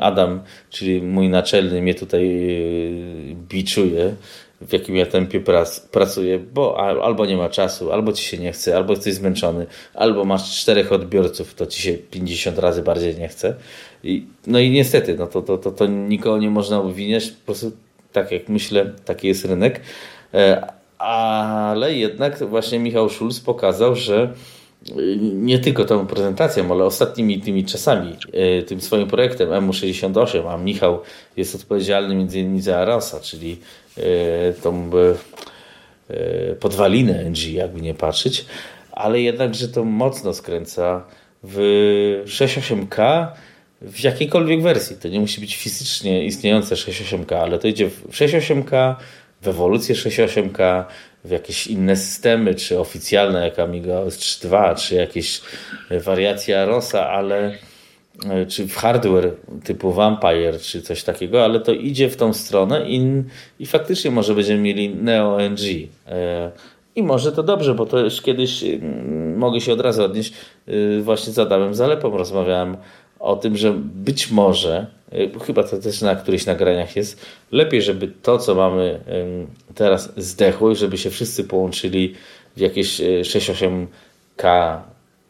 Adam, 0.00 0.40
czyli 0.70 1.02
mój 1.02 1.28
naczelny 1.28 1.82
mnie 1.82 1.94
tutaj 1.94 2.28
yy, 2.28 3.36
biczuje, 3.48 4.14
w 4.60 4.72
jakim 4.72 4.96
ja 4.96 5.06
tempie 5.06 5.40
prac, 5.40 5.80
pracuję, 5.80 6.38
bo 6.38 6.80
albo 7.04 7.26
nie 7.26 7.36
ma 7.36 7.48
czasu, 7.48 7.92
albo 7.92 8.12
ci 8.12 8.24
się 8.24 8.38
nie 8.38 8.52
chce, 8.52 8.76
albo 8.76 8.92
jesteś 8.92 9.14
zmęczony, 9.14 9.66
albo 9.94 10.24
masz 10.24 10.60
czterech 10.60 10.92
odbiorców, 10.92 11.54
to 11.54 11.66
ci 11.66 11.82
się 11.82 11.92
50 11.92 12.58
razy 12.58 12.82
bardziej 12.82 13.16
nie 13.16 13.28
chce. 13.28 13.54
I, 14.04 14.26
no 14.46 14.58
i 14.58 14.70
niestety, 14.70 15.14
no 15.14 15.26
to, 15.26 15.42
to, 15.42 15.58
to, 15.58 15.70
to 15.70 15.86
nikogo 15.86 16.38
nie 16.38 16.50
można 16.50 16.80
obwiniać, 16.80 17.26
po 17.26 17.46
prostu 17.46 17.72
tak 18.12 18.32
jak 18.32 18.48
myślę, 18.48 18.92
taki 19.04 19.28
jest 19.28 19.44
rynek. 19.44 19.80
E, 20.34 20.66
ale 20.98 21.94
jednak 21.94 22.48
właśnie 22.48 22.78
Michał 22.78 23.08
Schulz 23.08 23.40
pokazał, 23.40 23.96
że 23.96 24.32
nie 25.32 25.58
tylko 25.58 25.84
tą 25.84 26.06
prezentacją, 26.06 26.72
ale 26.72 26.84
ostatnimi 26.84 27.40
tymi 27.40 27.64
czasami, 27.64 28.16
e, 28.32 28.62
tym 28.62 28.80
swoim 28.80 29.08
projektem 29.08 29.48
MU68, 29.48 30.48
a 30.48 30.56
Michał 30.56 31.00
jest 31.36 31.54
odpowiedzialny 31.54 32.14
między 32.14 32.38
innymi 32.38 32.62
za 32.62 32.78
Arasa, 32.78 33.20
czyli 33.20 33.58
e, 33.96 34.52
tą 34.52 34.90
podwalinę 36.60 37.24
NG, 37.24 37.52
jakby 37.52 37.80
nie 37.80 37.94
patrzeć, 37.94 38.46
ale 38.92 39.20
jednak, 39.20 39.54
że 39.54 39.68
to 39.68 39.84
mocno 39.84 40.34
skręca 40.34 41.04
w 41.42 42.22
68K 42.26 43.26
w 43.82 44.00
jakiejkolwiek 44.00 44.62
wersji. 44.62 44.96
To 44.96 45.08
nie 45.08 45.20
musi 45.20 45.40
być 45.40 45.56
fizycznie 45.56 46.24
istniejące 46.24 46.74
6.8K, 46.74 47.34
ale 47.34 47.58
to 47.58 47.68
idzie 47.68 47.90
w 47.90 48.10
6.8K, 48.10 48.94
w 49.42 49.48
ewolucję 49.48 49.94
6.8K, 49.94 50.84
w 51.24 51.30
jakieś 51.30 51.66
inne 51.66 51.96
systemy, 51.96 52.54
czy 52.54 52.80
oficjalne 52.80 53.44
jak 53.44 53.58
Amiga 53.58 53.98
OS 53.98 54.18
3.2, 54.18 54.76
czy 54.76 54.94
jakieś 54.94 55.40
wariacje 55.90 56.62
Arosa, 56.62 57.08
ale 57.08 57.54
e, 58.30 58.46
czy 58.46 58.68
w 58.68 58.76
hardware 58.76 59.32
typu 59.64 59.92
Vampire, 59.92 60.58
czy 60.60 60.82
coś 60.82 61.02
takiego, 61.02 61.44
ale 61.44 61.60
to 61.60 61.72
idzie 61.72 62.08
w 62.08 62.16
tą 62.16 62.32
stronę 62.32 62.90
i, 62.90 63.22
i 63.58 63.66
faktycznie 63.66 64.10
może 64.10 64.34
będziemy 64.34 64.60
mieli 64.60 64.88
Neo 64.94 65.40
NG. 65.40 65.88
E, 66.06 66.50
I 66.96 67.02
może 67.02 67.32
to 67.32 67.42
dobrze, 67.42 67.74
bo 67.74 67.86
to 67.86 67.98
już 67.98 68.22
kiedyś 68.22 68.64
mm, 68.64 69.36
mogę 69.38 69.60
się 69.60 69.72
od 69.72 69.80
razu 69.80 70.04
odnieść. 70.04 70.32
E, 70.66 71.00
właśnie 71.00 71.32
z 71.32 71.38
Adamem 71.38 71.74
Zalepą 71.74 72.16
rozmawiałem 72.16 72.76
o 73.18 73.36
tym, 73.36 73.56
że 73.56 73.72
być 73.94 74.30
może, 74.30 74.86
y, 75.12 75.30
chyba 75.46 75.62
to 75.62 75.78
też 75.78 76.00
na 76.02 76.16
którychś 76.16 76.46
nagraniach 76.46 76.96
jest, 76.96 77.26
lepiej, 77.52 77.82
żeby 77.82 78.08
to, 78.22 78.38
co 78.38 78.54
mamy 78.54 79.00
teraz 79.74 80.12
zdechło 80.16 80.70
i 80.70 80.76
żeby 80.76 80.98
się 80.98 81.10
wszyscy 81.10 81.44
połączyli 81.44 82.14
w 82.56 82.60
jakieś 82.60 83.00
6-8K 83.00 84.78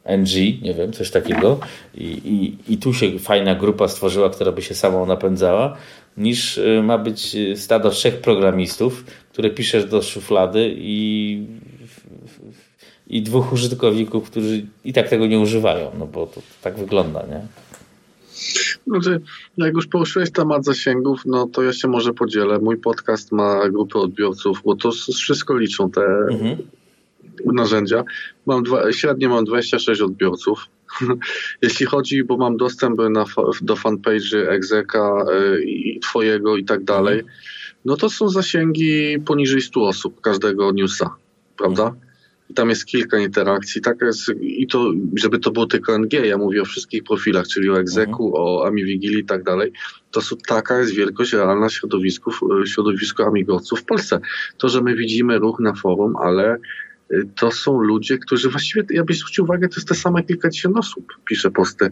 NG, 0.06 0.62
nie 0.62 0.74
wiem, 0.74 0.92
coś 0.92 1.10
takiego. 1.10 1.58
I, 1.94 2.04
i, 2.04 2.72
I 2.72 2.78
tu 2.78 2.94
się 2.94 3.18
fajna 3.18 3.54
grupa 3.54 3.88
stworzyła, 3.88 4.30
która 4.30 4.52
by 4.52 4.62
się 4.62 4.74
samą 4.74 5.06
napędzała, 5.06 5.76
niż 6.16 6.58
y, 6.58 6.82
ma 6.82 6.98
być 6.98 7.34
y, 7.34 7.56
stado 7.56 7.90
trzech 7.90 8.20
programistów, 8.20 9.04
które 9.32 9.50
piszesz 9.50 9.84
do 9.84 10.02
szuflady 10.02 10.74
i, 10.78 11.46
i 13.06 13.22
dwóch 13.22 13.52
użytkowników, 13.52 14.30
którzy 14.30 14.66
i 14.84 14.92
tak 14.92 15.08
tego 15.08 15.26
nie 15.26 15.38
używają, 15.38 15.90
no 15.98 16.06
bo 16.06 16.26
to 16.26 16.40
tak 16.62 16.76
wygląda, 16.76 17.24
nie? 17.30 17.40
Znaczy, 18.86 19.20
jak 19.56 19.74
już 19.74 19.86
poruszyłeś 19.86 20.32
temat 20.32 20.64
zasięgów, 20.64 21.20
no 21.26 21.46
to 21.46 21.62
ja 21.62 21.72
się 21.72 21.88
może 21.88 22.14
podzielę. 22.14 22.58
Mój 22.58 22.76
podcast 22.76 23.32
ma 23.32 23.68
grupę 23.68 23.98
odbiorców, 23.98 24.62
bo 24.64 24.76
to 24.76 24.90
wszystko 24.92 25.58
liczą 25.58 25.90
te 25.90 26.02
mhm. 26.30 26.56
narzędzia. 27.44 28.04
Mam 28.46 28.62
dwa, 28.62 28.92
średnio 28.92 29.28
mam 29.28 29.44
26 29.44 30.00
odbiorców. 30.00 30.66
Jeśli 31.62 31.86
chodzi, 31.86 32.24
bo 32.24 32.36
mam 32.36 32.56
dostęp 32.56 32.98
na, 33.10 33.24
do 33.62 33.74
fanpage'y 33.74 34.48
Exeka 34.48 35.24
y, 35.54 35.64
i 35.64 36.00
twojego 36.00 36.56
i 36.56 36.64
tak 36.64 36.84
dalej, 36.84 37.22
no 37.84 37.96
to 37.96 38.10
są 38.10 38.28
zasięgi 38.28 39.18
poniżej 39.26 39.62
100 39.62 39.80
osób 39.80 40.20
każdego 40.20 40.72
newsa, 40.72 41.10
prawda? 41.58 41.94
I 42.50 42.54
tam 42.54 42.68
jest 42.68 42.86
kilka 42.86 43.18
interakcji. 43.18 43.80
Tak 43.80 43.96
jest, 44.00 44.32
I 44.40 44.66
to, 44.66 44.92
żeby 45.16 45.38
to 45.38 45.50
było 45.50 45.66
tylko 45.66 45.98
NG, 45.98 46.12
ja 46.12 46.38
mówię 46.38 46.62
o 46.62 46.64
wszystkich 46.64 47.04
profilach, 47.04 47.46
czyli 47.46 47.70
o 47.70 47.80
Exeku, 47.80 48.26
mhm. 48.26 48.44
o 48.44 48.66
AmiWigilii 48.66 49.20
i 49.20 49.24
tak 49.24 49.42
dalej. 49.42 49.72
To 50.10 50.20
są, 50.20 50.36
taka 50.48 50.78
jest 50.78 50.94
wielkość 50.94 51.32
realna 51.32 51.68
środowisków, 51.68 52.40
y, 52.62 52.66
środowisku 52.66 53.22
amigowców 53.22 53.80
w 53.80 53.84
Polsce. 53.84 54.20
To, 54.58 54.68
że 54.68 54.82
my 54.82 54.94
widzimy 54.94 55.38
ruch 55.38 55.60
na 55.60 55.74
forum, 55.74 56.16
ale 56.16 56.56
y, 57.12 57.28
to 57.36 57.50
są 57.50 57.80
ludzie, 57.80 58.18
którzy 58.18 58.50
właściwie, 58.50 58.86
ja 58.90 59.04
bym 59.04 59.16
zwrócił 59.16 59.44
uwagę, 59.44 59.68
to 59.68 59.74
jest 59.76 59.88
te 59.88 59.94
same 59.94 60.22
kilkadziesiąt 60.22 60.76
osób 60.76 61.06
pisze 61.24 61.50
posty. 61.50 61.90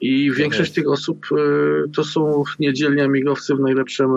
I 0.00 0.32
większość 0.32 0.72
tych 0.72 0.88
osób 0.88 1.26
y, 1.32 1.90
to 1.96 2.04
są 2.04 2.44
niedzielni 2.58 3.00
amigowcy 3.00 3.54
w 3.54 3.60
najlepszym 3.60 4.10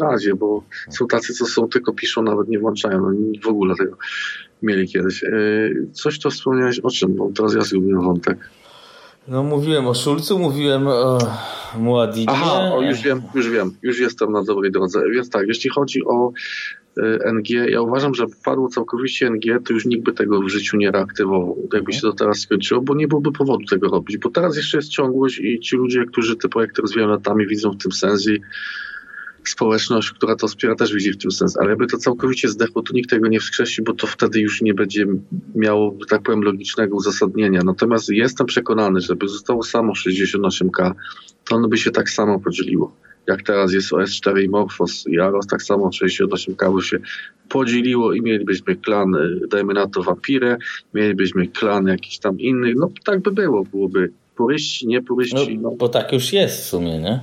razie, 0.00 0.34
bo 0.34 0.64
są 0.90 1.06
tacy, 1.06 1.34
co 1.34 1.46
są, 1.46 1.68
tylko 1.68 1.92
piszą, 1.92 2.22
nawet 2.22 2.48
nie 2.48 2.58
włączają, 2.58 3.00
no, 3.00 3.12
w 3.42 3.48
ogóle 3.48 3.74
tego 3.76 3.96
mieli 4.62 4.88
kiedyś. 4.88 5.24
E, 5.24 5.30
coś 5.92 6.18
to 6.18 6.30
wspomniałeś 6.30 6.78
o 6.78 6.90
czym, 6.90 7.14
bo 7.14 7.30
teraz 7.36 7.54
ja 7.54 7.60
zgubiłem 7.60 8.04
wątek. 8.04 8.50
No 9.28 9.42
mówiłem 9.42 9.86
o 9.86 9.94
Szulcu, 9.94 10.38
mówiłem 10.38 10.86
o 10.86 11.18
Muadinie. 11.78 12.26
Aha, 12.30 12.72
o, 12.74 12.82
już 12.82 13.02
wiem, 13.02 13.22
już 13.34 13.50
wiem, 13.50 13.74
już 13.82 14.00
jestem 14.00 14.32
na 14.32 14.44
dobrej 14.44 14.72
drodze. 14.72 15.02
Więc 15.10 15.30
tak, 15.30 15.48
jeśli 15.48 15.70
chodzi 15.70 16.04
o 16.04 16.28
e, 16.28 16.32
NG, 17.32 17.50
ja 17.50 17.82
uważam, 17.82 18.14
że 18.14 18.26
padło 18.44 18.68
całkowicie 18.68 19.30
NG, 19.30 19.60
to 19.64 19.72
już 19.72 19.86
nikt 19.86 20.04
by 20.04 20.12
tego 20.12 20.40
w 20.40 20.48
życiu 20.48 20.76
nie 20.76 20.90
reaktywował, 20.90 21.68
jakby 21.72 21.92
się 21.92 22.00
to 22.00 22.12
teraz 22.12 22.40
skończyło, 22.40 22.80
bo 22.80 22.94
nie 22.94 23.08
byłoby 23.08 23.32
powodu 23.32 23.64
tego 23.64 23.88
robić, 23.88 24.18
bo 24.18 24.30
teraz 24.30 24.56
jeszcze 24.56 24.78
jest 24.78 24.88
ciągłość 24.88 25.38
i 25.38 25.60
ci 25.60 25.76
ludzie, 25.76 26.04
którzy 26.04 26.36
te 26.36 26.48
projekty 26.48 26.82
rozwijają 26.82 27.10
latami, 27.10 27.46
widzą 27.46 27.70
w 27.70 27.82
tym 27.82 27.92
sens 27.92 28.28
i 28.28 28.40
społeczność, 29.44 30.10
która 30.10 30.36
to 30.36 30.48
wspiera, 30.48 30.74
też 30.74 30.94
widzi 30.94 31.12
w 31.12 31.18
tym 31.18 31.30
sens. 31.30 31.56
Ale 31.56 31.68
jakby 31.68 31.86
to 31.86 31.98
całkowicie 31.98 32.48
zdechło, 32.48 32.82
to 32.82 32.94
nikt 32.94 33.10
tego 33.10 33.28
nie 33.28 33.40
wskrzesi, 33.40 33.82
bo 33.82 33.94
to 33.94 34.06
wtedy 34.06 34.40
już 34.40 34.62
nie 34.62 34.74
będzie 34.74 35.06
miało, 35.54 35.96
tak 36.08 36.22
powiem, 36.22 36.42
logicznego 36.42 36.96
uzasadnienia. 36.96 37.60
Natomiast 37.64 38.08
jestem 38.08 38.46
przekonany, 38.46 39.00
że 39.00 39.16
by 39.16 39.28
zostało 39.28 39.62
samo 39.62 39.92
68K, 39.92 40.92
to 41.44 41.56
ono 41.56 41.68
by 41.68 41.78
się 41.78 41.90
tak 41.90 42.10
samo 42.10 42.40
podzieliło. 42.40 42.96
Jak 43.26 43.42
teraz 43.42 43.72
jest 43.72 43.92
OS4 43.92 44.42
i 44.42 44.48
Morphos 44.48 45.06
i 45.06 45.20
Aros, 45.20 45.46
tak 45.46 45.62
samo 45.62 45.88
68K 45.88 46.74
by 46.74 46.82
się 46.82 46.98
podzieliło 47.48 48.12
i 48.12 48.22
mielibyśmy 48.22 48.76
klan, 48.76 49.14
y, 49.14 49.48
dajmy 49.48 49.74
na 49.74 49.86
to 49.86 50.02
Vampire, 50.02 50.58
mielibyśmy 50.94 51.46
klan 51.46 51.86
jakiś 51.86 52.18
tam 52.18 52.38
inny, 52.38 52.74
no 52.76 52.90
tak 53.04 53.20
by 53.20 53.32
było, 53.32 53.64
byłoby 53.64 54.12
puryści, 54.36 54.86
nie 54.86 55.02
puryści. 55.02 55.58
No, 55.58 55.70
no. 55.70 55.76
Bo 55.76 55.88
tak 55.88 56.12
już 56.12 56.32
jest 56.32 56.60
w 56.60 56.64
sumie, 56.64 56.98
nie? 56.98 57.20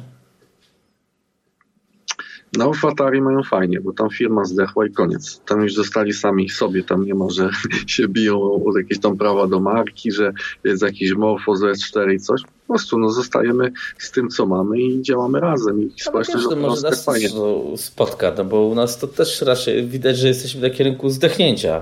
No 2.57 2.73
w 2.73 2.85
Atari 2.85 3.21
mają 3.21 3.43
fajnie, 3.43 3.81
bo 3.81 3.93
tam 3.93 4.09
firma 4.09 4.45
zdechła 4.45 4.85
i 4.85 4.91
koniec. 4.91 5.41
Tam 5.45 5.61
już 5.61 5.73
zostali 5.73 6.13
sami 6.13 6.49
sobie, 6.49 6.83
tam 6.83 7.05
nie 7.05 7.15
ma, 7.15 7.29
że 7.29 7.49
się 7.87 8.07
biją 8.07 8.41
o 8.41 8.77
jakieś 8.77 8.99
tam 8.99 9.17
prawa 9.17 9.47
do 9.47 9.59
marki, 9.59 10.11
że 10.11 10.33
jest 10.63 10.81
jakiś 10.81 11.13
Morfo 11.13 11.55
z 11.55 11.61
S4 11.61 12.13
i 12.13 12.19
coś. 12.19 12.41
Po 12.67 12.73
prostu 12.73 12.99
no, 12.99 13.09
zostajemy 13.09 13.71
z 13.97 14.11
tym, 14.11 14.29
co 14.29 14.45
mamy 14.45 14.81
i 14.81 15.01
działamy 15.01 15.39
razem. 15.39 15.81
I 15.81 15.91
społeczność 15.97 16.43
no, 16.43 16.49
to 16.49 16.55
może 16.55 16.81
nas 16.81 17.05
fajnie. 17.05 17.29
spotka, 17.75 18.33
no 18.37 18.45
bo 18.45 18.65
u 18.65 18.75
nas 18.75 18.99
to 18.99 19.07
też 19.07 19.41
raczej 19.41 19.87
widać, 19.87 20.17
że 20.17 20.27
jesteśmy 20.27 20.61
na 20.61 20.69
kierunku 20.69 21.09
zdechnięcia 21.09 21.81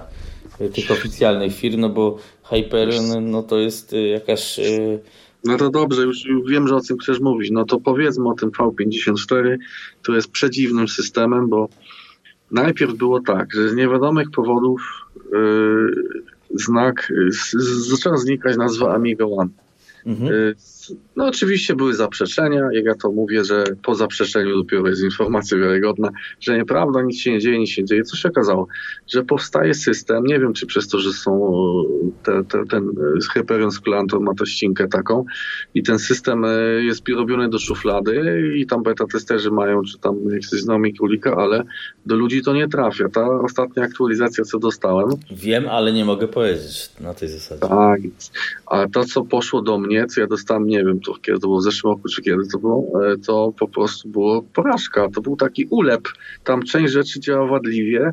tych 0.74 0.92
oficjalnych 0.92 1.56
firm, 1.56 1.80
no 1.82 1.90
bo 1.90 2.18
Hyperion 2.44 3.32
no 3.32 3.44
to 3.44 3.58
jest 3.58 3.94
y, 3.94 4.08
jakaś 4.08 4.60
y, 4.60 5.00
no 5.46 5.58
to 5.58 5.70
dobrze, 5.70 6.02
już 6.02 6.24
wiem, 6.50 6.68
że 6.68 6.76
o 6.76 6.82
tym 6.82 6.98
chcesz 6.98 7.20
mówić. 7.20 7.52
No 7.52 7.66
to 7.66 7.80
powiedzmy 7.80 8.30
o 8.30 8.34
tym 8.34 8.52
V54, 8.52 9.58
który 10.02 10.18
jest 10.18 10.32
przedziwnym 10.32 10.88
systemem, 10.88 11.50
bo 11.50 11.70
najpierw 12.52 12.94
było 12.94 13.22
tak, 13.22 13.54
że 13.54 13.70
z 13.70 13.76
niewiadomych 13.76 14.32
powodów 14.32 14.82
yy, 15.32 15.96
znak, 16.56 17.12
yy, 17.16 17.62
zaczęła 17.90 18.18
znikać 18.18 18.58
nazwa 18.58 18.96
Amiga 18.96 19.26
One. 19.26 19.50
Mhm. 20.06 20.34
Yy, 20.34 20.56
no 21.16 21.28
oczywiście 21.28 21.76
były 21.76 21.94
zaprzeczenia, 21.94 22.62
jak 22.72 22.86
ja 22.86 22.96
to 22.96 23.12
mówię, 23.12 23.44
że 23.44 23.64
po 23.84 23.96
zaprzeczeniu 23.96 24.58
dopiero 24.58 24.88
jest 24.88 25.04
informacja 25.04 25.58
wiarygodna, 25.58 26.10
że 26.40 26.58
nieprawda, 26.58 27.02
nic 27.02 27.20
się 27.20 27.32
nie 27.32 27.40
dzieje, 27.40 27.60
nic 27.60 27.70
się 27.70 27.82
nie 27.82 27.88
dzieje. 27.88 28.04
Co 28.04 28.18
się 28.18 28.30
okazało? 28.30 28.68
Że 29.08 29.24
powstaje 29.24 29.74
system, 29.74 30.24
nie 30.24 30.40
wiem 30.40 30.54
czy 30.54 30.66
przez 30.66 30.88
to, 30.88 31.00
że 31.00 31.14
są 31.14 31.54
te, 32.24 32.44
te, 32.44 32.66
ten 32.66 32.90
Hyperion 33.34 33.72
Sculantor 33.72 34.22
ma 34.22 34.34
to 34.34 34.46
ścinkę 34.46 34.88
taką 34.88 35.26
i 35.74 35.84
ten 35.84 36.00
system 36.00 36.46
e, 36.46 36.58
jest 36.84 37.10
robiony 37.10 37.50
do 37.50 37.60
szuflady 37.60 38.44
i 38.58 38.66
tam 38.66 38.84
beta 38.84 39.06
testerzy 39.12 39.52
mają, 39.52 39.82
czy 39.84 40.00
tam 40.00 40.16
jakiś 40.30 40.50
znamy 40.50 40.94
królika, 40.94 41.36
ale 41.36 41.64
do 42.06 42.16
ludzi 42.16 42.42
to 42.44 42.54
nie 42.54 42.68
trafia. 42.68 43.10
Ta 43.10 43.40
ostatnia 43.42 43.84
aktualizacja, 43.84 44.44
co 44.44 44.60
dostałem. 44.60 45.10
Wiem, 45.32 45.68
ale 45.70 45.94
nie 45.94 46.06
mogę 46.06 46.28
powiedzieć 46.28 46.90
na 47.00 47.14
tej 47.14 47.30
zasadzie. 47.30 47.62
Tak, 47.62 48.02
a 48.66 48.88
to, 48.88 49.06
co 49.06 49.24
poszło 49.24 49.62
do 49.62 49.78
mnie, 49.78 50.06
co 50.06 50.22
ja 50.22 50.28
dostałem 50.28 50.68
nie 50.78 50.86
wiem, 50.86 51.00
to 51.00 51.14
kiedy 51.14 51.40
to 51.40 51.48
było 51.48 51.60
w 51.60 51.64
zeszłym 51.64 51.94
roku, 51.94 52.10
czy 52.10 52.22
kiedy 52.22 52.48
to 52.48 52.60
było, 52.60 53.06
e, 53.12 53.18
to 53.18 53.54
po 53.60 53.68
prostu 53.68 54.10
było 54.10 54.42
porażka. 54.42 55.10
To 55.10 55.22
był 55.22 55.36
taki 55.36 55.68
ulep. 55.70 56.08
Tam 56.44 56.64
część 56.64 56.94
rzeczy 56.94 57.20
działa 57.20 57.48
wadliwie 57.48 58.12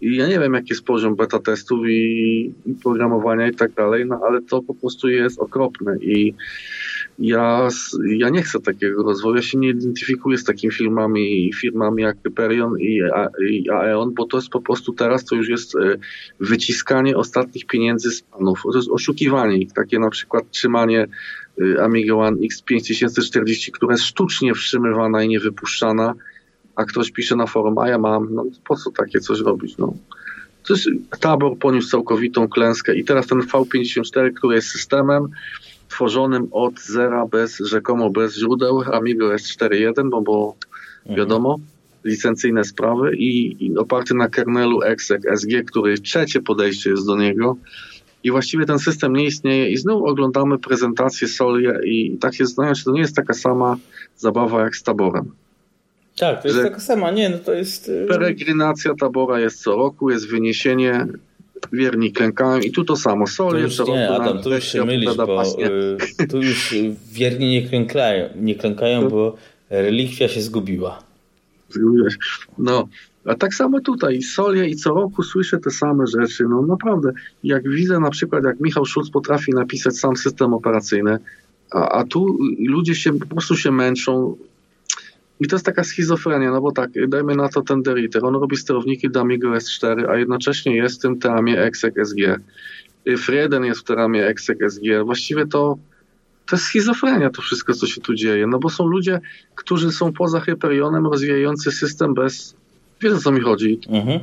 i 0.00 0.16
ja 0.16 0.28
nie 0.28 0.38
wiem, 0.38 0.54
jaki 0.54 0.68
jest 0.70 0.84
poziom 0.84 1.16
beta 1.16 1.38
testów 1.38 1.86
i, 1.88 2.52
i 2.66 2.74
programowania 2.82 3.48
i 3.48 3.54
tak 3.54 3.72
dalej, 3.72 4.06
no 4.06 4.20
ale 4.28 4.42
to 4.42 4.62
po 4.62 4.74
prostu 4.74 5.08
jest 5.08 5.38
okropne 5.38 5.96
i 6.00 6.34
ja, 7.18 7.68
ja 8.06 8.28
nie 8.28 8.42
chcę 8.42 8.60
takiego 8.60 9.02
rozwoju, 9.02 9.36
ja 9.36 9.42
się 9.42 9.58
nie 9.58 9.68
identyfikuję 9.68 10.38
z 10.38 10.44
takimi 10.44 10.72
firmami, 10.72 11.52
firmami 11.54 12.02
jak 12.02 12.16
Hyperion 12.22 12.80
i, 12.80 13.00
i 13.50 13.70
Aeon, 13.70 14.14
bo 14.14 14.26
to 14.26 14.36
jest 14.36 14.48
po 14.48 14.60
prostu 14.60 14.92
teraz 14.92 15.24
to 15.24 15.36
już 15.36 15.48
jest 15.48 15.76
e, 15.76 15.96
wyciskanie 16.40 17.16
ostatnich 17.16 17.66
pieniędzy 17.66 18.10
z 18.10 18.22
panów, 18.22 18.62
to 18.72 18.78
jest 18.78 18.90
oszukiwanie 18.90 19.56
ich, 19.58 19.72
takie 19.72 19.98
na 19.98 20.10
przykład 20.10 20.50
trzymanie 20.50 21.06
Amiga 21.82 22.14
One 22.14 22.36
X5040, 22.36 23.70
która 23.70 23.92
jest 23.92 24.04
sztucznie 24.04 24.54
wstrzymywana 24.54 25.22
i 25.22 25.28
nie 25.28 25.40
wypuszczana, 25.40 26.14
a 26.76 26.84
ktoś 26.84 27.10
pisze 27.10 27.36
na 27.36 27.46
forum, 27.46 27.78
a 27.78 27.88
ja 27.88 27.98
mam, 27.98 28.34
no 28.34 28.44
po 28.64 28.76
co 28.76 28.90
takie 28.90 29.20
coś 29.20 29.40
robić, 29.40 29.76
no. 29.78 29.94
To 30.66 30.74
jest, 30.74 30.88
tabor 31.20 31.58
poniósł 31.58 31.88
całkowitą 31.88 32.48
klęskę 32.48 32.94
i 32.94 33.04
teraz 33.04 33.26
ten 33.26 33.40
V54, 33.40 34.32
który 34.34 34.56
jest 34.56 34.68
systemem 34.68 35.28
tworzonym 35.88 36.48
od 36.50 36.80
zera 36.80 37.26
bez, 37.26 37.58
rzekomo 37.58 38.10
bez 38.10 38.36
źródeł, 38.36 38.82
Amigo 38.92 39.28
S4.1, 39.28 40.10
bo 40.10 40.22
było 40.22 40.56
mhm. 40.98 41.16
wiadomo, 41.16 41.58
licencyjne 42.04 42.64
sprawy 42.64 43.16
i, 43.16 43.64
i 43.66 43.76
oparty 43.76 44.14
na 44.14 44.28
kernelu 44.28 44.82
exec 44.82 45.22
SG, 45.36 45.64
który 45.66 45.98
trzecie 45.98 46.40
podejście 46.40 46.90
jest 46.90 47.06
do 47.06 47.16
niego, 47.16 47.56
i 48.24 48.30
właściwie 48.30 48.66
ten 48.66 48.78
system 48.78 49.16
nie 49.16 49.24
istnieje 49.24 49.68
i 49.68 49.76
znów 49.76 50.02
oglądamy 50.02 50.58
prezentację 50.58 51.28
Solia 51.28 51.72
i 51.84 52.18
tak 52.20 52.34
się 52.34 52.46
zastanawiam, 52.46 52.74
czy 52.74 52.84
to 52.84 52.92
nie 52.92 53.00
jest 53.00 53.16
taka 53.16 53.34
sama 53.34 53.76
zabawa 54.16 54.62
jak 54.62 54.76
z 54.76 54.82
taborem. 54.82 55.32
Tak, 56.16 56.42
to 56.42 56.48
jest 56.48 56.62
taka 56.62 56.80
sama, 56.80 57.10
nie, 57.10 57.28
no 57.28 57.38
to 57.38 57.52
jest... 57.52 57.88
Y, 57.88 58.06
peregrinacja 58.08 58.94
tabora 58.94 59.40
jest 59.40 59.62
co 59.62 59.76
roku, 59.76 60.10
jest 60.10 60.30
wyniesienie, 60.30 61.06
wierni 61.72 62.12
klękają 62.12 62.60
i 62.60 62.70
tu 62.70 62.84
to 62.84 62.96
samo. 62.96 63.26
Sol 63.26 63.60
już, 63.60 63.78
nie, 63.78 64.10
Adam, 64.10 64.42
tu 64.42 64.54
już 64.54 64.64
się 64.64 64.84
mylisz, 64.84 65.16
bo 65.16 65.42
y, 65.42 66.26
tu 66.30 66.42
już 66.42 66.74
wierni 67.12 67.50
nie 67.50 67.68
klękają, 67.68 68.28
nie 68.36 68.54
klękają 68.54 69.08
bo 69.08 69.36
relikwia 69.70 70.28
się 70.28 70.42
zgubiła. 70.42 71.02
No, 72.58 72.88
a 73.24 73.34
tak 73.34 73.54
samo 73.54 73.80
tutaj, 73.80 74.22
Solie 74.22 74.68
i 74.68 74.76
co 74.76 74.94
roku 74.94 75.22
słyszę 75.22 75.58
te 75.58 75.70
same 75.70 76.06
rzeczy. 76.06 76.44
No 76.48 76.62
naprawdę, 76.62 77.12
jak 77.44 77.68
widzę 77.68 78.00
na 78.00 78.10
przykład, 78.10 78.44
jak 78.44 78.60
Michał 78.60 78.86
Schulz 78.86 79.10
potrafi 79.10 79.52
napisać 79.52 79.98
sam 79.98 80.16
system 80.16 80.54
operacyjny, 80.54 81.18
a, 81.70 81.88
a 81.88 82.04
tu 82.04 82.38
ludzie 82.58 82.94
się 82.94 83.18
po 83.18 83.26
prostu 83.26 83.56
się 83.56 83.72
męczą. 83.72 84.36
I 85.40 85.46
to 85.46 85.56
jest 85.56 85.66
taka 85.66 85.84
schizofrenia, 85.84 86.50
no 86.50 86.60
bo 86.60 86.72
tak, 86.72 86.90
dajmy 87.08 87.36
na 87.36 87.48
to 87.48 87.62
ten 87.62 87.82
Deriter, 87.82 88.24
on 88.24 88.34
robi 88.34 88.56
sterowniki 88.56 89.10
do 89.10 89.20
Amigo 89.20 89.50
S4, 89.50 90.06
a 90.10 90.16
jednocześnie 90.16 90.76
jest 90.76 90.98
w 90.98 91.02
tym 91.02 91.18
teamie 91.18 91.62
EXEC 91.62 91.94
SG. 92.04 92.40
Frieden 93.18 93.64
jest 93.64 93.80
w 93.80 93.84
teramie 93.84 94.26
exec 94.26 94.58
SG. 94.70 95.04
Właściwie 95.04 95.46
to 95.46 95.78
to 96.46 96.56
jest 96.56 96.64
schizofrenia 96.64 97.30
to 97.30 97.42
wszystko, 97.42 97.74
co 97.74 97.86
się 97.86 98.00
tu 98.00 98.14
dzieje. 98.14 98.46
No 98.46 98.58
bo 98.58 98.70
są 98.70 98.86
ludzie, 98.86 99.20
którzy 99.54 99.92
są 99.92 100.12
poza 100.12 100.40
Hyperionem, 100.40 101.06
rozwijający 101.06 101.72
system 101.72 102.14
bez... 102.14 102.54
Wiesz 103.00 103.12
o 103.12 103.18
co 103.18 103.32
mi 103.32 103.40
chodzi? 103.40 103.80
Mhm. 103.88 104.20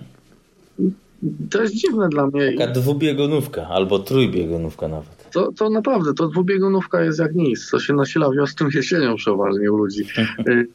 To 1.49 1.61
jest 1.61 1.76
dziwne 1.76 2.09
dla 2.09 2.28
mnie. 2.28 2.53
Taka 2.57 2.72
dwubiegunówka, 2.72 3.67
albo 3.67 3.99
trójbiegunówka 3.99 4.88
nawet. 4.88 5.32
To, 5.32 5.51
to 5.51 5.69
naprawdę, 5.69 6.13
to 6.13 6.28
dwubiegunówka 6.28 7.03
jest 7.03 7.19
jak 7.19 7.36
nic. 7.36 7.69
To 7.69 7.80
się 7.80 7.93
nasila 7.93 8.32
wiosną, 8.32 8.67
jesienią 8.74 9.15
przeważnie 9.15 9.72
u 9.72 9.78
ludzi. 9.78 10.03
Y, 10.47 10.67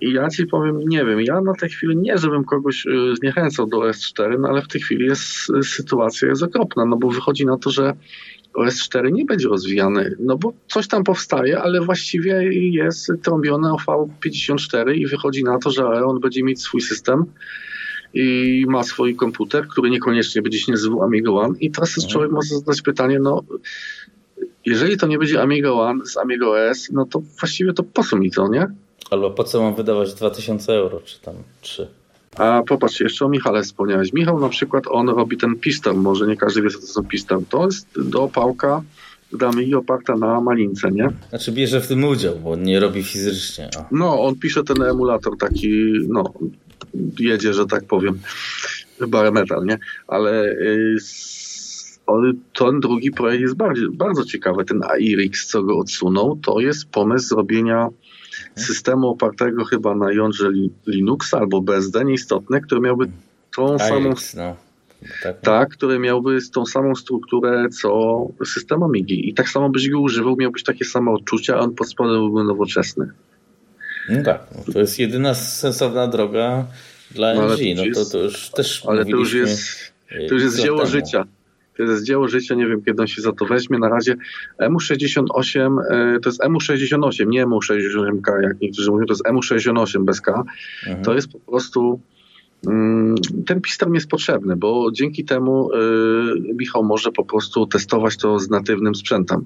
I 0.00 0.12
ja 0.12 0.28
ci 0.28 0.46
powiem, 0.46 0.80
nie 0.80 1.04
wiem, 1.04 1.20
ja 1.20 1.40
na 1.40 1.54
tej 1.54 1.68
chwili 1.68 1.96
nie, 1.96 2.18
żebym 2.18 2.44
kogoś 2.44 2.86
y, 2.86 3.16
zniechęcał 3.16 3.66
do 3.66 3.78
S4, 3.78 4.38
no 4.40 4.48
ale 4.48 4.62
w 4.62 4.68
tej 4.68 4.80
chwili 4.80 5.06
jest 5.06 5.26
sytuacja 5.62 6.28
jest 6.28 6.42
okropna, 6.42 6.84
no 6.86 6.96
bo 6.96 7.10
wychodzi 7.10 7.46
na 7.46 7.58
to, 7.58 7.70
że 7.70 7.94
OS4 8.58 9.12
nie 9.12 9.24
będzie 9.24 9.48
rozwijany, 9.48 10.16
no 10.18 10.36
bo 10.38 10.52
coś 10.68 10.88
tam 10.88 11.04
powstaje, 11.04 11.58
ale 11.58 11.80
właściwie 11.80 12.52
jest 12.52 13.12
trąbione 13.22 13.72
o 13.72 13.76
V54 13.76 14.94
i 14.94 15.06
wychodzi 15.06 15.44
na 15.44 15.58
to, 15.58 15.70
że 15.70 15.86
on 16.04 16.20
będzie 16.20 16.42
mieć 16.42 16.62
swój 16.62 16.80
system 16.80 17.24
i 18.14 18.64
ma 18.68 18.82
swój 18.82 19.16
komputer, 19.16 19.68
który 19.68 19.90
niekoniecznie 19.90 20.42
będzie 20.42 20.58
się 20.58 20.72
nazywał 20.72 21.02
Amiga 21.02 21.30
One 21.30 21.58
i 21.60 21.70
teraz 21.70 21.98
mhm. 21.98 22.12
człowiek 22.12 22.32
może 22.32 22.48
zadać 22.48 22.82
pytanie, 22.82 23.18
no 23.18 23.42
jeżeli 24.66 24.96
to 24.96 25.06
nie 25.06 25.18
będzie 25.18 25.42
Amiga 25.42 25.72
One 25.72 26.06
z 26.06 26.16
Amiga 26.16 26.46
OS, 26.46 26.90
no 26.92 27.06
to 27.06 27.22
właściwie 27.40 27.72
to 27.72 27.82
po 27.82 28.04
co 28.04 28.16
mi 28.16 28.30
to, 28.30 28.48
nie? 28.48 28.66
Albo 29.10 29.30
po 29.30 29.44
co 29.44 29.62
mam 29.62 29.74
wydawać 29.74 30.14
2000 30.14 30.72
euro, 30.72 31.00
czy 31.00 31.20
tam 31.20 31.34
3? 31.60 31.88
A 32.38 32.62
popatrz, 32.68 33.00
jeszcze 33.00 33.24
o 33.24 33.28
Michale 33.28 33.62
wspomniałeś. 33.62 34.12
Michał 34.12 34.40
na 34.40 34.48
przykład, 34.48 34.84
on 34.90 35.08
robi 35.08 35.36
ten 35.36 35.56
piston, 35.56 35.96
może 35.96 36.26
nie 36.26 36.36
każdy 36.36 36.62
wie, 36.62 36.70
co 36.70 36.80
to 36.80 36.86
są 36.86 37.04
piston. 37.04 37.44
To 37.44 37.64
jest 37.64 37.88
do 38.10 38.28
pałka 38.28 38.82
damy 39.32 39.64
i 39.64 39.74
oparta 39.74 40.16
na 40.16 40.40
malince, 40.40 40.90
nie? 40.90 41.08
Znaczy 41.28 41.52
bierze 41.52 41.80
w 41.80 41.88
tym 41.88 42.04
udział, 42.04 42.38
bo 42.38 42.56
nie 42.56 42.80
robi 42.80 43.02
fizycznie. 43.02 43.70
O. 43.78 43.84
No, 43.90 44.22
on 44.22 44.36
pisze 44.36 44.64
ten 44.64 44.82
emulator 44.82 45.38
taki, 45.38 45.92
no, 46.08 46.32
jedzie, 47.18 47.54
że 47.54 47.66
tak 47.66 47.84
powiem, 47.84 48.18
barometal, 49.08 49.64
nie? 49.64 49.78
Ale 50.08 50.44
y, 50.44 50.96
ten 52.58 52.80
drugi 52.80 53.10
projekt 53.10 53.42
jest 53.42 53.56
bardzo, 53.56 53.82
bardzo 53.92 54.24
ciekawy. 54.24 54.64
Ten 54.64 54.80
AIRIX, 54.84 55.46
co 55.46 55.62
go 55.62 55.78
odsunął, 55.78 56.38
to 56.44 56.60
jest 56.60 56.86
pomysł 56.86 57.28
zrobienia 57.28 57.88
systemu 58.56 59.08
opartego 59.08 59.64
chyba 59.64 59.94
na 59.94 60.12
jądrze 60.12 60.50
Linux 60.86 61.34
albo 61.34 61.60
BSD, 61.60 62.04
nieistotne, 62.04 62.60
który 62.60 62.80
miałby 62.80 63.06
tą 63.56 63.78
samą... 63.78 64.14
No. 64.36 64.56
Tak, 65.22 65.40
tak, 65.40 65.68
który 65.68 65.98
miałby 65.98 66.38
tą 66.54 66.66
samą 66.66 66.94
strukturę 66.94 67.68
co 67.68 68.20
system 68.44 68.82
Amigi. 68.82 69.28
I 69.28 69.34
tak 69.34 69.48
samo 69.48 69.68
byś 69.68 69.90
go 69.90 70.00
używał, 70.00 70.36
miałbyś 70.36 70.62
takie 70.62 70.84
same 70.84 71.10
odczucia, 71.10 71.56
a 71.56 71.58
on 71.58 71.74
pod 71.74 71.88
spodem 71.88 72.14
byłby 72.14 72.44
nowoczesny. 72.44 73.10
No 74.08 74.22
tak, 74.22 74.46
no 74.54 74.72
to 74.72 74.80
jest 74.80 74.98
jedyna 74.98 75.34
sensowna 75.34 76.08
droga 76.08 76.66
dla 77.10 77.34
no, 77.34 77.42
MG. 77.42 77.76
No, 77.76 77.82
to, 77.94 78.10
to 78.10 78.18
już 78.18 78.50
też 78.50 78.86
Ale 78.86 79.04
to 79.04 79.10
już 79.10 79.34
jest, 79.34 79.92
to 80.28 80.34
już 80.34 80.42
jest 80.42 80.62
dzieło 80.62 80.78
temu. 80.78 80.90
życia. 80.90 81.24
To 81.76 81.82
jest 81.82 82.04
dzieło 82.04 82.28
życia, 82.28 82.54
nie 82.54 82.66
wiem 82.66 82.82
kiedy 82.82 83.02
on 83.02 83.06
się 83.06 83.22
za 83.22 83.32
to 83.32 83.44
weźmie. 83.44 83.78
Na 83.78 83.88
razie 83.88 84.16
EMU68 84.60 85.78
e, 85.90 86.20
to 86.20 86.28
jest 86.28 86.42
EMU68, 86.42 87.26
nie 87.26 87.46
EMU68K, 87.46 88.42
jak 88.42 88.60
niektórzy 88.60 88.90
mówią, 88.90 89.06
to 89.06 89.12
jest 89.12 89.24
EMU68 89.24 90.04
bez 90.04 90.20
K. 90.20 90.44
Mhm. 90.86 91.04
To 91.04 91.14
jest 91.14 91.32
po 91.32 91.38
prostu 91.38 92.00
mm, 92.66 93.14
ten 93.46 93.60
piston 93.60 93.94
jest 93.94 94.08
potrzebny, 94.08 94.56
bo 94.56 94.90
dzięki 94.92 95.24
temu 95.24 95.70
e, 95.72 95.78
Michał 96.54 96.84
może 96.84 97.12
po 97.12 97.24
prostu 97.24 97.66
testować 97.66 98.16
to 98.16 98.38
z 98.38 98.50
natywnym 98.50 98.94
sprzętem 98.94 99.44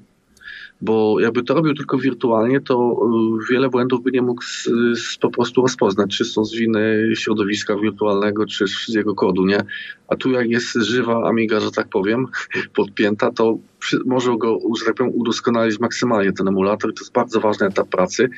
bo 0.81 1.21
jakby 1.21 1.43
to 1.43 1.55
robił 1.55 1.75
tylko 1.75 1.99
wirtualnie, 1.99 2.61
to 2.61 2.97
y, 3.43 3.53
wiele 3.53 3.69
błędów 3.69 4.03
by 4.03 4.11
nie 4.11 4.23
mógł 4.23 4.43
z, 4.43 4.69
z, 4.95 5.17
po 5.17 5.31
prostu 5.31 5.63
rozpoznać, 5.63 6.17
czy 6.17 6.25
są 6.25 6.45
z 6.45 6.55
winy 6.55 7.13
środowiska 7.17 7.77
wirtualnego, 7.77 8.47
czy 8.47 8.69
z 8.69 8.89
jego 8.89 9.15
kodu, 9.15 9.47
nie? 9.47 9.61
A 10.09 10.17
tu 10.17 10.31
jak 10.31 10.51
jest 10.51 10.75
żywa 10.75 11.29
Amiga, 11.29 11.61
że 11.61 11.71
tak 11.71 11.89
powiem, 11.89 12.27
podpięta, 12.77 13.31
to 13.31 13.59
przy, 13.79 13.99
może 14.07 14.37
go, 14.39 14.59
że 14.79 14.85
tak 14.85 14.95
powiem, 14.95 15.13
udoskonalić 15.15 15.81
maksymalnie 15.81 16.33
ten 16.33 16.49
emulator. 16.49 16.95
To 16.95 17.01
jest 17.01 17.13
bardzo 17.13 17.41
ważny 17.41 17.67
etap 17.67 17.89
pracy 17.89 18.29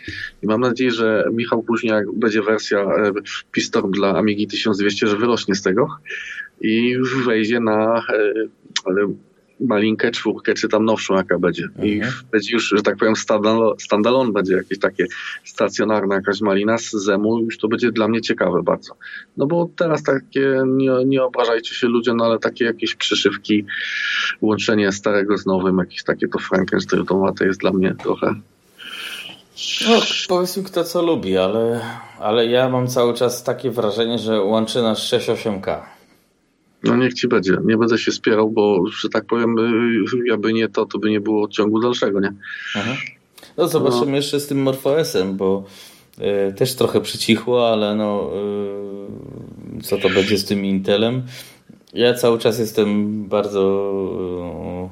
i 0.43 0.47
mam 0.47 0.61
nadzieję, 0.61 0.91
że 0.91 1.25
Michał 1.33 1.63
później, 1.63 1.93
jak 1.93 2.13
będzie 2.13 2.43
wersja 2.43 2.79
e, 2.79 3.13
Pistorm 3.53 3.91
dla 3.91 4.15
Amigi 4.15 4.47
1200, 4.47 5.07
że 5.07 5.17
wyrośnie 5.17 5.55
z 5.55 5.63
tego 5.63 5.89
i 6.61 6.97
wejdzie 7.25 7.61
na 7.61 7.99
e, 7.99 8.43
malinkę, 9.67 10.11
czwórkę, 10.11 10.55
czy 10.55 10.69
tam 10.69 10.85
nowszą 10.85 11.15
jaka 11.15 11.39
będzie. 11.39 11.69
I 11.83 11.93
mhm. 11.93 12.13
będzie 12.33 12.55
już, 12.55 12.69
że 12.77 12.83
tak 12.83 12.97
powiem, 12.97 13.15
standalone 13.79 14.33
będzie 14.33 14.55
jakieś 14.55 14.79
takie 14.79 15.07
stacjonarna 15.45 16.15
jakaś 16.15 16.41
malina 16.41 16.79
z 16.79 16.91
zemu, 16.91 17.39
już 17.39 17.59
to 17.59 17.69
będzie 17.69 17.93
dla 17.93 18.09
mnie 18.09 18.21
ciekawe 18.21 18.63
bardzo. 18.63 18.97
No 19.37 19.47
bo 19.47 19.71
teraz 19.77 20.03
takie, 20.03 20.63
nie, 20.67 20.91
nie 21.07 21.23
obrażajcie 21.23 21.75
się 21.75 21.87
ludzie, 21.87 22.15
no 22.15 22.25
ale 22.25 22.39
takie 22.39 22.65
jakieś 22.65 22.95
przyszywki, 22.95 23.65
łączenie 24.41 24.93
starego 24.93 25.39
z 25.39 25.47
nowym, 25.47 25.79
jakieś 25.79 26.05
takie 26.05 26.29
to 26.29 26.39
Frankenstein 26.39 27.05
jest 27.41 27.61
dla 27.61 27.73
mnie 27.73 27.95
trochę 28.03 28.35
no, 29.89 30.01
powiedzmy 30.29 30.63
kto 30.63 30.85
co 30.85 31.03
lubi, 31.03 31.39
ale, 31.39 31.81
ale 32.21 32.47
ja 32.47 32.69
mam 32.69 32.89
cały 32.89 33.15
czas 33.15 33.43
takie 33.43 33.71
wrażenie, 33.71 34.19
że 34.19 34.43
łączy 34.43 34.83
nas 34.83 34.99
6-8K. 34.99 35.81
No 36.85 36.97
niech 36.97 37.15
ci 37.15 37.29
będzie. 37.29 37.57
Nie 37.65 37.77
będę 37.77 37.99
się 37.99 38.13
spierał, 38.13 38.51
bo, 38.51 38.87
że 39.01 39.09
tak 39.09 39.25
powiem, 39.25 39.57
jakby 40.27 40.49
y, 40.49 40.53
nie 40.53 40.69
to, 40.69 40.87
to 40.87 40.99
by 40.99 41.11
nie 41.11 41.21
było 41.21 41.49
ciągu 41.49 41.81
dalszego, 41.81 42.21
nie? 42.21 42.33
Aha. 42.77 42.95
No 43.57 43.69
zobaczymy 43.69 44.11
no. 44.11 44.17
jeszcze 44.17 44.41
z 44.41 44.47
tym 44.47 44.63
MorphOS-em, 44.63 45.37
bo 45.37 45.65
y, 46.51 46.53
też 46.53 46.75
trochę 46.75 47.01
przycichło, 47.01 47.73
ale 47.73 47.97
no 47.97 48.31
y, 49.79 49.83
co 49.83 49.99
to 49.99 50.11
będzie 50.11 50.39
z 50.39 50.45
tym 50.45 50.65
Intelem? 50.65 51.23
Ja 51.95 52.15
cały 52.15 52.39
czas 52.39 52.59
jestem 52.59 53.25
bardzo 53.29 54.91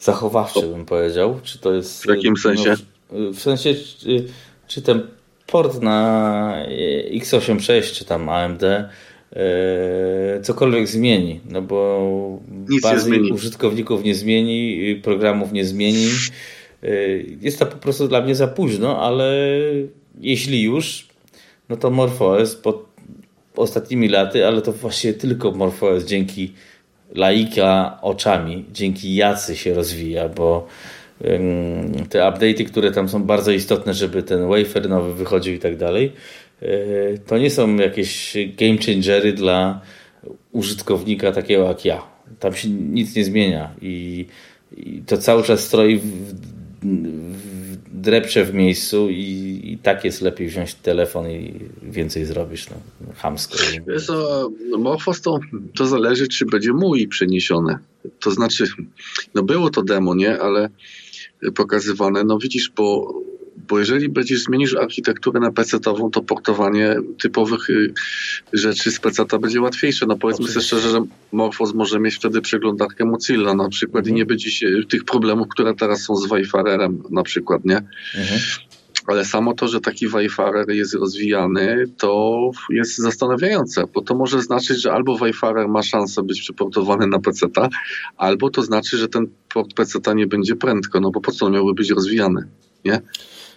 y, 0.00 0.04
zachowawczy, 0.04 0.62
bym 0.62 0.84
powiedział. 0.84 1.40
Czy 1.42 1.58
to 1.58 1.72
jest... 1.72 2.02
W 2.02 2.08
jakim 2.08 2.36
sensie? 2.36 2.74
No, 3.12 3.32
w 3.32 3.40
sensie, 3.40 3.74
czy, 3.74 4.24
czy 4.66 4.82
ten 4.82 5.06
port 5.46 5.82
na 5.82 6.56
x86, 7.12 7.92
czy 7.92 8.04
tam 8.04 8.28
AMD 8.28 8.62
cokolwiek 10.42 10.88
zmieni, 10.88 11.40
no 11.50 11.62
bo 11.62 12.40
Nic 12.68 12.82
bazy 12.82 13.20
użytkowników 13.32 14.04
nie 14.04 14.14
zmieni, 14.14 14.96
programów 15.02 15.52
nie 15.52 15.64
zmieni. 15.64 16.06
E, 16.82 16.88
jest 17.40 17.58
to 17.58 17.66
po 17.66 17.76
prostu 17.76 18.08
dla 18.08 18.20
mnie 18.20 18.34
za 18.34 18.48
późno, 18.48 19.02
ale 19.02 19.34
jeśli 20.20 20.62
już, 20.62 21.06
no 21.68 21.76
to 21.76 21.90
MorphOS 21.90 22.56
pod 22.56 22.86
ostatnimi 23.56 24.08
laty, 24.08 24.46
ale 24.46 24.62
to 24.62 24.72
właściwie 24.72 25.14
tylko 25.14 25.50
MorphOS 25.50 26.04
dzięki 26.04 26.52
laika 27.14 27.98
oczami, 28.02 28.64
dzięki 28.72 29.14
jacy 29.14 29.56
się 29.56 29.74
rozwija, 29.74 30.28
bo 30.28 30.66
te 32.08 32.18
update'y, 32.18 32.64
które 32.64 32.90
tam 32.90 33.08
są 33.08 33.22
bardzo 33.22 33.52
istotne, 33.52 33.94
żeby 33.94 34.22
ten 34.22 34.48
wafer 34.48 34.88
nowy 34.88 35.14
wychodził 35.14 35.54
i 35.54 35.58
tak 35.58 35.76
dalej, 35.76 36.12
E, 36.12 36.51
to 37.26 37.38
nie 37.38 37.50
są 37.50 37.76
jakieś 37.76 38.36
game 38.58 38.78
changery 38.86 39.32
dla 39.32 39.80
użytkownika 40.52 41.32
takiego 41.32 41.64
jak 41.64 41.84
ja. 41.84 42.02
Tam 42.40 42.54
się 42.54 42.68
nic 42.68 43.16
nie 43.16 43.24
zmienia 43.24 43.74
i, 43.82 44.26
i 44.76 45.02
to 45.06 45.18
cały 45.18 45.42
czas 45.42 45.60
stroi 45.60 45.98
w, 45.98 46.04
w, 46.82 47.76
drepcze 47.92 48.44
w 48.44 48.54
miejscu 48.54 49.10
i, 49.10 49.60
i, 49.64 49.78
tak 49.78 50.04
jest 50.04 50.20
lepiej 50.22 50.48
wziąć 50.48 50.74
telefon 50.74 51.30
i 51.30 51.54
więcej 51.82 52.24
zrobisz. 52.24 52.70
No, 52.70 52.76
hamsko. 53.14 53.56
Wiesz 53.88 54.06
to, 54.06 55.40
to 55.76 55.86
zależy, 55.86 56.28
czy 56.28 56.46
będzie 56.46 56.72
mój 56.72 57.08
przeniesione. 57.08 57.78
To 58.20 58.30
znaczy, 58.30 58.64
no 59.34 59.42
było 59.42 59.70
to 59.70 59.82
demo, 59.82 60.14
nie? 60.14 60.38
Ale 60.38 60.68
pokazywane, 61.54 62.24
no 62.24 62.38
widzisz, 62.38 62.72
bo 62.76 63.14
bo 63.68 63.78
jeżeli 63.78 64.08
będziesz 64.08 64.42
zmienisz 64.42 64.76
architekturę 64.76 65.40
na 65.40 65.50
PC-ową, 65.50 66.10
to 66.10 66.22
portowanie 66.22 66.96
typowych 67.22 67.70
y, 67.70 67.94
rzeczy 68.52 68.90
z 68.90 69.00
PC-a 69.00 69.38
będzie 69.38 69.60
łatwiejsze. 69.60 70.06
No 70.06 70.16
powiedzmy 70.16 70.48
sobie 70.48 70.64
szczerze, 70.64 70.90
że 70.90 71.04
Morphos 71.32 71.74
może 71.74 72.00
mieć 72.00 72.14
wtedy 72.14 72.40
przeglądarkę 72.40 73.04
Mozilla 73.04 73.54
na 73.54 73.68
przykład 73.68 74.00
mhm. 74.00 74.16
i 74.16 74.18
nie 74.18 74.26
będzie 74.26 74.50
się 74.50 74.68
tych 74.88 75.04
problemów, 75.04 75.48
które 75.48 75.74
teraz 75.74 76.02
są 76.02 76.16
z 76.16 76.28
Wayfarerem 76.28 77.02
na 77.10 77.22
przykład, 77.22 77.64
nie? 77.64 77.76
Mhm. 77.76 78.40
Ale 79.06 79.24
samo 79.24 79.54
to, 79.54 79.68
że 79.68 79.80
taki 79.80 80.08
Wayfarer 80.08 80.70
jest 80.70 80.94
rozwijany, 80.94 81.84
to 81.98 82.50
jest 82.70 82.96
zastanawiające, 82.96 83.84
bo 83.94 84.02
to 84.02 84.14
może 84.14 84.42
znaczyć, 84.42 84.82
że 84.82 84.92
albo 84.92 85.18
Wayfarer 85.18 85.68
ma 85.68 85.82
szansę 85.82 86.22
być 86.22 86.40
przeportowany 86.40 87.06
na 87.06 87.18
PC, 87.18 87.46
albo 88.16 88.50
to 88.50 88.62
znaczy, 88.62 88.98
że 88.98 89.08
ten 89.08 89.26
port 89.54 89.74
PC 89.74 89.98
nie 90.14 90.26
będzie 90.26 90.56
prędko, 90.56 91.00
no 91.00 91.10
bo 91.10 91.20
po 91.20 91.32
co 91.32 91.50
miałby 91.50 91.74
być 91.74 91.90
rozwijany, 91.90 92.48
nie? 92.84 93.00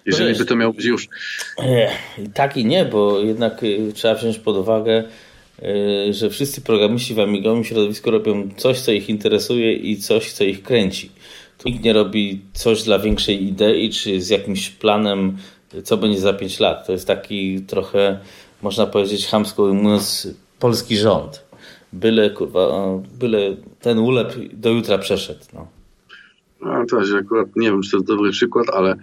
Jeżeli 0.05 0.29
wiesz, 0.29 0.37
by 0.37 0.45
to 0.45 0.55
miało 0.55 0.73
być 0.73 0.85
już. 0.85 1.07
Tak 2.33 2.57
i 2.57 2.65
nie, 2.65 2.85
bo 2.85 3.19
jednak 3.19 3.63
y, 3.63 3.91
trzeba 3.93 4.15
wziąć 4.15 4.39
pod 4.39 4.57
uwagę 4.57 5.03
że 6.09 6.29
wszyscy 6.29 6.61
programiści 6.61 7.13
w 7.13 7.19
amigowym 7.19 7.63
środowisku 7.63 8.11
robią 8.11 8.49
coś, 8.57 8.79
co 8.79 8.91
ich 8.91 9.09
interesuje 9.09 9.73
i 9.73 9.97
coś, 9.97 10.31
co 10.31 10.43
ich 10.43 10.63
kręci. 10.63 11.11
Tu 11.57 11.69
nikt 11.69 11.83
nie 11.83 11.93
robi 11.93 12.41
coś 12.53 12.83
dla 12.83 12.99
większej 12.99 13.43
idei, 13.43 13.89
czy 13.89 14.21
z 14.21 14.29
jakimś 14.29 14.69
planem, 14.69 15.37
co 15.83 15.97
będzie 15.97 16.19
za 16.19 16.33
5 16.33 16.59
lat. 16.59 16.85
To 16.85 16.91
jest 16.91 17.07
taki 17.07 17.61
trochę, 17.61 18.19
można 18.61 18.85
powiedzieć, 18.85 19.27
chamsko 19.27 19.73
mówiąc, 19.73 20.27
polski 20.59 20.97
rząd. 20.97 21.45
Byle, 21.93 22.29
kurwa, 22.29 22.99
byle 23.19 23.55
ten 23.81 23.99
ulep 23.99 24.33
do 24.53 24.69
jutra 24.69 24.97
przeszedł. 24.97 25.45
No. 25.53 25.67
No, 26.61 26.85
to 26.85 27.17
akurat 27.19 27.55
nie 27.55 27.71
wiem, 27.71 27.81
czy 27.81 27.91
to 27.91 27.97
jest 27.97 28.07
dobry 28.07 28.31
przykład, 28.31 28.69
ale 28.69 28.95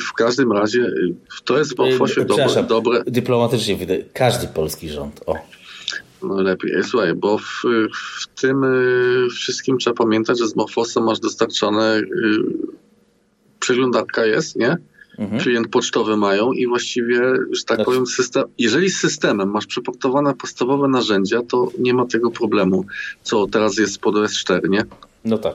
w 0.00 0.12
każdym 0.12 0.52
razie 0.52 0.80
y, 0.80 1.14
to 1.44 1.58
jest 1.58 1.74
w 1.74 1.78
Morfosie 1.78 2.24
dobre, 2.24 2.64
dobre. 2.68 3.02
Dyplomatycznie 3.06 3.76
wydaje, 3.76 4.04
każdy 4.12 4.46
polski 4.46 4.88
rząd. 4.88 5.20
O. 5.26 5.34
No 6.22 6.42
lepiej. 6.42 6.84
Słuchaj, 6.84 7.14
bo 7.14 7.38
w, 7.38 7.62
w 7.94 8.40
tym 8.40 8.64
y, 8.64 9.28
wszystkim 9.30 9.78
trzeba 9.78 9.94
pamiętać, 9.94 10.38
że 10.38 10.48
z 10.48 10.56
Morfosem 10.56 11.04
masz 11.04 11.20
dostarczone 11.20 11.98
y, 11.98 12.04
przeglądarka 13.60 14.26
jest, 14.26 14.56
nie? 14.56 14.76
Mhm. 15.18 15.42
Klient 15.42 15.68
pocztowy 15.68 16.16
mają 16.16 16.52
i 16.52 16.66
właściwie, 16.66 17.16
że 17.50 17.64
tak 17.64 17.76
znaczy... 17.76 17.84
powiem, 17.84 18.06
system, 18.06 18.44
jeżeli 18.58 18.90
z 18.90 19.00
systemem 19.00 19.50
masz 19.50 19.66
przeportowane 19.66 20.34
podstawowe 20.34 20.88
narzędzia, 20.88 21.42
to 21.42 21.68
nie 21.78 21.94
ma 21.94 22.06
tego 22.06 22.30
problemu, 22.30 22.84
co 23.22 23.46
teraz 23.46 23.78
jest 23.78 23.98
pod 23.98 24.14
OS4, 24.14 24.68
nie? 24.68 24.84
No 25.24 25.38
tak. 25.38 25.54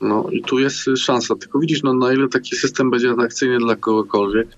No 0.00 0.26
i 0.32 0.42
tu 0.42 0.58
jest 0.58 0.78
szansa. 0.96 1.34
Tylko 1.36 1.58
widzisz, 1.58 1.82
no 1.82 1.94
na 1.94 2.12
ile 2.12 2.28
taki 2.28 2.56
system 2.56 2.90
będzie 2.90 3.10
atrakcyjny 3.10 3.58
dla 3.58 3.76
kogokolwiek, 3.76 4.48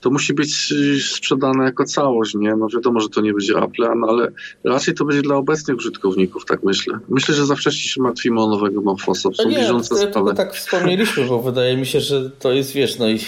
to 0.00 0.10
musi 0.10 0.34
być 0.34 0.74
sprzedane 1.10 1.64
jako 1.64 1.84
całość, 1.84 2.34
nie? 2.34 2.56
No 2.56 2.66
wiadomo, 2.74 3.00
że 3.00 3.08
to 3.08 3.20
nie 3.20 3.32
będzie 3.32 3.58
Apple, 3.58 3.82
no 3.96 4.06
ale 4.08 4.28
raczej 4.64 4.94
to 4.94 5.04
będzie 5.04 5.22
dla 5.22 5.36
obecnych 5.36 5.76
użytkowników, 5.76 6.44
tak 6.44 6.62
myślę. 6.62 6.98
Myślę, 7.08 7.34
że 7.34 7.46
za 7.46 7.54
wcześnie 7.54 7.90
się 7.90 8.02
martwimy 8.02 8.42
o 8.42 8.46
nowego 8.46 8.80
Morfosa. 8.80 9.28
Są 9.32 9.48
nie, 9.48 9.56
bieżące 9.56 9.88
to, 9.88 10.10
sprawy. 10.10 10.34
tak 10.34 10.54
wspomnieliśmy, 10.54 11.24
bo 11.24 11.42
wydaje 11.42 11.76
mi 11.76 11.86
się, 11.86 12.00
że 12.00 12.30
to 12.30 12.52
jest, 12.52 12.72
wiesz, 12.72 12.98
no 12.98 13.08
i 13.08 13.18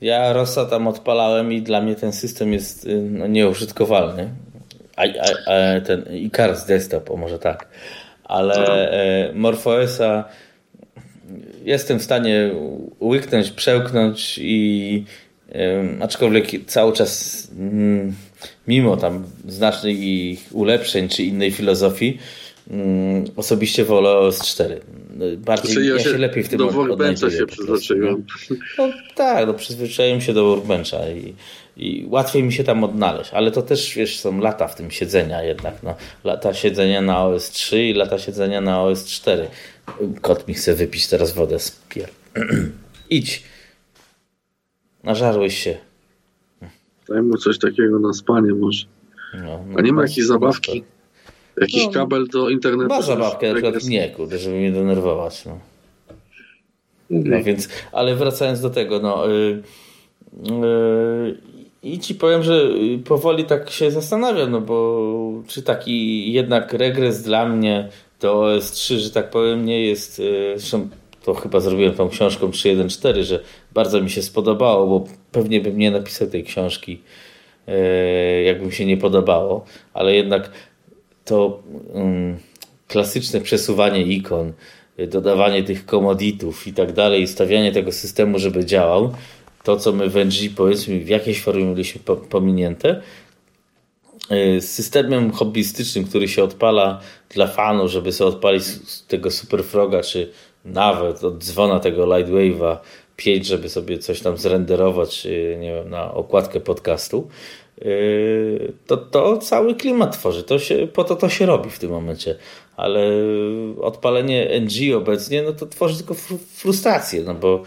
ja 0.00 0.32
Rosa 0.32 0.64
tam 0.64 0.86
odpalałem 0.86 1.52
i 1.52 1.62
dla 1.62 1.80
mnie 1.82 1.94
ten 1.94 2.12
system 2.12 2.52
jest 2.52 2.88
no, 3.10 3.26
nieużytkowalny. 3.26 4.30
A, 4.96 5.02
a, 5.02 5.52
a 5.52 5.80
ten 5.80 6.04
Icarus 6.16 6.64
Desktop, 6.64 7.10
o 7.10 7.16
może 7.16 7.38
tak 7.38 7.68
ale 8.28 8.90
e, 8.90 9.32
MorphOSa 9.32 10.24
jestem 11.64 11.98
w 11.98 12.02
stanie 12.02 12.50
łyknąć, 13.00 13.50
przełknąć 13.50 14.38
i 14.42 15.04
aczkolwiek 16.00 16.46
cały 16.66 16.92
czas 16.92 17.48
mm, 17.58 18.14
mimo 18.68 18.96
tam 18.96 19.24
znacznych 19.48 19.98
ich 19.98 20.48
ulepszeń 20.52 21.08
czy 21.08 21.22
innej 21.22 21.50
filozofii 21.50 22.18
mm, 22.70 23.24
osobiście 23.36 23.84
wolę 23.84 24.10
OS 24.10 24.46
4. 24.46 24.80
Bardziej 25.36 25.72
znaczy, 25.72 25.88
ja, 25.88 25.94
ja, 25.94 26.02
się, 26.02 26.18
lepiej 26.18 26.42
w 26.42 26.48
tym 26.48 26.58
do 26.58 27.30
się 27.30 27.46
przyzwyczaiłem. 27.46 28.24
No, 28.78 28.88
tak, 29.14 29.46
no, 29.46 29.54
przyzwyczaiłem 29.54 30.20
się 30.20 30.32
do 30.32 30.44
Workbencha 30.44 31.10
i 31.10 31.34
i 31.78 32.06
łatwiej 32.08 32.42
mi 32.42 32.52
się 32.52 32.64
tam 32.64 32.84
odnaleźć, 32.84 33.30
ale 33.34 33.50
to 33.50 33.62
też 33.62 33.94
wiesz, 33.94 34.20
są 34.20 34.40
lata 34.40 34.68
w 34.68 34.74
tym 34.74 34.90
siedzenia 34.90 35.42
jednak. 35.42 35.82
No. 35.82 35.94
Lata 36.24 36.54
siedzenia 36.54 37.02
na 37.02 37.26
OS 37.26 37.50
3 37.50 37.84
i 37.84 37.94
lata 37.94 38.18
siedzenia 38.18 38.60
na 38.60 38.82
OS 38.82 39.06
4. 39.06 39.48
Kot 40.20 40.48
mi 40.48 40.54
chce 40.54 40.74
wypić 40.74 41.08
teraz 41.08 41.32
wodę 41.32 41.58
z 41.58 41.70
pier. 41.88 42.08
Idź. 43.10 43.42
Nażarłeś 45.04 45.58
się. 45.58 45.78
Daj 47.08 47.22
mu 47.22 47.36
coś 47.36 47.58
takiego 47.58 47.98
na 47.98 48.12
spanie 48.12 48.54
może. 48.54 48.84
No, 49.34 49.64
no, 49.68 49.78
A 49.78 49.82
nie 49.82 49.92
ma 49.92 50.02
jakiejś 50.02 50.26
zabawki? 50.26 50.84
Jakiś 51.60 51.84
no, 51.86 51.90
kabel 51.90 52.26
do 52.26 52.48
internetu? 52.48 52.88
Ma 52.88 53.02
zabawkę, 53.02 53.48
na 53.48 53.54
przykład 53.54 53.84
nie, 53.84 54.10
kurde, 54.10 54.38
żeby 54.38 54.56
mnie 54.56 54.72
denerwować. 54.72 55.44
No. 55.44 55.58
no 57.10 57.42
więc, 57.42 57.68
ale 57.92 58.16
wracając 58.16 58.60
do 58.60 58.70
tego, 58.70 59.00
no... 59.00 59.26
Yy, 59.26 59.62
yy, 60.42 61.47
i 61.82 61.98
ci 61.98 62.14
powiem, 62.14 62.42
że 62.42 62.52
y, 62.54 62.98
powoli 63.04 63.44
tak 63.44 63.70
się 63.70 63.90
zastanawiam, 63.90 64.50
no 64.50 64.60
bo 64.60 65.42
czy 65.46 65.62
taki 65.62 66.32
jednak 66.32 66.72
regres 66.72 67.22
dla 67.22 67.48
mnie 67.48 67.88
do 68.20 68.34
OS3, 68.34 68.96
że 68.96 69.10
tak 69.10 69.30
powiem, 69.30 69.64
nie 69.64 69.82
jest. 69.86 70.18
Y, 70.18 70.54
zresztą 70.56 70.88
to 71.24 71.34
chyba 71.34 71.60
zrobiłem 71.60 71.94
tą 71.94 72.08
książką 72.08 72.50
3.1.4, 72.50 73.22
że 73.22 73.40
bardzo 73.72 74.00
mi 74.00 74.10
się 74.10 74.22
spodobało, 74.22 74.86
bo 74.86 75.06
pewnie 75.32 75.60
bym 75.60 75.78
nie 75.78 75.90
napisał 75.90 76.28
tej 76.28 76.44
książki, 76.44 77.00
y, 77.68 78.42
jakby 78.42 78.66
mi 78.66 78.72
się 78.72 78.86
nie 78.86 78.96
podobało, 78.96 79.64
ale 79.94 80.14
jednak 80.14 80.50
to 81.24 81.62
um, 81.92 82.36
klasyczne 82.88 83.40
przesuwanie 83.40 84.02
ikon, 84.02 84.52
dodawanie 85.08 85.62
tych 85.62 85.86
komoditów 85.86 86.66
i 86.66 86.72
tak 86.72 86.92
dalej, 86.92 87.26
stawianie 87.26 87.72
tego 87.72 87.92
systemu, 87.92 88.38
żeby 88.38 88.64
działał, 88.64 89.12
to, 89.68 89.76
co 89.76 89.92
my 89.92 90.08
w 90.08 90.16
NG 90.16 90.50
powiedzmy 90.56 91.00
w 91.00 91.08
jakiejś 91.08 91.42
formie 91.42 91.64
mieliśmy 91.64 92.00
pominięte, 92.30 93.02
y, 94.32 94.60
z 94.60 94.72
systemem 94.72 95.32
hobbystycznym, 95.32 96.04
który 96.04 96.28
się 96.28 96.44
odpala 96.44 97.00
dla 97.28 97.46
fanów, 97.46 97.90
żeby 97.90 98.12
sobie 98.12 98.28
odpalić 98.28 98.64
tego 99.08 99.30
Superfroga, 99.30 100.02
czy 100.02 100.32
nawet 100.64 101.24
od 101.24 101.44
dzwona 101.44 101.80
tego 101.80 102.06
Lightwave'a 102.06 102.76
5, 103.16 103.46
żeby 103.46 103.68
sobie 103.68 103.98
coś 103.98 104.20
tam 104.20 104.36
zrenderować, 104.36 105.24
nie 105.60 105.72
wiem, 105.74 105.90
na 105.90 106.14
okładkę 106.14 106.60
podcastu, 106.60 107.28
y, 107.82 108.72
to, 108.86 108.96
to 108.96 109.36
cały 109.36 109.74
klimat 109.74 110.18
tworzy. 110.18 110.42
To 110.42 110.58
się, 110.58 110.86
po 110.92 111.04
to 111.04 111.16
to 111.16 111.28
się 111.28 111.46
robi 111.46 111.70
w 111.70 111.78
tym 111.78 111.90
momencie. 111.90 112.36
Ale 112.78 113.12
odpalenie 113.80 114.60
NG 114.60 114.96
obecnie, 114.96 115.42
no 115.42 115.52
to 115.52 115.66
tworzy 115.66 115.96
tylko 115.96 116.14
frustrację, 116.54 117.22
no 117.22 117.34
bo 117.34 117.62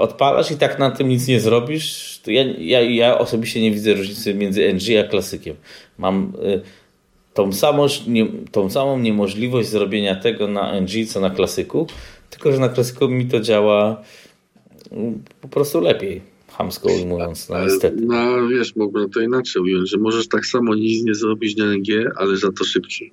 odpalasz 0.00 0.50
i 0.50 0.56
tak 0.56 0.78
na 0.78 0.90
tym 0.90 1.08
nic 1.08 1.28
nie 1.28 1.40
zrobisz, 1.40 2.20
to 2.24 2.30
ja, 2.30 2.44
ja, 2.58 2.80
ja 2.80 3.18
osobiście 3.18 3.62
nie 3.62 3.70
widzę 3.70 3.94
różnicy 3.94 4.34
między 4.34 4.72
NG 4.74 5.00
a 5.00 5.08
klasykiem. 5.08 5.56
Mam 5.98 6.32
y, 6.44 6.62
tą 7.34 7.52
samą, 7.52 7.86
nie, 8.06 8.26
tą 8.52 8.70
samą 8.70 8.98
niemożliwość 8.98 9.68
zrobienia 9.68 10.16
tego 10.16 10.48
na 10.48 10.80
NG, 10.80 11.06
co 11.08 11.20
na 11.20 11.30
klasyku, 11.30 11.86
tylko 12.30 12.52
że 12.52 12.58
na 12.58 12.68
klasyku 12.68 13.08
mi 13.08 13.26
to 13.26 13.40
działa 13.40 14.02
y, 14.92 14.96
po 15.40 15.48
prostu 15.48 15.80
lepiej, 15.80 16.20
hamsko 16.48 16.88
ujmując, 16.92 17.48
no 17.48 17.64
niestety. 17.64 17.96
No 18.00 18.48
wiesz, 18.48 18.76
mogę 18.76 19.08
to 19.08 19.20
inaczej 19.20 19.62
ująć, 19.62 19.90
że 19.90 19.98
możesz 19.98 20.28
tak 20.28 20.46
samo 20.46 20.74
nic 20.74 21.04
nie 21.04 21.14
zrobić 21.14 21.56
na 21.56 21.64
NG, 21.64 22.12
ale 22.16 22.36
za 22.36 22.52
to 22.52 22.64
szybciej. 22.64 23.12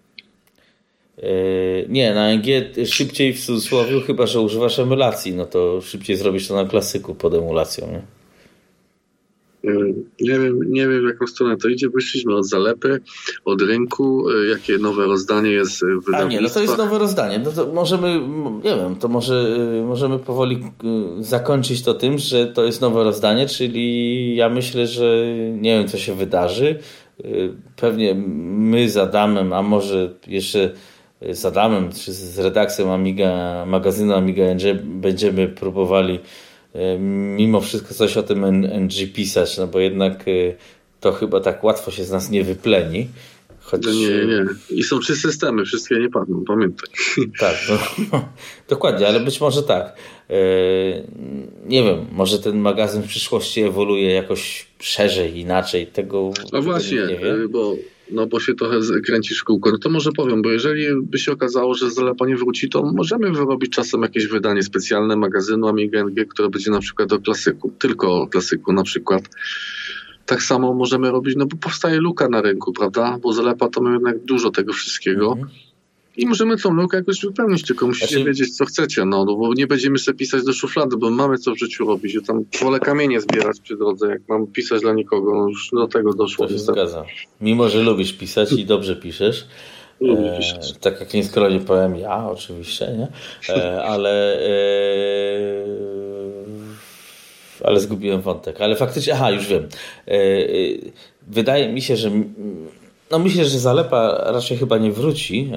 Yy, 1.24 1.86
nie, 1.90 2.14
na 2.14 2.34
NG 2.34 2.46
szybciej 2.86 3.34
w 3.34 3.46
cudzysłowie, 3.46 4.02
chyba 4.02 4.28
że 4.28 4.42
używasz 4.42 4.80
emulacji, 4.80 5.36
no 5.36 5.46
to 5.46 5.82
szybciej 5.82 6.16
zrobisz 6.16 6.48
to 6.48 6.56
na 6.56 6.66
klasyku 6.66 7.16
pod 7.16 7.34
emulacją. 7.34 7.88
Nie? 7.88 8.02
Yy, 9.64 9.96
nie 10.22 10.40
wiem, 10.40 10.60
nie 10.72 10.88
wiem 10.88 11.02
w 11.06 11.08
jaką 11.08 11.28
stronę 11.28 11.58
to 11.58 11.68
idzie. 11.68 11.90
Wyszliśmy 11.90 12.36
od 12.36 12.50
zalepy, 12.50 13.00
od 13.46 13.62
rynku, 13.62 14.30
yy, 14.30 14.48
jakie 14.48 14.78
nowe 14.78 15.06
rozdanie 15.06 15.52
jest 15.52 15.82
w. 15.82 16.16
A 16.16 16.24
nie, 16.24 16.42
no 16.42 16.50
to 16.50 16.62
jest 16.62 16.78
nowe 16.78 16.98
rozdanie. 16.98 17.40
No 17.40 17.52
to 17.52 17.74
możemy, 17.74 18.22
nie 18.64 18.76
wiem, 18.76 18.96
to 18.96 19.08
może 19.08 19.58
możemy 19.88 20.20
powoli 20.20 20.64
zakończyć 21.20 21.82
to 21.82 21.94
tym, 21.94 22.18
że 22.18 22.48
to 22.48 22.66
jest 22.66 22.82
nowe 22.82 23.04
rozdanie, 23.04 23.48
czyli 23.48 24.36
ja 24.36 24.50
myślę, 24.50 24.88
że 24.88 25.26
nie 25.52 25.80
wiem 25.80 25.88
co 25.88 25.98
się 25.98 26.16
wydarzy. 26.16 26.80
Pewnie 27.76 28.16
my 28.16 28.90
z 28.90 28.98
Adamem, 28.98 29.54
a 29.54 29.62
może 29.62 30.14
jeszcze 30.28 30.74
z 31.22 31.46
Adamem, 31.46 31.92
czy 31.92 32.14
z 32.14 32.40
redakcją 32.40 32.94
Amiga, 32.94 33.64
magazynu 33.66 34.14
Amiga 34.14 34.44
NG 34.44 34.82
będziemy 34.84 35.48
próbowali 35.48 36.20
e, 36.74 37.00
mimo 37.38 37.62
wszystko 37.62 37.94
coś 37.94 38.18
o 38.18 38.24
tym 38.24 38.46
NG 38.86 39.14
pisać, 39.14 39.58
no 39.58 39.68
bo 39.68 39.80
jednak 39.80 40.22
e, 40.22 40.56
to 41.00 41.12
chyba 41.12 41.40
tak 41.40 41.64
łatwo 41.64 41.92
się 41.92 42.04
z 42.04 42.12
nas 42.12 42.30
nie 42.30 42.44
wypleni. 42.44 43.08
Choć... 43.60 43.86
No 43.86 43.92
nie, 43.92 44.26
nie. 44.26 44.46
I 44.70 44.84
są 44.84 45.00
trzy 45.00 45.16
systemy, 45.16 45.66
wszystkie 45.66 45.96
nie 45.96 46.10
padną, 46.10 46.44
pamiętaj. 46.48 46.90
Tak, 47.40 47.56
no, 47.70 47.78
dokładnie, 48.70 49.08
ale 49.08 49.20
być 49.20 49.42
może 49.42 49.64
tak. 49.64 49.96
E, 50.30 50.36
nie 51.66 51.84
wiem, 51.84 52.06
może 52.12 52.40
ten 52.40 52.58
magazyn 52.58 53.02
w 53.02 53.08
przyszłości 53.08 53.62
ewoluuje 53.62 54.12
jakoś 54.12 54.68
szerzej, 54.80 55.38
inaczej. 55.38 55.88
Tego 55.88 56.32
no 56.54 56.62
właśnie, 56.62 56.98
nie 56.98 57.18
wiem. 57.18 57.50
bo 57.52 57.76
no 58.12 58.28
bo 58.28 58.40
się 58.40 58.54
trochę 58.54 58.80
kręcisz 59.06 59.40
w 59.40 59.44
kółko, 59.44 59.72
no 59.72 59.78
to 59.78 59.90
może 59.90 60.12
powiem, 60.12 60.42
bo 60.42 60.52
jeżeli 60.52 60.88
by 61.02 61.18
się 61.18 61.32
okazało, 61.32 61.74
że 61.74 61.92
Zalepa 61.92 62.26
nie 62.26 62.36
wróci, 62.36 62.70
to 62.70 62.84
możemy 62.84 63.32
wyrobić 63.32 63.72
czasem 63.72 64.02
jakieś 64.02 64.28
wydanie 64.28 64.64
specjalne 64.64 65.16
magazynu 65.16 65.68
Amiga 65.68 66.04
NG, 66.04 66.26
które 66.30 66.50
będzie 66.50 66.72
na 66.72 66.80
przykład 66.80 67.14
o 67.14 67.20
klasyku, 67.20 67.72
tylko 67.80 68.22
o 68.22 68.28
klasyku 68.28 68.74
na 68.74 68.84
przykład. 68.84 69.24
Tak 70.26 70.44
samo 70.44 70.74
możemy 70.74 71.12
robić, 71.12 71.36
no 71.38 71.46
bo 71.46 71.58
powstaje 71.58 71.98
luka 71.98 72.30
na 72.30 72.42
rynku, 72.42 72.74
prawda? 72.74 73.18
Bo 73.22 73.34
Zalepa 73.34 73.68
to 73.68 73.82
ma 73.82 73.94
jednak 73.94 74.20
dużo 74.24 74.52
tego 74.52 74.74
wszystkiego. 74.74 75.32
Mhm. 75.32 75.69
I 76.20 76.28
możemy 76.28 76.58
tą 76.58 76.74
lukę 76.74 76.98
jakoś 76.98 77.22
wypełnić, 77.22 77.66
tylko 77.66 77.88
musicie 77.88 78.08
znaczy... 78.08 78.24
wiedzieć, 78.24 78.58
co 78.58 78.66
chcecie, 78.66 79.06
no, 79.06 79.26
no, 79.26 79.36
bo 79.36 79.54
nie 79.54 79.68
będziemy 79.68 80.00
sobie 80.00 80.18
pisać 80.18 80.44
do 80.44 80.54
szuflady, 80.54 80.98
bo 80.98 81.10
mamy 81.10 81.38
co 81.38 81.52
w 81.52 81.60
życiu 81.60 81.86
robić, 81.86 82.14
ja 82.14 82.22
tam 82.22 82.46
wolę 82.62 82.80
kamienie 82.80 83.22
zbierać 83.22 83.60
przy 83.60 83.78
drodze, 83.78 84.08
jak 84.08 84.22
mam 84.28 84.48
pisać 84.48 84.82
dla 84.82 84.94
nikogo, 84.94 85.36
no 85.36 85.50
już 85.50 85.70
do 85.74 85.88
tego 85.88 86.14
doszło. 86.14 86.48
To 86.48 86.54
się 86.54 86.60
zgadza. 86.60 87.06
Mimo, 87.42 87.70
że 87.70 87.84
lubisz 87.84 88.14
pisać 88.14 88.52
i 88.52 88.66
dobrze 88.66 88.96
piszesz, 88.96 89.48
E, 90.02 90.40
tak 90.82 91.00
jak 91.00 91.14
nie 91.14 91.24
skoro 91.24 91.60
powiem 91.68 91.96
ja, 91.96 92.30
oczywiście, 92.30 92.88
nie? 92.98 93.08
E, 93.56 93.84
ale 93.84 94.40
e, 94.40 95.70
ale 97.64 97.80
zgubiłem 97.80 98.22
wątek. 98.22 98.62
Ale 98.62 98.76
faktycznie, 98.76 99.14
aha, 99.14 99.32
już 99.32 99.48
wiem. 99.48 99.68
E, 100.08 100.12
e, 100.12 100.48
wydaje 101.28 101.74
mi 101.74 101.82
się, 101.82 101.96
że 101.96 102.12
no 103.12 103.20
myślę, 103.20 103.46
że 103.46 103.60
Zalepa 103.60 104.32
raczej 104.32 104.58
chyba 104.58 104.78
nie 104.78 104.92
wróci. 104.92 105.52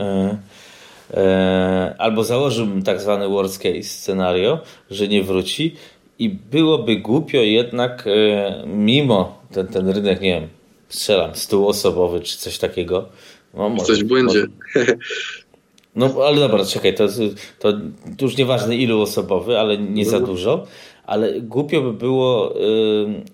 E, 1.14 1.94
albo 1.98 2.24
założyłbym 2.24 2.82
tak 2.82 3.00
zwany 3.00 3.28
worst 3.28 3.62
case 3.62 3.82
scenario, 3.82 4.58
że 4.90 5.08
nie 5.08 5.22
wróci 5.22 5.76
i 6.18 6.28
byłoby 6.28 6.96
głupio 6.96 7.38
jednak 7.38 8.04
mimo 8.66 9.38
ten, 9.52 9.66
ten 9.66 9.88
rynek, 9.88 10.20
nie 10.20 10.40
wiem, 10.40 10.48
strzelam, 10.88 11.34
stuosobowy 11.34 12.20
czy 12.20 12.38
coś 12.38 12.58
takiego, 12.58 13.08
no, 13.54 13.68
może, 13.68 13.84
Coś 13.84 14.04
będzie. 14.04 14.46
No 15.96 16.14
ale 16.26 16.40
dobra, 16.40 16.64
czekaj, 16.64 16.94
to, 16.94 17.08
to, 17.58 17.72
to 18.18 18.24
już 18.24 18.36
nieważne 18.36 18.76
ilu 18.76 19.00
osobowy, 19.00 19.58
ale 19.58 19.78
nie 19.78 20.04
za 20.04 20.20
no. 20.20 20.26
dużo, 20.26 20.66
ale 21.06 21.40
głupio 21.40 21.80
by 21.80 21.92
było 21.92 22.56
y, 22.56 22.58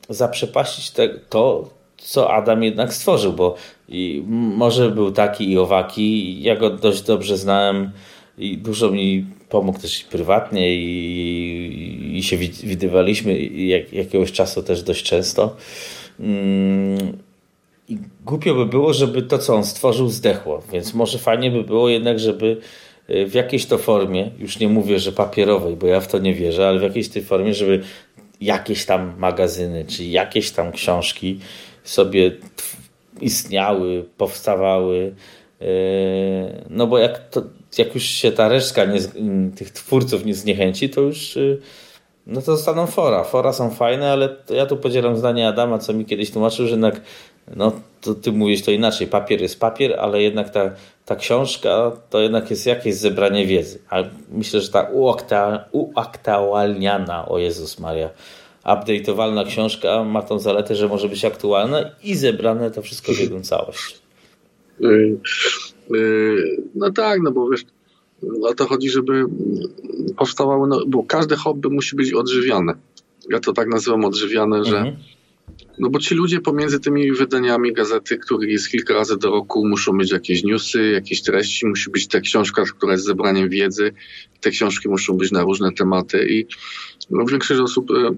zaprzepaścić 0.08 0.90
te, 0.90 1.08
to, 1.08 1.70
co 1.98 2.32
Adam 2.32 2.62
jednak 2.62 2.94
stworzył, 2.94 3.32
bo 3.32 3.54
i 3.88 4.22
może 4.28 4.90
był 4.90 5.12
taki 5.12 5.50
i 5.50 5.58
owaki, 5.58 6.42
ja 6.42 6.56
go 6.56 6.70
dość 6.70 7.02
dobrze 7.02 7.36
znałem 7.36 7.90
i 8.38 8.58
dużo 8.58 8.90
mi 8.90 9.26
pomógł 9.48 9.78
też 9.78 10.04
prywatnie 10.04 10.76
i, 10.76 12.16
i 12.18 12.22
się 12.22 12.36
widywaliśmy 12.62 13.38
jak, 13.46 13.92
jakiegoś 13.92 14.32
czasu 14.32 14.62
też 14.62 14.82
dość 14.82 15.02
często. 15.04 15.56
Mm, 16.20 17.18
i 17.88 17.98
głupio 18.24 18.54
by 18.54 18.66
było, 18.66 18.92
żeby 18.92 19.22
to, 19.22 19.38
co 19.38 19.54
on 19.54 19.64
stworzył, 19.64 20.08
zdechło. 20.08 20.62
Więc 20.72 20.94
może 20.94 21.18
fajnie 21.18 21.50
by 21.50 21.64
było 21.64 21.88
jednak, 21.88 22.18
żeby 22.18 22.60
e, 23.08 23.26
w 23.26 23.34
jakiejś 23.34 23.66
to 23.66 23.78
formie, 23.78 24.30
już 24.38 24.58
nie 24.58 24.68
mówię, 24.68 24.98
że 24.98 25.12
papierowej, 25.12 25.76
bo 25.76 25.86
ja 25.86 26.00
w 26.00 26.08
to 26.08 26.18
nie 26.18 26.34
wierzę, 26.34 26.68
ale 26.68 26.78
w 26.78 26.82
jakiejś 26.82 27.08
tej 27.08 27.22
formie, 27.22 27.54
żeby 27.54 27.82
jakieś 28.40 28.84
tam 28.84 29.14
magazyny, 29.18 29.84
czy 29.84 30.04
jakieś 30.04 30.50
tam 30.50 30.72
książki 30.72 31.38
sobie 31.88 32.30
istniały, 33.20 34.04
powstawały. 34.16 35.14
E, 35.60 35.64
no 36.70 36.86
bo 36.86 36.98
jak, 36.98 37.28
to, 37.28 37.42
jak 37.78 37.94
już 37.94 38.04
się 38.04 38.32
ta 38.32 38.48
resztka 38.48 38.84
nie, 38.84 39.00
tych 39.56 39.70
twórców 39.70 40.24
nie 40.24 40.34
zniechęci, 40.34 40.90
to 40.90 41.00
już 41.00 41.36
e, 41.36 41.40
no 42.26 42.42
to 42.42 42.56
zostaną 42.56 42.86
fora. 42.86 43.24
Fora 43.24 43.52
są 43.52 43.70
fajne, 43.70 44.12
ale 44.12 44.36
ja 44.50 44.66
tu 44.66 44.76
podzielam 44.76 45.16
zdanie 45.16 45.48
Adama, 45.48 45.78
co 45.78 45.92
mi 45.92 46.04
kiedyś 46.04 46.30
tłumaczył, 46.30 46.66
że 46.66 46.70
jednak 46.70 47.00
no 47.56 47.72
to 48.00 48.14
ty 48.14 48.32
mówisz 48.32 48.62
to 48.62 48.70
inaczej. 48.70 49.06
Papier 49.06 49.40
jest 49.40 49.60
papier, 49.60 49.96
ale 50.00 50.22
jednak 50.22 50.50
ta, 50.50 50.70
ta 51.04 51.16
książka 51.16 51.92
to 52.10 52.20
jednak 52.20 52.50
jest 52.50 52.66
jakieś 52.66 52.94
zebranie 52.94 53.46
wiedzy. 53.46 53.78
A 53.90 53.96
myślę, 54.30 54.60
że 54.60 54.68
ta 54.68 54.90
uaktualniana, 55.72 57.28
o 57.28 57.38
Jezus 57.38 57.78
Maria, 57.78 58.10
update'owalna 58.74 59.46
książka 59.46 60.04
ma 60.04 60.22
tą 60.22 60.38
zaletę, 60.38 60.74
że 60.74 60.88
może 60.88 61.08
być 61.08 61.24
aktualna 61.24 61.90
i 62.04 62.14
zebrane 62.14 62.70
to 62.70 62.82
wszystko 62.82 63.12
w 63.12 63.18
jedną 63.18 63.42
całość. 63.42 64.00
Y, 64.84 65.18
y, 65.94 66.62
no 66.74 66.90
tak, 66.90 67.20
no 67.22 67.32
bo 67.32 67.50
wiesz, 67.50 67.64
o 68.42 68.54
to 68.54 68.66
chodzi, 68.66 68.90
żeby 68.90 69.24
powstawały, 70.16 70.68
no, 70.68 70.80
bo 70.86 71.04
każde 71.04 71.36
hobby 71.36 71.68
musi 71.70 71.96
być 71.96 72.12
odżywiane. 72.12 72.74
Ja 73.30 73.40
to 73.40 73.52
tak 73.52 73.68
nazywam 73.68 74.04
odżywiane, 74.04 74.64
że 74.64 74.78
mhm 74.78 74.96
no 75.78 75.90
bo 75.90 75.98
ci 75.98 76.14
ludzie 76.14 76.40
pomiędzy 76.40 76.80
tymi 76.80 77.12
wydaniami 77.12 77.72
gazety, 77.72 78.18
których 78.18 78.50
jest 78.50 78.68
kilka 78.68 78.94
razy 78.94 79.16
do 79.16 79.30
roku, 79.30 79.66
muszą 79.66 79.92
mieć 79.92 80.12
jakieś 80.12 80.44
newsy, 80.44 80.90
jakieś 80.90 81.22
treści, 81.22 81.66
musi 81.66 81.90
być 81.90 82.08
ta 82.08 82.20
książka, 82.20 82.62
która 82.64 82.92
jest 82.92 83.04
zebraniem 83.04 83.48
wiedzy. 83.48 83.92
Te 84.40 84.50
książki 84.50 84.88
muszą 84.88 85.16
być 85.16 85.32
na 85.32 85.42
różne 85.42 85.72
tematy 85.72 86.26
i 86.30 86.46
no, 87.10 87.24
większość 87.24 87.60
osób 87.60 87.90
e, 87.90 88.14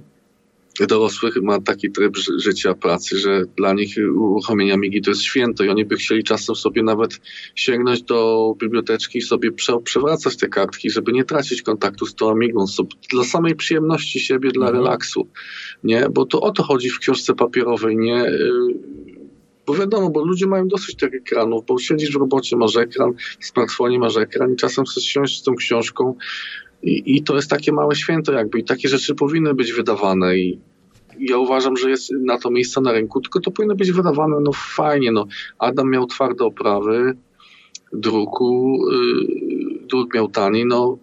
dorosłych 0.87 1.37
ma 1.43 1.61
taki 1.61 1.91
tryb 1.91 2.17
życia, 2.39 2.75
pracy, 2.75 3.19
że 3.19 3.45
dla 3.57 3.73
nich 3.73 3.95
uruchomienie 4.15 4.75
Amigi 4.75 5.03
to 5.03 5.11
jest 5.11 5.23
święto 5.23 5.65
i 5.65 5.69
oni 5.69 5.85
by 5.85 5.97
chcieli 5.97 6.25
czasem 6.25 6.55
sobie 6.55 6.83
nawet 6.83 7.21
sięgnąć 7.55 8.03
do 8.03 8.53
biblioteczki 8.59 9.19
i 9.19 9.23
sobie 9.23 9.53
prze, 9.53 9.81
przewracać 9.85 10.37
te 10.37 10.49
kartki, 10.49 10.91
żeby 10.91 11.13
nie 11.13 11.25
tracić 11.25 11.63
kontaktu 11.63 12.07
z 12.07 12.15
tą 12.15 12.31
Amigą, 12.31 12.65
dla 13.11 13.25
samej 13.25 13.55
przyjemności 13.55 14.21
siebie, 14.21 14.51
dla 14.51 14.67
mhm. 14.67 14.85
relaksu, 14.85 15.29
nie? 15.85 16.07
Bo 16.13 16.27
to 16.27 16.41
o 16.41 16.51
to 16.53 16.63
chodzi 16.63 16.91
w 16.91 16.99
książce 16.99 17.35
papierowej, 17.35 17.97
nie? 17.97 18.25
Y, 18.25 18.51
bo 19.67 19.75
wiadomo, 19.75 20.11
bo 20.11 20.25
ludzie 20.25 20.47
mają 20.47 20.69
dosyć 20.69 20.97
tych 20.97 21.15
ekranów, 21.15 21.67
bo 21.67 21.79
siedzisz 21.79 22.13
w 22.13 22.17
robocie, 22.17 22.57
masz 22.57 22.77
ekran, 22.77 23.13
w 23.41 23.47
smartfonie 23.47 23.99
masz 23.99 24.17
ekran 24.17 24.53
i 24.53 24.57
czasem 24.57 24.85
chcesz 24.85 25.05
siąść 25.05 25.41
z 25.41 25.43
tą 25.43 25.55
książką 25.55 26.15
i, 26.83 27.17
I, 27.17 27.23
to 27.23 27.37
jest 27.37 27.51
takie 27.51 27.73
małe 27.73 27.95
święto 27.95 28.33
jakby 28.33 28.59
i 28.59 28.65
takie 28.65 28.89
rzeczy 28.89 29.15
powinny 29.15 29.55
być 29.55 29.73
wydawane 29.73 30.39
i 30.39 30.59
ja 31.21 31.39
uważam, 31.39 31.77
że 31.77 31.91
jest 31.91 32.11
na 32.21 32.39
to 32.39 32.51
miejsce 32.51 32.81
na 32.81 32.93
rynku, 32.93 33.21
tylko 33.21 33.41
to 33.41 33.51
powinno 33.51 33.75
być 33.75 33.93
wydawane 33.93 34.37
no 34.41 34.51
fajnie. 34.53 35.13
No. 35.13 35.27
Adam 35.59 35.91
miał 35.91 36.07
twarde 36.07 36.45
oprawy 36.45 37.17
druku, 37.93 38.79
yy, 38.93 39.87
druk 39.89 40.15
miał 40.15 40.29
tani, 40.29 40.67
no 40.67 40.99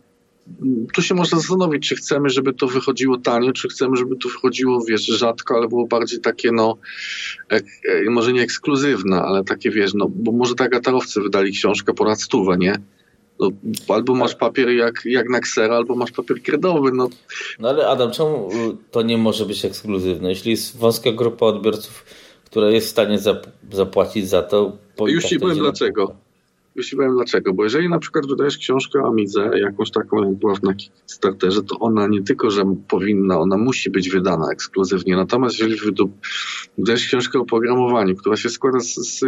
tu 0.93 1.01
się 1.01 1.15
można 1.15 1.39
zastanowić, 1.39 1.89
czy 1.89 1.95
chcemy, 1.95 2.29
żeby 2.29 2.53
to 2.53 2.67
wychodziło 2.67 3.17
tanio, 3.17 3.53
czy 3.53 3.67
chcemy, 3.67 3.97
żeby 3.97 4.15
to 4.17 4.29
wychodziło, 4.29 4.85
wiesz, 4.87 5.05
rzadko, 5.05 5.55
ale 5.55 5.67
było 5.67 5.87
bardziej 5.87 6.19
takie, 6.19 6.51
no, 6.51 6.77
ek, 7.49 7.65
e, 7.89 8.09
może 8.09 8.33
nie 8.33 8.41
ekskluzywne, 8.41 9.21
ale 9.21 9.43
takie, 9.43 9.71
wiesz, 9.71 9.93
no, 9.93 10.07
bo 10.15 10.31
może 10.31 10.55
tak 10.55 10.71
gatarowcy 10.71 11.21
wydali 11.21 11.51
książkę 11.51 11.93
ponad 11.93 12.21
stówę, 12.21 12.57
nie? 12.57 12.79
No, 13.39 13.49
albo 13.87 14.15
masz 14.15 14.35
papier 14.35 14.69
jak, 14.69 15.01
jak 15.05 15.29
na 15.29 15.39
ksera, 15.39 15.75
albo 15.75 15.95
masz 15.95 16.11
papier 16.11 16.41
kredowy. 16.41 16.91
No. 16.91 17.09
no 17.59 17.69
ale 17.69 17.87
Adam, 17.87 18.11
czemu 18.11 18.49
to 18.91 19.01
nie 19.01 19.17
może 19.17 19.45
być 19.45 19.65
ekskluzywne? 19.65 20.29
Jeśli 20.29 20.51
jest 20.51 20.77
wąska 20.77 21.11
grupa 21.11 21.45
odbiorców, 21.45 22.05
która 22.45 22.69
jest 22.69 22.87
w 22.87 22.89
stanie 22.89 23.19
zapłacić 23.71 24.29
za 24.29 24.41
to... 24.41 24.77
Już 25.07 25.25
ci 25.25 25.39
powiem 25.39 25.57
dlaczego. 25.57 26.26
Powiem 26.95 27.15
dlaczego, 27.15 27.53
bo 27.53 27.63
jeżeli 27.63 27.89
na 27.89 27.99
przykład 27.99 28.25
wydajesz 28.27 28.57
książkę 28.57 28.99
o 28.99 29.07
Amidze, 29.07 29.51
jakąś 29.59 29.91
taką 29.91 30.23
jak 30.23 30.33
była 30.33 30.53
na 30.63 30.73
Kickstarterze, 30.73 31.63
to 31.63 31.79
ona 31.79 32.07
nie 32.07 32.23
tylko, 32.23 32.51
że 32.51 32.75
powinna, 32.87 33.39
ona 33.39 33.57
musi 33.57 33.89
być 33.89 34.09
wydana 34.09 34.51
ekskluzywnie. 34.51 35.15
Natomiast 35.15 35.59
jeżeli 35.59 35.79
wydajesz 36.77 37.07
książkę 37.07 37.39
o 37.39 37.45
programowaniu, 37.45 38.15
która 38.15 38.37
się 38.37 38.49
składa 38.49 38.79
z, 38.79 38.95
z 38.95 39.21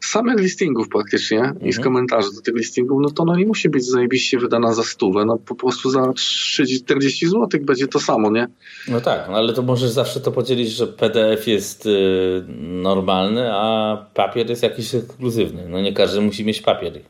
samych 0.00 0.38
listingów 0.38 0.88
praktycznie 0.88 1.38
mhm. 1.38 1.66
i 1.66 1.72
z 1.72 1.76
mhm. 1.76 1.94
komentarzy 1.94 2.28
do 2.34 2.40
tych 2.40 2.54
listingów, 2.54 2.98
no 3.02 3.10
to 3.10 3.22
ona 3.22 3.36
nie 3.36 3.46
musi 3.46 3.68
być 3.68 3.84
zajebiście 3.84 4.38
wydana 4.38 4.72
za 4.72 4.82
stówę, 4.82 5.24
no 5.24 5.38
po 5.38 5.54
prostu 5.54 5.90
za 5.90 6.00
30-40 6.00 7.26
zł 7.26 7.60
będzie 7.62 7.88
to 7.88 8.00
samo, 8.00 8.30
nie? 8.30 8.48
No 8.88 9.00
tak, 9.00 9.28
no 9.28 9.36
ale 9.36 9.52
to 9.52 9.62
możesz 9.62 9.90
zawsze 9.90 10.20
to 10.20 10.32
podzielić, 10.32 10.68
że 10.68 10.86
PDF 10.86 11.46
jest 11.46 11.86
y, 11.86 12.44
normalny, 12.58 13.52
a 13.52 13.96
papier 14.14 14.50
jest 14.50 14.62
jakiś 14.62 14.94
ekskluzywny. 14.94 15.68
No 15.68 15.80
nie 15.80 15.92
każdy 15.92 16.20
musi 16.20 16.44
mieć 16.44 16.60
papier 16.60 16.71
papier. 16.74 17.00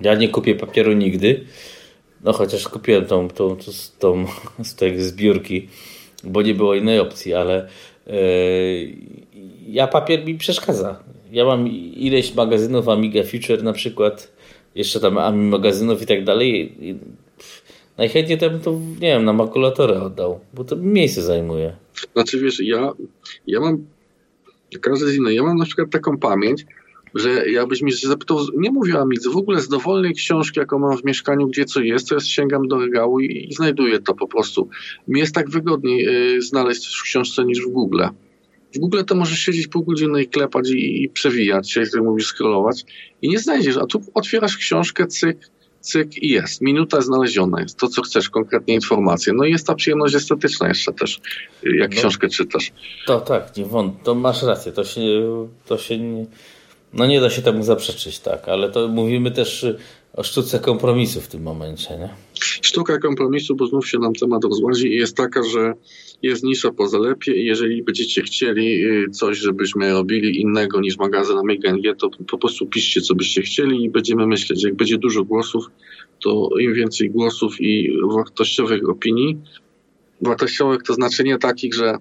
Ja 0.00 0.14
nie 0.14 0.28
kupię 0.28 0.54
papieru 0.54 0.92
nigdy, 0.92 1.44
no 2.24 2.32
chociaż 2.32 2.68
kupiłem 2.68 3.06
tą, 3.06 3.28
tą, 3.28 3.56
tą, 3.56 3.72
tą 3.98 4.26
z 4.70 4.74
tej 4.74 5.00
zbiórki, 5.00 5.68
bo 6.24 6.42
nie 6.42 6.54
było 6.54 6.74
innej 6.74 7.00
opcji, 7.00 7.34
ale 7.34 7.68
yy, 8.06 8.14
ja 9.68 9.86
papier 9.86 10.24
mi 10.24 10.34
przeszkadza. 10.34 11.02
Ja 11.32 11.44
mam 11.44 11.68
ileś 11.96 12.34
magazynów 12.34 12.88
Amiga 12.88 13.22
Future 13.22 13.62
na 13.62 13.72
przykład, 13.72 14.32
jeszcze 14.74 15.00
tam 15.00 15.18
Ami 15.18 15.48
magazynów 15.48 16.02
i 16.02 16.06
tak 16.06 16.24
dalej. 16.24 16.74
Najchętniej 17.98 18.38
to 18.38 18.50
bym 18.50 18.60
to, 18.60 18.70
nie 19.00 19.08
wiem, 19.08 19.24
na 19.24 19.32
makulatorę 19.32 20.02
oddał, 20.02 20.40
bo 20.54 20.64
to 20.64 20.76
miejsce 20.76 21.22
zajmuje. 21.22 21.76
Znaczy 22.12 22.40
wiesz, 22.40 22.60
ja, 22.60 22.92
ja 23.46 23.60
mam, 23.60 23.86
każdy 24.80 25.06
z 25.06 25.18
ja 25.30 25.42
mam 25.42 25.56
na 25.56 25.64
przykład 25.64 25.90
taką 25.90 26.18
pamięć, 26.18 26.64
że 27.18 27.50
jakbyś 27.50 27.82
mi 27.82 27.92
zapytał, 27.92 28.38
nie 28.56 28.70
mówię 28.70 28.98
o 28.98 29.00
Amidze, 29.00 29.30
w 29.30 29.36
ogóle 29.36 29.60
z 29.60 29.68
dowolnej 29.68 30.14
książki, 30.14 30.60
jaką 30.60 30.78
mam 30.78 30.96
w 30.98 31.04
mieszkaniu, 31.04 31.46
gdzie 31.48 31.64
co 31.64 31.80
jest, 31.80 32.08
to 32.08 32.14
ja 32.14 32.20
sięgam 32.20 32.68
do 32.68 32.78
regału 32.78 33.20
i, 33.20 33.46
i 33.50 33.54
znajduję 33.54 33.98
to 33.98 34.14
po 34.14 34.28
prostu. 34.28 34.68
Mi 35.08 35.20
jest 35.20 35.34
tak 35.34 35.50
wygodniej 35.50 36.08
y, 36.36 36.42
znaleźć 36.42 36.80
coś 36.80 36.94
w 36.94 37.02
książce 37.02 37.44
niż 37.44 37.60
w 37.60 37.68
Google. 37.68 38.02
W 38.74 38.78
Google 38.78 39.04
to 39.06 39.14
możesz 39.14 39.38
siedzieć 39.38 39.68
pół 39.68 39.84
godziny 39.84 40.22
i 40.22 40.28
klepać 40.28 40.70
i, 40.70 41.02
i 41.02 41.08
przewijać 41.08 41.72
się, 41.72 41.80
jak 41.80 42.02
mówisz, 42.02 42.26
scrollować 42.26 42.84
i 43.22 43.28
nie 43.28 43.38
znajdziesz, 43.38 43.76
a 43.76 43.86
tu 43.86 44.02
otwierasz 44.14 44.56
książkę, 44.56 45.06
cyk, 45.06 45.38
cyk 45.80 46.22
i 46.22 46.28
jest. 46.28 46.60
Minuta 46.60 47.00
znaleziona 47.00 47.60
jest. 47.60 47.78
To, 47.78 47.88
co 47.88 48.02
chcesz, 48.02 48.30
konkretnie 48.30 48.74
informacje. 48.74 49.32
No 49.32 49.44
i 49.44 49.50
jest 49.52 49.66
ta 49.66 49.74
przyjemność 49.74 50.14
estetyczna 50.14 50.68
jeszcze 50.68 50.92
też, 50.92 51.20
jak 51.62 51.94
no, 51.94 51.96
książkę 51.96 52.28
czytasz. 52.28 52.72
To 53.06 53.20
tak, 53.20 53.56
nie 53.56 53.64
wąt, 53.64 54.02
to 54.02 54.14
masz 54.14 54.42
rację. 54.42 54.72
To 54.72 54.84
się, 54.84 55.00
to 55.66 55.78
się 55.78 55.98
nie 55.98 56.26
no 56.92 57.06
nie 57.06 57.20
da 57.20 57.30
się 57.30 57.42
temu 57.42 57.62
zaprzeczyć, 57.62 58.18
tak, 58.18 58.48
ale 58.48 58.70
to 58.70 58.88
mówimy 58.88 59.30
też 59.30 59.66
o 60.12 60.22
sztuce 60.22 60.58
kompromisu 60.58 61.20
w 61.20 61.28
tym 61.28 61.42
momencie, 61.42 61.90
nie? 61.98 62.08
Sztuka 62.40 62.98
kompromisu, 62.98 63.56
bo 63.56 63.66
znów 63.66 63.88
się 63.88 63.98
nam 63.98 64.12
temat 64.14 64.44
rozłazi, 64.44 64.94
jest 64.94 65.16
taka, 65.16 65.42
że 65.42 65.74
jest 66.22 66.44
nisza 66.44 66.72
po 66.72 66.88
zalepie 66.88 67.42
i 67.42 67.44
jeżeli 67.44 67.82
będziecie 67.82 68.22
chcieli 68.22 68.84
y, 68.84 69.10
coś, 69.10 69.38
żebyśmy 69.38 69.92
robili 69.92 70.40
innego 70.40 70.80
niż 70.80 70.98
magazyn 70.98 71.38
Amiga 71.38 71.94
to 71.94 72.10
po 72.30 72.38
prostu 72.38 72.66
piszcie, 72.66 73.00
co 73.00 73.14
byście 73.14 73.42
chcieli 73.42 73.84
i 73.84 73.90
będziemy 73.90 74.26
myśleć. 74.26 74.64
Jak 74.64 74.74
będzie 74.74 74.98
dużo 74.98 75.24
głosów, 75.24 75.64
to 76.22 76.50
im 76.60 76.74
więcej 76.74 77.10
głosów 77.10 77.60
i 77.60 77.92
wartościowych 78.14 78.88
opinii, 78.88 79.38
wartościowych 80.20 80.82
to 80.82 80.94
znaczy 80.94 81.24
nie 81.24 81.38
takich, 81.38 81.74
że 81.74 81.94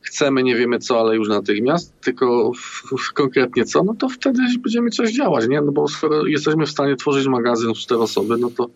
chcemy, 0.00 0.42
nie 0.42 0.56
wiemy 0.56 0.78
co, 0.78 1.00
ale 1.00 1.16
już 1.16 1.28
natychmiast, 1.28 2.00
tylko 2.00 2.52
w, 2.52 2.96
w 3.02 3.12
konkretnie 3.12 3.64
co, 3.64 3.82
no 3.82 3.94
to 3.94 4.08
wtedy 4.08 4.38
będziemy 4.58 4.90
coś 4.90 5.12
działać, 5.12 5.48
nie? 5.48 5.60
No 5.60 5.72
bo 5.72 5.88
skoro 5.88 6.26
jesteśmy 6.26 6.66
w 6.66 6.70
stanie 6.70 6.96
tworzyć 6.96 7.26
magazyn 7.26 7.74
w 7.74 7.78
cztery 7.78 8.00
osoby, 8.00 8.36
no 8.38 8.50
to 8.50 8.70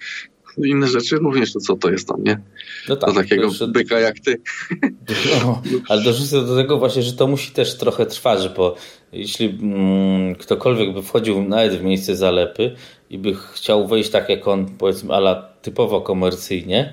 inne 0.63 0.87
rzeczy 0.87 1.17
również, 1.17 1.55
no 1.55 1.61
co 1.61 1.77
to 1.77 1.91
jest 1.91 2.09
tam, 2.09 2.25
nie? 2.25 2.41
No 2.89 2.97
tak, 2.97 3.11
do 3.11 3.21
takiego 3.21 3.51
byka 3.69 4.01
jak 4.01 4.21
ty. 4.21 4.41
No, 5.45 5.63
ale 5.89 6.03
dorzucę 6.03 6.47
do 6.47 6.57
tego 6.57 6.79
właśnie, 6.79 7.03
że 7.03 7.13
to 7.13 7.27
musi 7.27 7.53
też 7.53 7.79
trochę 7.79 8.07
trwać, 8.07 8.49
bo 8.57 8.77
jeśli 9.13 9.59
mm, 9.63 10.35
ktokolwiek 10.35 10.95
by 10.95 11.03
wchodził 11.03 11.43
nawet 11.43 11.75
w 11.75 11.83
miejsce 11.83 12.17
zalepy 12.17 12.75
i 13.11 13.19
by 13.19 13.35
chciał 13.53 13.89
wejść 13.89 14.11
tak 14.11 14.29
jak 14.29 14.49
on, 14.49 14.67
powiedzmy, 14.79 15.15
ala 15.15 15.49
typowo 15.63 16.01
komercyjnie 16.01 16.93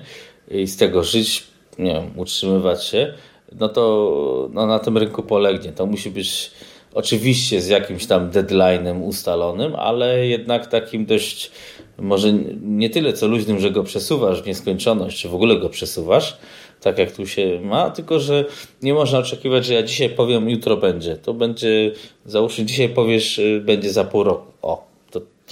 i 0.50 0.66
z 0.66 0.76
tego 0.76 1.04
żyć, 1.04 1.51
nie 1.78 1.92
wiem, 1.92 2.10
utrzymywać 2.16 2.84
się, 2.84 3.14
no 3.60 3.68
to 3.68 4.48
no, 4.52 4.66
na 4.66 4.78
tym 4.78 4.98
rynku 4.98 5.22
polegnie. 5.22 5.72
To 5.72 5.86
musi 5.86 6.10
być 6.10 6.50
oczywiście 6.94 7.60
z 7.60 7.68
jakimś 7.68 8.06
tam 8.06 8.30
deadline'em 8.30 9.02
ustalonym, 9.02 9.74
ale 9.74 10.26
jednak 10.26 10.66
takim 10.66 11.06
dość 11.06 11.50
może 11.98 12.32
nie 12.62 12.90
tyle 12.90 13.12
co 13.12 13.28
luźnym, 13.28 13.60
że 13.60 13.70
go 13.70 13.84
przesuwasz 13.84 14.42
w 14.42 14.46
nieskończoność, 14.46 15.22
czy 15.22 15.28
w 15.28 15.34
ogóle 15.34 15.56
go 15.56 15.68
przesuwasz, 15.68 16.36
tak 16.80 16.98
jak 16.98 17.12
tu 17.12 17.26
się 17.26 17.60
ma, 17.60 17.90
tylko 17.90 18.20
że 18.20 18.44
nie 18.82 18.94
można 18.94 19.18
oczekiwać, 19.18 19.66
że 19.66 19.74
ja 19.74 19.82
dzisiaj 19.82 20.10
powiem, 20.10 20.50
jutro 20.50 20.76
będzie. 20.76 21.16
To 21.16 21.34
będzie, 21.34 21.92
załóżmy, 22.26 22.64
dzisiaj 22.64 22.88
powiesz, 22.88 23.38
y, 23.38 23.62
będzie 23.64 23.92
za 23.92 24.04
pół 24.04 24.22
roku. 24.22 24.52
O, 24.62 24.91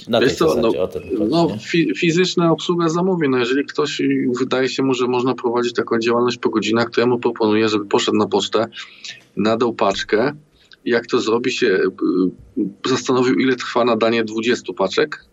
na 0.07 0.19
tej 0.19 0.35
co, 0.35 0.55
no, 0.55 0.71
chodzi, 0.71 0.99
no, 1.29 1.57
fi 1.69 1.95
fizyczna 1.95 2.51
obsługa 2.51 2.89
zamówień. 2.89 3.31
No 3.31 3.37
jeżeli 3.37 3.65
ktoś 3.65 4.01
wydaje 4.39 4.69
się 4.69 4.83
mu, 4.83 4.93
że 4.93 5.07
można 5.07 5.35
prowadzić 5.35 5.73
taką 5.73 5.99
działalność 5.99 6.37
po 6.37 6.49
godzinach, 6.49 6.89
to 6.89 7.01
ja 7.01 7.07
mu 7.07 7.19
proponuję, 7.19 7.69
żeby 7.69 7.85
poszedł 7.85 8.17
na 8.17 8.27
pocztę, 8.27 8.67
nadał 9.37 9.73
paczkę, 9.73 10.33
jak 10.85 11.07
to 11.07 11.19
zrobi 11.19 11.51
się, 11.51 11.67
y, 11.67 12.89
zastanowił, 12.89 13.39
ile 13.39 13.55
trwa 13.55 13.85
nadanie 13.85 14.23
20 14.23 14.73
paczek, 14.73 15.25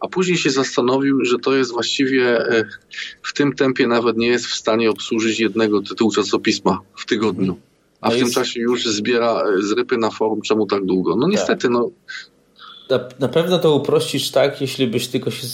a 0.00 0.08
później 0.08 0.38
się 0.38 0.50
zastanowił, 0.50 1.24
że 1.24 1.38
to 1.38 1.54
jest 1.54 1.72
właściwie 1.72 2.48
e, 2.48 2.64
w 3.22 3.32
tym 3.32 3.52
tempie 3.52 3.86
nawet 3.86 4.16
nie 4.16 4.26
jest 4.26 4.46
w 4.46 4.54
stanie 4.54 4.90
obsłużyć 4.90 5.40
jednego 5.40 5.82
tytułu 5.82 6.10
czasopisma 6.12 6.80
w 6.96 7.06
tygodniu. 7.06 7.56
A 8.00 8.08
no 8.08 8.14
w 8.14 8.18
jest... 8.18 8.34
tym 8.34 8.42
czasie 8.42 8.60
już 8.60 8.86
zbiera 8.86 9.42
e, 9.42 9.62
zrypy 9.62 9.98
na 9.98 10.10
forum, 10.10 10.42
czemu 10.42 10.66
tak 10.66 10.84
długo? 10.84 11.16
No 11.16 11.28
niestety, 11.28 11.62
tak. 11.62 11.70
no. 11.70 11.90
Na, 12.90 13.00
na 13.18 13.28
pewno 13.28 13.58
to 13.58 13.74
uprościsz 13.74 14.30
tak, 14.30 14.60
jeśli 14.60 14.86
byś 14.86 15.08
tylko 15.08 15.30
się 15.30 15.46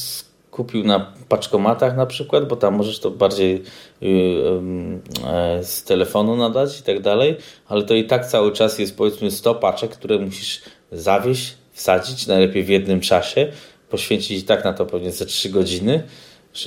kupił 0.50 0.84
na 0.84 1.12
paczkomatach 1.28 1.96
na 1.96 2.06
przykład, 2.06 2.48
bo 2.48 2.56
tam 2.56 2.74
możesz 2.74 2.98
to 2.98 3.10
bardziej 3.10 3.62
yy, 4.00 4.08
yy, 4.08 5.64
z 5.64 5.84
telefonu 5.84 6.36
nadać 6.36 6.80
i 6.80 6.82
tak 6.82 7.00
dalej, 7.00 7.36
ale 7.68 7.82
to 7.82 7.94
i 7.94 8.04
tak 8.04 8.26
cały 8.26 8.52
czas 8.52 8.78
jest 8.78 8.96
powiedzmy 8.96 9.30
100 9.30 9.54
paczek, 9.54 9.90
które 9.90 10.18
musisz 10.18 10.62
zawieść, 10.92 11.54
wsadzić, 11.72 12.26
najlepiej 12.26 12.64
w 12.64 12.68
jednym 12.68 13.00
czasie, 13.00 13.52
poświęcić 13.90 14.42
i 14.42 14.42
tak 14.42 14.64
na 14.64 14.72
to 14.72 14.86
pewnie 14.86 15.12
ze 15.12 15.26
3 15.26 15.50
godziny. 15.50 16.02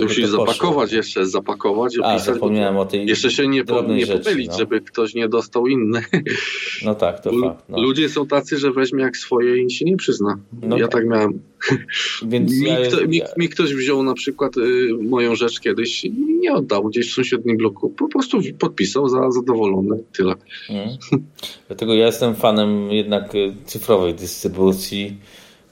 Musisz 0.02 0.26
zapakować 0.26 0.92
jeszcze, 0.92 1.26
zapakować, 1.26 1.98
A, 2.04 2.14
opisać. 2.14 2.34
zapomniałem 2.34 2.78
o 2.78 2.86
tej 2.86 3.06
Jeszcze 3.06 3.32
się 3.32 3.48
nie, 3.48 3.64
po, 3.64 3.82
nie 3.82 4.06
rzeczy, 4.06 4.24
pomylić, 4.24 4.48
no. 4.48 4.58
żeby 4.58 4.82
ktoś 4.82 5.14
nie 5.14 5.30
dostał 5.30 5.68
inny. 5.68 6.02
No 6.86 6.96
tak, 6.96 7.22
to 7.22 7.32
fakt. 7.42 7.70
No. 7.70 7.82
Ludzie 7.82 8.10
są 8.10 8.28
tacy, 8.28 8.58
że 8.58 8.72
weźmie 8.72 9.04
jak 9.04 9.18
swoje 9.18 9.64
i 9.64 9.72
się 9.72 9.86
nie 9.86 9.98
przyzna. 9.98 10.40
No 10.62 10.78
ja 10.78 10.88
tak, 10.88 10.92
tak 10.92 11.10
miałem. 11.10 11.40
Więc 12.28 12.62
mi, 12.62 12.68
ja, 12.68 12.78
kto, 12.88 13.08
mi, 13.08 13.22
mi, 13.38 13.50
ktoś 13.50 13.74
wziął 13.74 14.04
na 14.04 14.14
przykład 14.14 14.58
y, 14.58 14.90
moją 15.02 15.36
rzecz 15.36 15.60
kiedyś 15.60 16.06
nie 16.40 16.54
oddał 16.54 16.84
gdzieś 16.84 17.12
w 17.12 17.14
sąsiednim 17.14 17.58
bloku. 17.58 17.90
Po 17.90 18.08
prostu 18.08 18.40
podpisał 18.60 19.10
za 19.10 19.32
zadowolony. 19.32 20.04
Tyle. 20.14 20.36
Hmm. 20.68 20.90
Dlatego 21.68 21.94
ja 21.94 22.06
jestem 22.06 22.36
fanem 22.36 22.92
jednak 22.92 23.36
y, 23.36 23.54
cyfrowej 23.66 24.14
dystrybucji 24.14 25.18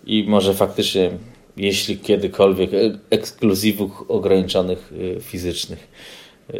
i 0.05 0.26
może 0.28 0.53
faktycznie 0.53 1.11
jeśli 1.58 1.97
kiedykolwiek, 1.97 2.74
e, 2.74 2.99
ekskluzywów 3.10 3.91
ograniczonych 4.08 4.93
e, 5.18 5.22
fizycznych. 5.22 5.88
E, 6.53 6.58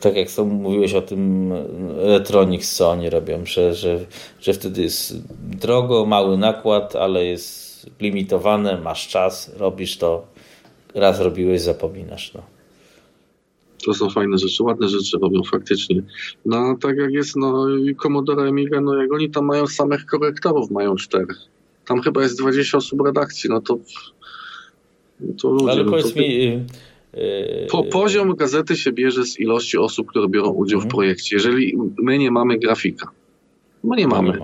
tak 0.00 0.16
jak 0.16 0.30
są, 0.30 0.44
mówiłeś 0.44 0.94
o 0.94 1.02
tym 1.02 1.52
Electronics, 2.02 2.76
co 2.76 2.90
oni 2.90 3.10
robią, 3.10 3.46
że, 3.46 3.74
że, 3.74 4.04
że 4.40 4.52
wtedy 4.52 4.82
jest 4.82 5.28
drogo, 5.60 6.06
mały 6.06 6.38
nakład, 6.38 6.96
ale 6.96 7.24
jest 7.24 7.86
limitowane, 8.00 8.80
masz 8.80 9.08
czas, 9.08 9.52
robisz 9.56 9.98
to, 9.98 10.26
raz 10.94 11.20
robiłeś, 11.20 11.60
zapominasz. 11.60 12.34
No. 12.34 12.42
To 13.84 13.94
są 13.94 14.10
fajne 14.10 14.38
rzeczy, 14.38 14.62
ładne 14.62 14.88
rzeczy 14.88 15.18
robią 15.18 15.40
faktycznie. 15.50 16.02
No 16.46 16.76
tak 16.80 16.96
jak 16.96 17.10
jest 17.12 17.36
no, 17.36 17.66
Commodore 18.02 18.48
Amiga, 18.48 18.80
no 18.80 19.02
jak 19.02 19.12
oni 19.12 19.30
tam 19.30 19.44
mają 19.44 19.66
samych 19.66 20.06
korektorów, 20.06 20.70
mają 20.70 20.96
czterech 20.96 21.52
tam 21.92 22.02
chyba 22.02 22.22
jest 22.22 22.38
20 22.38 22.78
osób 22.78 23.00
redakcji, 23.00 23.50
no 23.50 23.60
to, 23.60 23.78
to 25.42 25.50
ludzie. 25.50 25.70
Ale 25.72 25.84
no 25.84 25.90
powiedz 25.90 26.14
to, 26.14 26.20
mi... 26.20 26.44
Yy, 27.14 27.66
po, 27.70 27.84
poziom 27.84 28.36
gazety 28.36 28.76
się 28.76 28.92
bierze 28.92 29.24
z 29.24 29.40
ilości 29.40 29.78
osób, 29.78 30.08
które 30.08 30.28
biorą 30.28 30.50
udział 30.50 30.80
w 30.80 30.84
mhm. 30.84 30.90
projekcie. 30.90 31.36
Jeżeli 31.36 31.78
my 32.02 32.18
nie 32.18 32.30
mamy 32.30 32.58
grafika, 32.58 33.10
my 33.84 33.96
nie 33.96 34.08
mamy. 34.08 34.38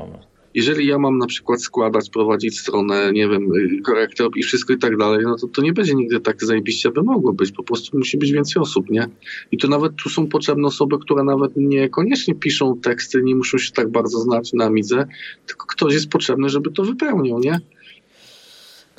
Jeżeli 0.55 0.87
ja 0.87 0.99
mam 0.99 1.19
na 1.19 1.27
przykład 1.27 1.63
składać, 1.63 2.11
prowadzić 2.11 2.61
stronę, 2.61 3.13
nie 3.13 3.29
wiem, 3.29 3.53
y, 3.55 3.83
korektor 3.83 4.31
i 4.37 4.43
wszystko 4.43 4.73
i 4.73 4.79
tak 4.79 4.97
dalej, 4.97 5.25
no 5.25 5.37
to 5.37 5.49
to 5.49 5.63
nie 5.63 5.73
będzie 5.73 5.95
nigdy 5.95 6.21
tak 6.21 6.45
zajebiście, 6.45 6.91
by 6.91 7.03
mogło 7.03 7.33
być. 7.33 7.53
Po 7.53 7.63
prostu 7.63 7.99
musi 7.99 8.19
być 8.19 8.33
więcej 8.33 8.63
osób, 8.63 8.91
nie? 8.91 9.09
I 9.53 9.59
to 9.59 9.69
nawet 9.69 9.93
tu 10.03 10.09
są 10.09 10.27
potrzebne 10.27 10.67
osoby, 10.67 10.99
które 10.99 11.25
nawet 11.25 11.53
niekoniecznie 11.57 12.35
piszą 12.35 12.81
teksty, 12.81 13.23
nie 13.23 13.35
muszą 13.35 13.59
się 13.59 13.73
tak 13.73 13.89
bardzo 13.91 14.19
znać 14.19 14.53
na 14.53 14.65
Amidze, 14.65 15.07
tylko 15.47 15.67
ktoś 15.67 15.95
jest 15.95 16.09
potrzebny, 16.09 16.49
żeby 16.49 16.71
to 16.71 16.85
wypełnił, 16.85 17.39
nie? 17.39 17.61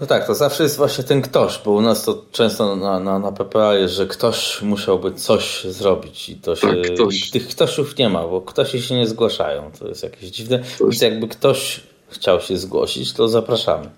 No 0.02 0.08
tak, 0.08 0.28
to 0.28 0.36
zawsze 0.36 0.64
jest 0.64 0.78
właśnie 0.78 1.04
ten 1.04 1.22
ktoś, 1.22 1.62
bo 1.66 1.72
u 1.72 1.82
nas 1.82 2.06
to 2.06 2.26
często 2.32 2.76
na, 2.76 3.00
na, 3.00 3.20
na 3.20 3.32
PPA 3.32 3.76
jest, 3.76 3.94
że 3.94 4.08
ktoś 4.08 4.62
musiałby 4.62 5.14
coś 5.14 5.64
zrobić 5.64 6.30
i 6.30 6.36
to 6.36 6.56
się, 6.56 6.68
tak, 6.68 6.94
ktoś. 6.94 7.30
tych 7.30 7.48
ktośów 7.48 7.98
nie 7.98 8.10
ma, 8.10 8.28
bo 8.28 8.42
ktoś 8.42 8.88
się 8.88 8.96
nie 8.96 9.08
zgłaszają. 9.08 9.72
To 9.80 9.88
jest 9.88 10.04
jakieś 10.04 10.30
dziwne. 10.30 10.60
Ktoś. 10.60 10.80
Więc 10.80 11.02
jakby 11.02 11.28
ktoś 11.28 11.82
chciał 12.08 12.42
się 12.42 12.58
zgłosić, 12.58 13.14
to 13.14 13.28
zapraszamy. 13.28 13.90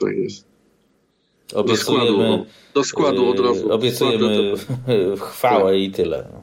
To 0.00 0.08
jest. 0.08 0.44
Obiecujemy, 1.54 2.06
do 2.06 2.14
składu, 2.14 2.46
do 2.74 2.84
składu 2.84 3.30
od 3.30 3.40
razu. 3.40 3.72
Obiecujemy 3.72 4.54
chwałę 5.30 5.72
tak. 5.72 5.80
i 5.80 5.90
tyle. 5.90 6.28
No. 6.32 6.42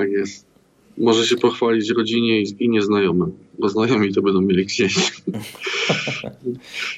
Tak 0.00 0.10
jest. 0.10 0.53
Może 0.98 1.26
się 1.26 1.36
pochwalić 1.36 1.90
rodzinie 1.90 2.40
i, 2.40 2.68
nieznajomym, 2.68 3.32
bo 3.58 3.68
znajomi 3.68 4.14
to 4.14 4.22
będą 4.22 4.40
mieli 4.40 4.66
gdzieś. 4.66 4.94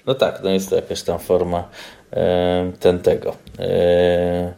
No 0.07 0.15
tak, 0.15 0.41
no 0.45 0.51
jest 0.51 0.71
to 0.71 0.77
jakaś 0.77 1.03
tam 1.03 1.19
forma 1.19 1.69
ten 2.81 2.99
tego. 2.99 3.37
E, 3.59 4.55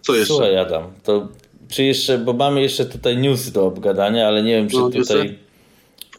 Co 0.00 0.14
jeszcze? 0.14 0.34
Słuchaj 0.34 0.58
Adam, 0.58 0.82
to 1.04 1.28
czy 1.68 1.84
jeszcze, 1.84 2.18
bo 2.18 2.32
mamy 2.32 2.62
jeszcze 2.62 2.86
tutaj 2.86 3.16
newsy 3.16 3.52
do 3.52 3.66
obgadania, 3.66 4.26
ale 4.26 4.42
nie 4.42 4.56
wiem, 4.56 4.68
czy 4.68 4.76
no, 4.76 4.90
tutaj 4.90 5.38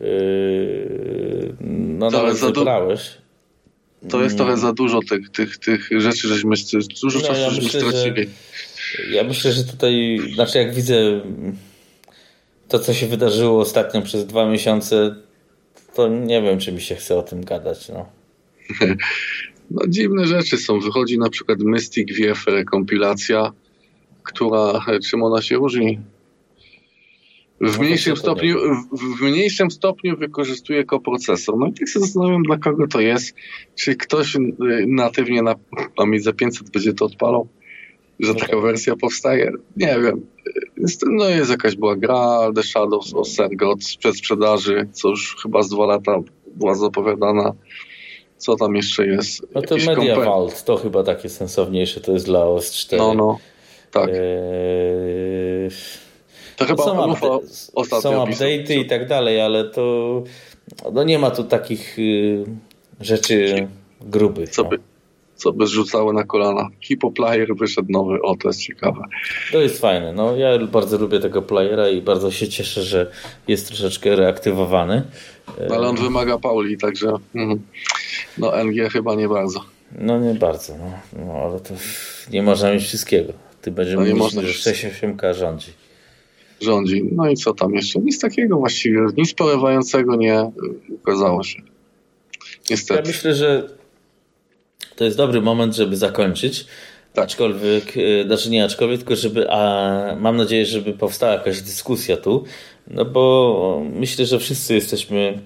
e, 0.02 0.06
no 2.00 2.12
to 2.12 2.18
nawet 2.18 2.38
wybrałeś. 2.38 3.12
To 4.10 4.24
jest 4.24 4.38
trochę 4.38 4.58
za 4.58 4.74
dużo 4.74 5.00
tych, 5.10 5.30
tych, 5.30 5.58
tych 5.58 5.90
rzeczy, 5.98 6.28
żeśmy 6.28 6.56
dużo 7.02 7.20
no, 7.20 7.28
czasu 7.28 7.42
ja 7.42 7.50
żeśmy 7.50 7.70
stracili. 7.70 8.30
Że, 8.98 9.16
ja 9.16 9.24
myślę, 9.24 9.52
że 9.52 9.64
tutaj, 9.64 10.20
znaczy 10.34 10.58
jak 10.58 10.76
widzę 10.76 11.22
to, 12.68 12.80
co 12.80 12.94
się 12.94 13.08
wydarzyło 13.08 13.62
ostatnio 13.62 14.02
przez 14.02 14.26
dwa 14.26 14.50
miesiące, 14.50 15.16
to 15.96 16.08
nie 16.08 16.42
wiem, 16.42 16.60
czy 16.60 16.72
mi 16.72 16.82
się 16.82 16.96
chce 16.96 17.16
o 17.16 17.24
tym 17.24 17.46
gadać. 17.46 17.90
No. 17.90 18.06
No, 19.72 19.82
dziwne 19.88 20.28
rzeczy 20.28 20.58
są. 20.58 20.80
Wychodzi 20.80 21.18
na 21.18 21.30
przykład 21.30 21.60
Mystic 21.60 22.08
VF 22.18 22.46
kompilacja, 22.72 23.52
która, 24.24 24.86
czym 25.10 25.24
ona 25.24 25.42
się 25.42 25.56
różni? 25.56 26.00
W 27.62 27.78
no 27.78 27.84
mniejszym, 27.84 28.18
stopniu, 28.18 28.58
w, 28.92 29.18
w, 29.18 29.22
mniejszym 29.22 29.72
stopniu 29.72 30.18
wykorzystuje 30.18 30.84
koprocesor. 30.84 31.58
No 31.58 31.68
i 31.68 31.74
tak 31.74 31.90
się 31.90 32.00
zastanawiam, 32.00 32.44
dla 32.44 32.58
kogo 32.58 32.88
to 32.88 33.00
jest. 33.02 33.36
Czy 33.76 33.96
ktoś 33.96 34.38
natywnie 34.88 35.42
na 35.42 35.56
Amidze 35.98 36.34
500 36.34 36.70
będzie 36.70 36.94
to 36.94 37.06
odpalał? 37.06 37.48
Że 38.20 38.36
taka 38.36 38.60
wersja 38.60 38.96
powstaje. 38.96 39.52
Nie 39.78 40.00
wiem. 40.00 40.26
No 41.06 41.30
jest 41.30 41.52
jakaś 41.52 41.76
była 41.76 41.96
gra 41.96 42.52
The 42.56 42.64
Shadows 42.64 43.14
of 43.14 43.28
Sergot 43.28 43.80
przed 44.00 44.18
sprzedaży, 44.18 44.88
co 44.92 45.10
już 45.10 45.38
chyba 45.44 45.64
z 45.64 45.70
dwa 45.70 45.86
lata 45.86 46.20
była 46.56 46.76
zapowiadana. 46.76 47.54
Co 48.38 48.56
tam 48.56 48.76
jeszcze 48.76 49.08
jest? 49.08 49.48
No 49.56 49.62
to 49.62 49.76
Media 49.76 50.16
Vault, 50.20 50.64
to 50.64 50.78
chyba 50.78 51.04
takie 51.04 51.30
sensowniejsze, 51.30 52.02
to 52.02 52.12
jest 52.12 52.26
dla 52.26 52.46
OS 52.46 52.72
4. 52.72 53.02
No, 53.02 53.14
no, 53.14 53.40
tak. 53.92 54.10
Eee... 54.10 55.70
To 56.56 56.66
chyba 56.66 56.84
są, 56.84 57.12
update, 57.12 58.02
są 58.02 58.26
update'y 58.26 58.74
i 58.74 58.86
tak 58.86 59.08
dalej, 59.08 59.42
ale 59.42 59.70
to 59.70 60.24
no 60.94 61.04
nie 61.04 61.20
ma 61.20 61.32
tu 61.32 61.44
takich 61.44 62.00
y, 62.00 62.46
rzeczy 63.02 63.68
grubych. 64.02 64.50
Co, 64.50 64.64
no. 64.64 64.70
Co 65.36 65.54
by 65.54 65.68
zrzucały 65.68 66.14
na 66.14 66.24
kolana. 66.24 66.70
Hipo 66.82 67.12
Player 67.12 67.56
wyszedł 67.56 67.92
nowy, 67.92 68.22
o 68.22 68.36
to 68.36 68.50
jest 68.50 68.62
ciekawe. 68.62 69.02
To 69.52 69.62
jest 69.62 69.82
fajne. 69.82 70.14
No, 70.14 70.36
ja 70.36 70.60
bardzo 70.60 70.98
lubię 70.98 71.20
tego 71.20 71.42
playera 71.42 71.90
i 71.90 72.02
bardzo 72.02 72.32
się 72.32 72.48
cieszę, 72.48 72.84
że 72.84 73.12
jest 73.48 73.68
troszeczkę 73.68 74.16
reaktywowany. 74.16 75.04
No, 75.70 75.76
ale 75.76 75.88
on 75.88 75.96
wymaga 75.96 76.38
Pauli, 76.38 76.78
także 76.78 77.14
mm, 77.36 77.62
no 78.38 78.64
NG 78.64 78.92
chyba 78.92 79.16
nie 79.16 79.30
bardzo. 79.30 79.60
No 80.00 80.20
nie 80.20 80.34
bardzo, 80.34 80.74
no, 80.78 80.92
no 81.26 81.34
ale 81.34 81.60
to 81.60 81.74
nie 82.32 82.44
można 82.44 82.74
mieć 82.74 82.84
wszystkiego. 82.84 83.34
Ty 83.62 83.72
będziesz 83.72 83.96
no, 83.96 84.16
mówić, 84.16 84.34
że 84.34 84.72
6-8K 84.72 85.34
rządzi 85.34 85.72
rządzi. 86.64 87.10
No 87.12 87.30
i 87.30 87.36
co 87.36 87.54
tam 87.54 87.74
jeszcze? 87.74 88.00
Nic 88.00 88.20
takiego 88.20 88.58
właściwie, 88.58 89.00
nic 89.18 89.34
porywającego 89.34 90.16
nie 90.16 90.52
ukazało 90.90 91.44
się. 91.44 91.62
Niestety. 92.70 93.02
Ja 93.02 93.08
myślę, 93.08 93.36
że 93.36 93.70
to 94.96 95.04
jest 95.04 95.18
dobry 95.18 95.42
moment, 95.42 95.76
żeby 95.76 95.98
zakończyć. 95.98 96.66
Tak. 97.14 97.26
Aczkolwiek, 97.26 97.94
e, 97.98 98.28
znaczy 98.28 98.50
nie 98.50 98.64
aczkolwiek, 98.64 99.00
tylko 99.00 99.16
żeby, 99.16 99.52
a 99.52 100.16
mam 100.20 100.38
nadzieję, 100.38 100.66
żeby 100.66 100.94
powstała 100.94 101.34
jakaś 101.34 101.62
dyskusja 101.62 102.18
tu, 102.18 102.44
no 102.88 103.06
bo 103.06 103.84
myślę, 103.94 104.26
że 104.26 104.40
wszyscy 104.40 104.76
jesteśmy 104.76 105.40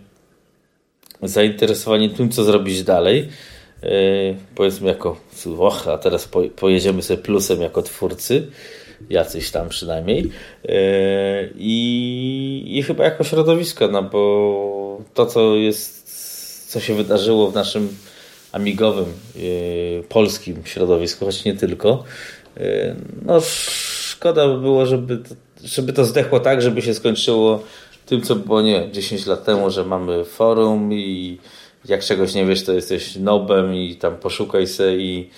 zainteresowani 1.23 2.09
tym, 2.09 2.29
co 2.29 2.43
zrobić 2.43 2.83
dalej. 2.83 3.29
Yy, 3.83 3.89
powiedzmy 4.55 4.87
jako, 4.87 5.17
och, 5.57 5.87
a 5.87 5.97
teraz 5.97 6.27
po, 6.27 6.41
pojedziemy 6.41 7.01
sobie 7.01 7.23
plusem 7.23 7.61
jako 7.61 7.81
twórcy 7.81 8.47
jacyś 9.09 9.51
tam 9.51 9.69
przynajmniej. 9.69 10.29
E, 10.65 11.49
I, 11.55 12.63
I 12.77 12.83
chyba 12.83 13.03
jako 13.03 13.23
środowisko, 13.23 13.87
no 13.87 14.03
bo 14.03 15.01
to, 15.13 15.25
co 15.25 15.55
jest, 15.55 16.69
co 16.71 16.79
się 16.79 16.95
wydarzyło 16.95 17.51
w 17.51 17.55
naszym 17.55 17.97
amigowym 18.51 19.05
e, 19.05 19.39
polskim 20.03 20.65
środowisku, 20.65 21.25
choć 21.25 21.45
nie 21.45 21.53
tylko, 21.53 22.03
e, 22.57 22.95
no 23.25 23.41
szkoda 23.41 24.47
by 24.47 24.61
było, 24.61 24.85
żeby 24.85 25.17
to, 25.17 25.35
żeby 25.63 25.93
to 25.93 26.05
zdechło 26.05 26.39
tak, 26.39 26.61
żeby 26.61 26.81
się 26.81 26.93
skończyło 26.93 27.63
tym, 28.05 28.21
co 28.21 28.35
było, 28.35 28.61
nie 28.61 28.91
10 28.91 29.25
lat 29.25 29.45
temu, 29.45 29.69
że 29.69 29.85
mamy 29.85 30.25
forum 30.25 30.93
i 30.93 31.37
jak 31.85 32.03
czegoś 32.03 32.33
nie 32.33 32.45
wiesz, 32.45 32.63
to 32.63 32.73
jesteś 32.73 33.15
nobem 33.15 33.75
i 33.75 33.95
tam 33.95 34.17
poszukaj 34.17 34.67
se 34.67 34.97
i 34.97 35.29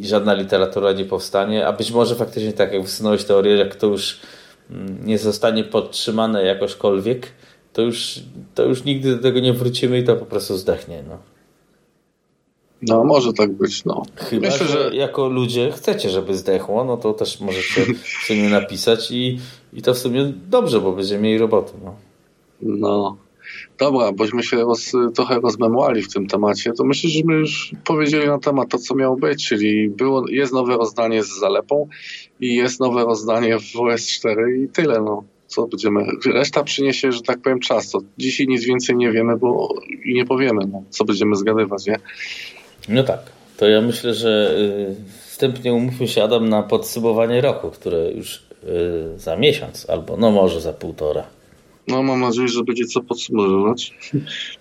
i 0.00 0.06
żadna 0.06 0.34
literatura 0.34 0.92
nie 0.92 1.04
powstanie, 1.04 1.66
a 1.66 1.72
być 1.72 1.90
może 1.90 2.14
faktycznie 2.14 2.52
tak 2.52 2.72
jak 2.72 2.82
wysunąłeś 2.82 3.24
teorię, 3.24 3.56
jak 3.56 3.74
to 3.74 3.86
już 3.86 4.20
mm, 4.70 5.06
nie 5.06 5.18
zostanie 5.18 5.64
podtrzymane 5.64 6.44
jakośkolwiek, 6.44 7.26
to 7.72 7.82
już, 7.82 8.20
to 8.54 8.64
już 8.64 8.84
nigdy 8.84 9.16
do 9.16 9.22
tego 9.22 9.40
nie 9.40 9.52
wrócimy 9.52 9.98
i 9.98 10.04
to 10.04 10.16
po 10.16 10.26
prostu 10.26 10.56
zdechnie. 10.56 11.02
No. 11.08 11.18
No, 12.82 13.04
może 13.04 13.32
tak 13.32 13.52
być, 13.52 13.84
no. 13.84 14.02
Chyba, 14.16 14.46
Myślę, 14.46 14.66
że, 14.66 14.90
że 14.90 14.96
jako 14.96 15.28
ludzie 15.28 15.72
chcecie, 15.72 16.10
żeby 16.10 16.36
zdechło, 16.36 16.84
no 16.84 16.96
to 16.96 17.12
też 17.12 17.40
możecie 17.40 17.80
w 18.22 18.26
sumie 18.26 18.48
napisać 18.48 19.10
i, 19.10 19.38
i 19.72 19.82
to 19.82 19.94
w 19.94 19.98
sumie 19.98 20.32
dobrze, 20.48 20.80
bo 20.80 20.92
będziemy 20.92 21.22
mieli 21.22 21.38
roboty, 21.38 21.72
no. 21.84 21.94
No, 22.62 23.16
Dobra, 23.78 24.12
bośmy 24.12 24.42
się 24.42 24.56
roz, 24.56 24.92
trochę 25.14 25.40
rozmemłali 25.40 26.02
w 26.02 26.12
tym 26.12 26.26
temacie, 26.26 26.72
to 26.72 26.84
myślę, 26.84 27.10
że 27.10 27.20
my 27.24 27.34
już 27.34 27.72
powiedzieli 27.84 28.26
na 28.26 28.38
temat 28.38 28.68
to, 28.68 28.78
co 28.78 28.94
miało 28.94 29.16
być, 29.16 29.48
czyli 29.48 29.88
było, 29.88 30.28
jest 30.28 30.52
nowe 30.52 30.76
rozdanie 30.76 31.22
z 31.22 31.38
zalepą 31.38 31.88
i 32.40 32.54
jest 32.54 32.80
nowe 32.80 33.04
rozdanie 33.04 33.58
w 33.58 33.74
OS4 33.74 34.64
i 34.64 34.68
tyle, 34.68 35.00
no. 35.00 35.24
Co 35.46 35.66
będziemy, 35.66 36.06
reszta 36.26 36.64
przyniesie, 36.64 37.12
że 37.12 37.22
tak 37.22 37.40
powiem, 37.40 37.60
czas. 37.60 37.90
To 37.90 38.00
dzisiaj 38.18 38.46
nic 38.46 38.64
więcej 38.64 38.96
nie 38.96 39.12
wiemy, 39.12 39.36
bo 39.36 39.74
i 40.04 40.14
nie 40.14 40.24
powiemy, 40.24 40.66
no, 40.72 40.82
co 40.90 41.04
będziemy 41.04 41.36
zgadywać, 41.36 41.86
nie? 41.86 41.98
No 42.88 43.02
tak. 43.02 43.20
To 43.56 43.68
ja 43.68 43.80
myślę, 43.80 44.14
że 44.14 44.56
y, 44.58 44.94
wstępnie 45.26 45.74
umówmy 45.74 46.08
się, 46.08 46.22
Adam, 46.22 46.48
na 46.48 46.62
podsumowanie 46.62 47.40
roku, 47.40 47.70
które 47.70 48.12
już 48.12 48.34
y, 48.36 49.18
za 49.18 49.36
miesiąc 49.36 49.90
albo 49.90 50.16
no 50.16 50.30
może 50.30 50.60
za 50.60 50.72
półtora. 50.72 51.26
No 51.88 52.02
mam 52.02 52.20
nadzieję, 52.20 52.48
że 52.48 52.64
będzie 52.64 52.84
co 52.84 53.00
podsumowywać. 53.00 53.94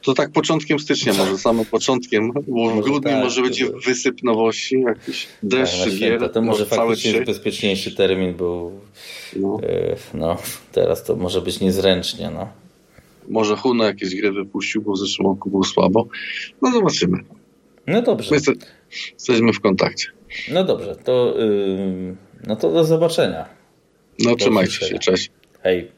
To 0.02 0.14
tak 0.14 0.32
początkiem 0.32 0.80
stycznia 0.80 1.14
może, 1.14 1.38
samym 1.48 1.66
początkiem, 1.66 2.32
bo 2.48 2.70
w 2.70 2.82
grudniu 2.82 3.12
tak, 3.12 3.24
może 3.24 3.42
będzie 3.42 3.70
wysyp 3.86 4.24
nowości, 4.24 4.82
jakiś 4.82 5.28
deszcz, 5.44 5.84
tak, 5.84 5.94
gier. 5.94 6.32
To 6.32 6.42
może 6.42 6.66
faktycznie 6.66 7.12
jest 7.12 7.26
bezpieczniejszy 7.26 7.96
termin, 7.96 8.34
bo 8.34 8.72
no. 9.36 9.60
E, 9.64 9.96
no. 10.14 10.38
teraz 10.72 11.04
to 11.04 11.16
może 11.16 11.42
być 11.42 11.60
niezręcznie. 11.60 12.32
No. 12.34 12.48
Może 13.30 13.56
Huno 13.56 13.84
jakieś 13.84 14.16
gry 14.16 14.32
wypuścił, 14.32 14.82
bo 14.82 14.94
w 14.94 14.98
zeszłym 14.98 15.28
roku 15.28 15.50
było 15.50 15.64
słabo. 15.64 16.08
No 16.62 16.72
zobaczymy. 16.72 17.18
No 17.88 18.02
dobrze. 18.02 18.36
My 18.36 18.42
jesteśmy 19.14 19.54
w 19.54 19.60
kontakcie. 19.60 20.08
No 20.52 20.64
dobrze, 20.64 20.96
to, 20.96 21.34
yy, 21.38 22.16
no 22.48 22.56
to 22.56 22.72
do 22.72 22.84
zobaczenia. 22.84 23.46
No 24.20 24.30
do 24.30 24.36
trzymajcie 24.36 24.88
się, 24.88 25.00
cześć. 25.00 25.32
Hej. 25.64 25.92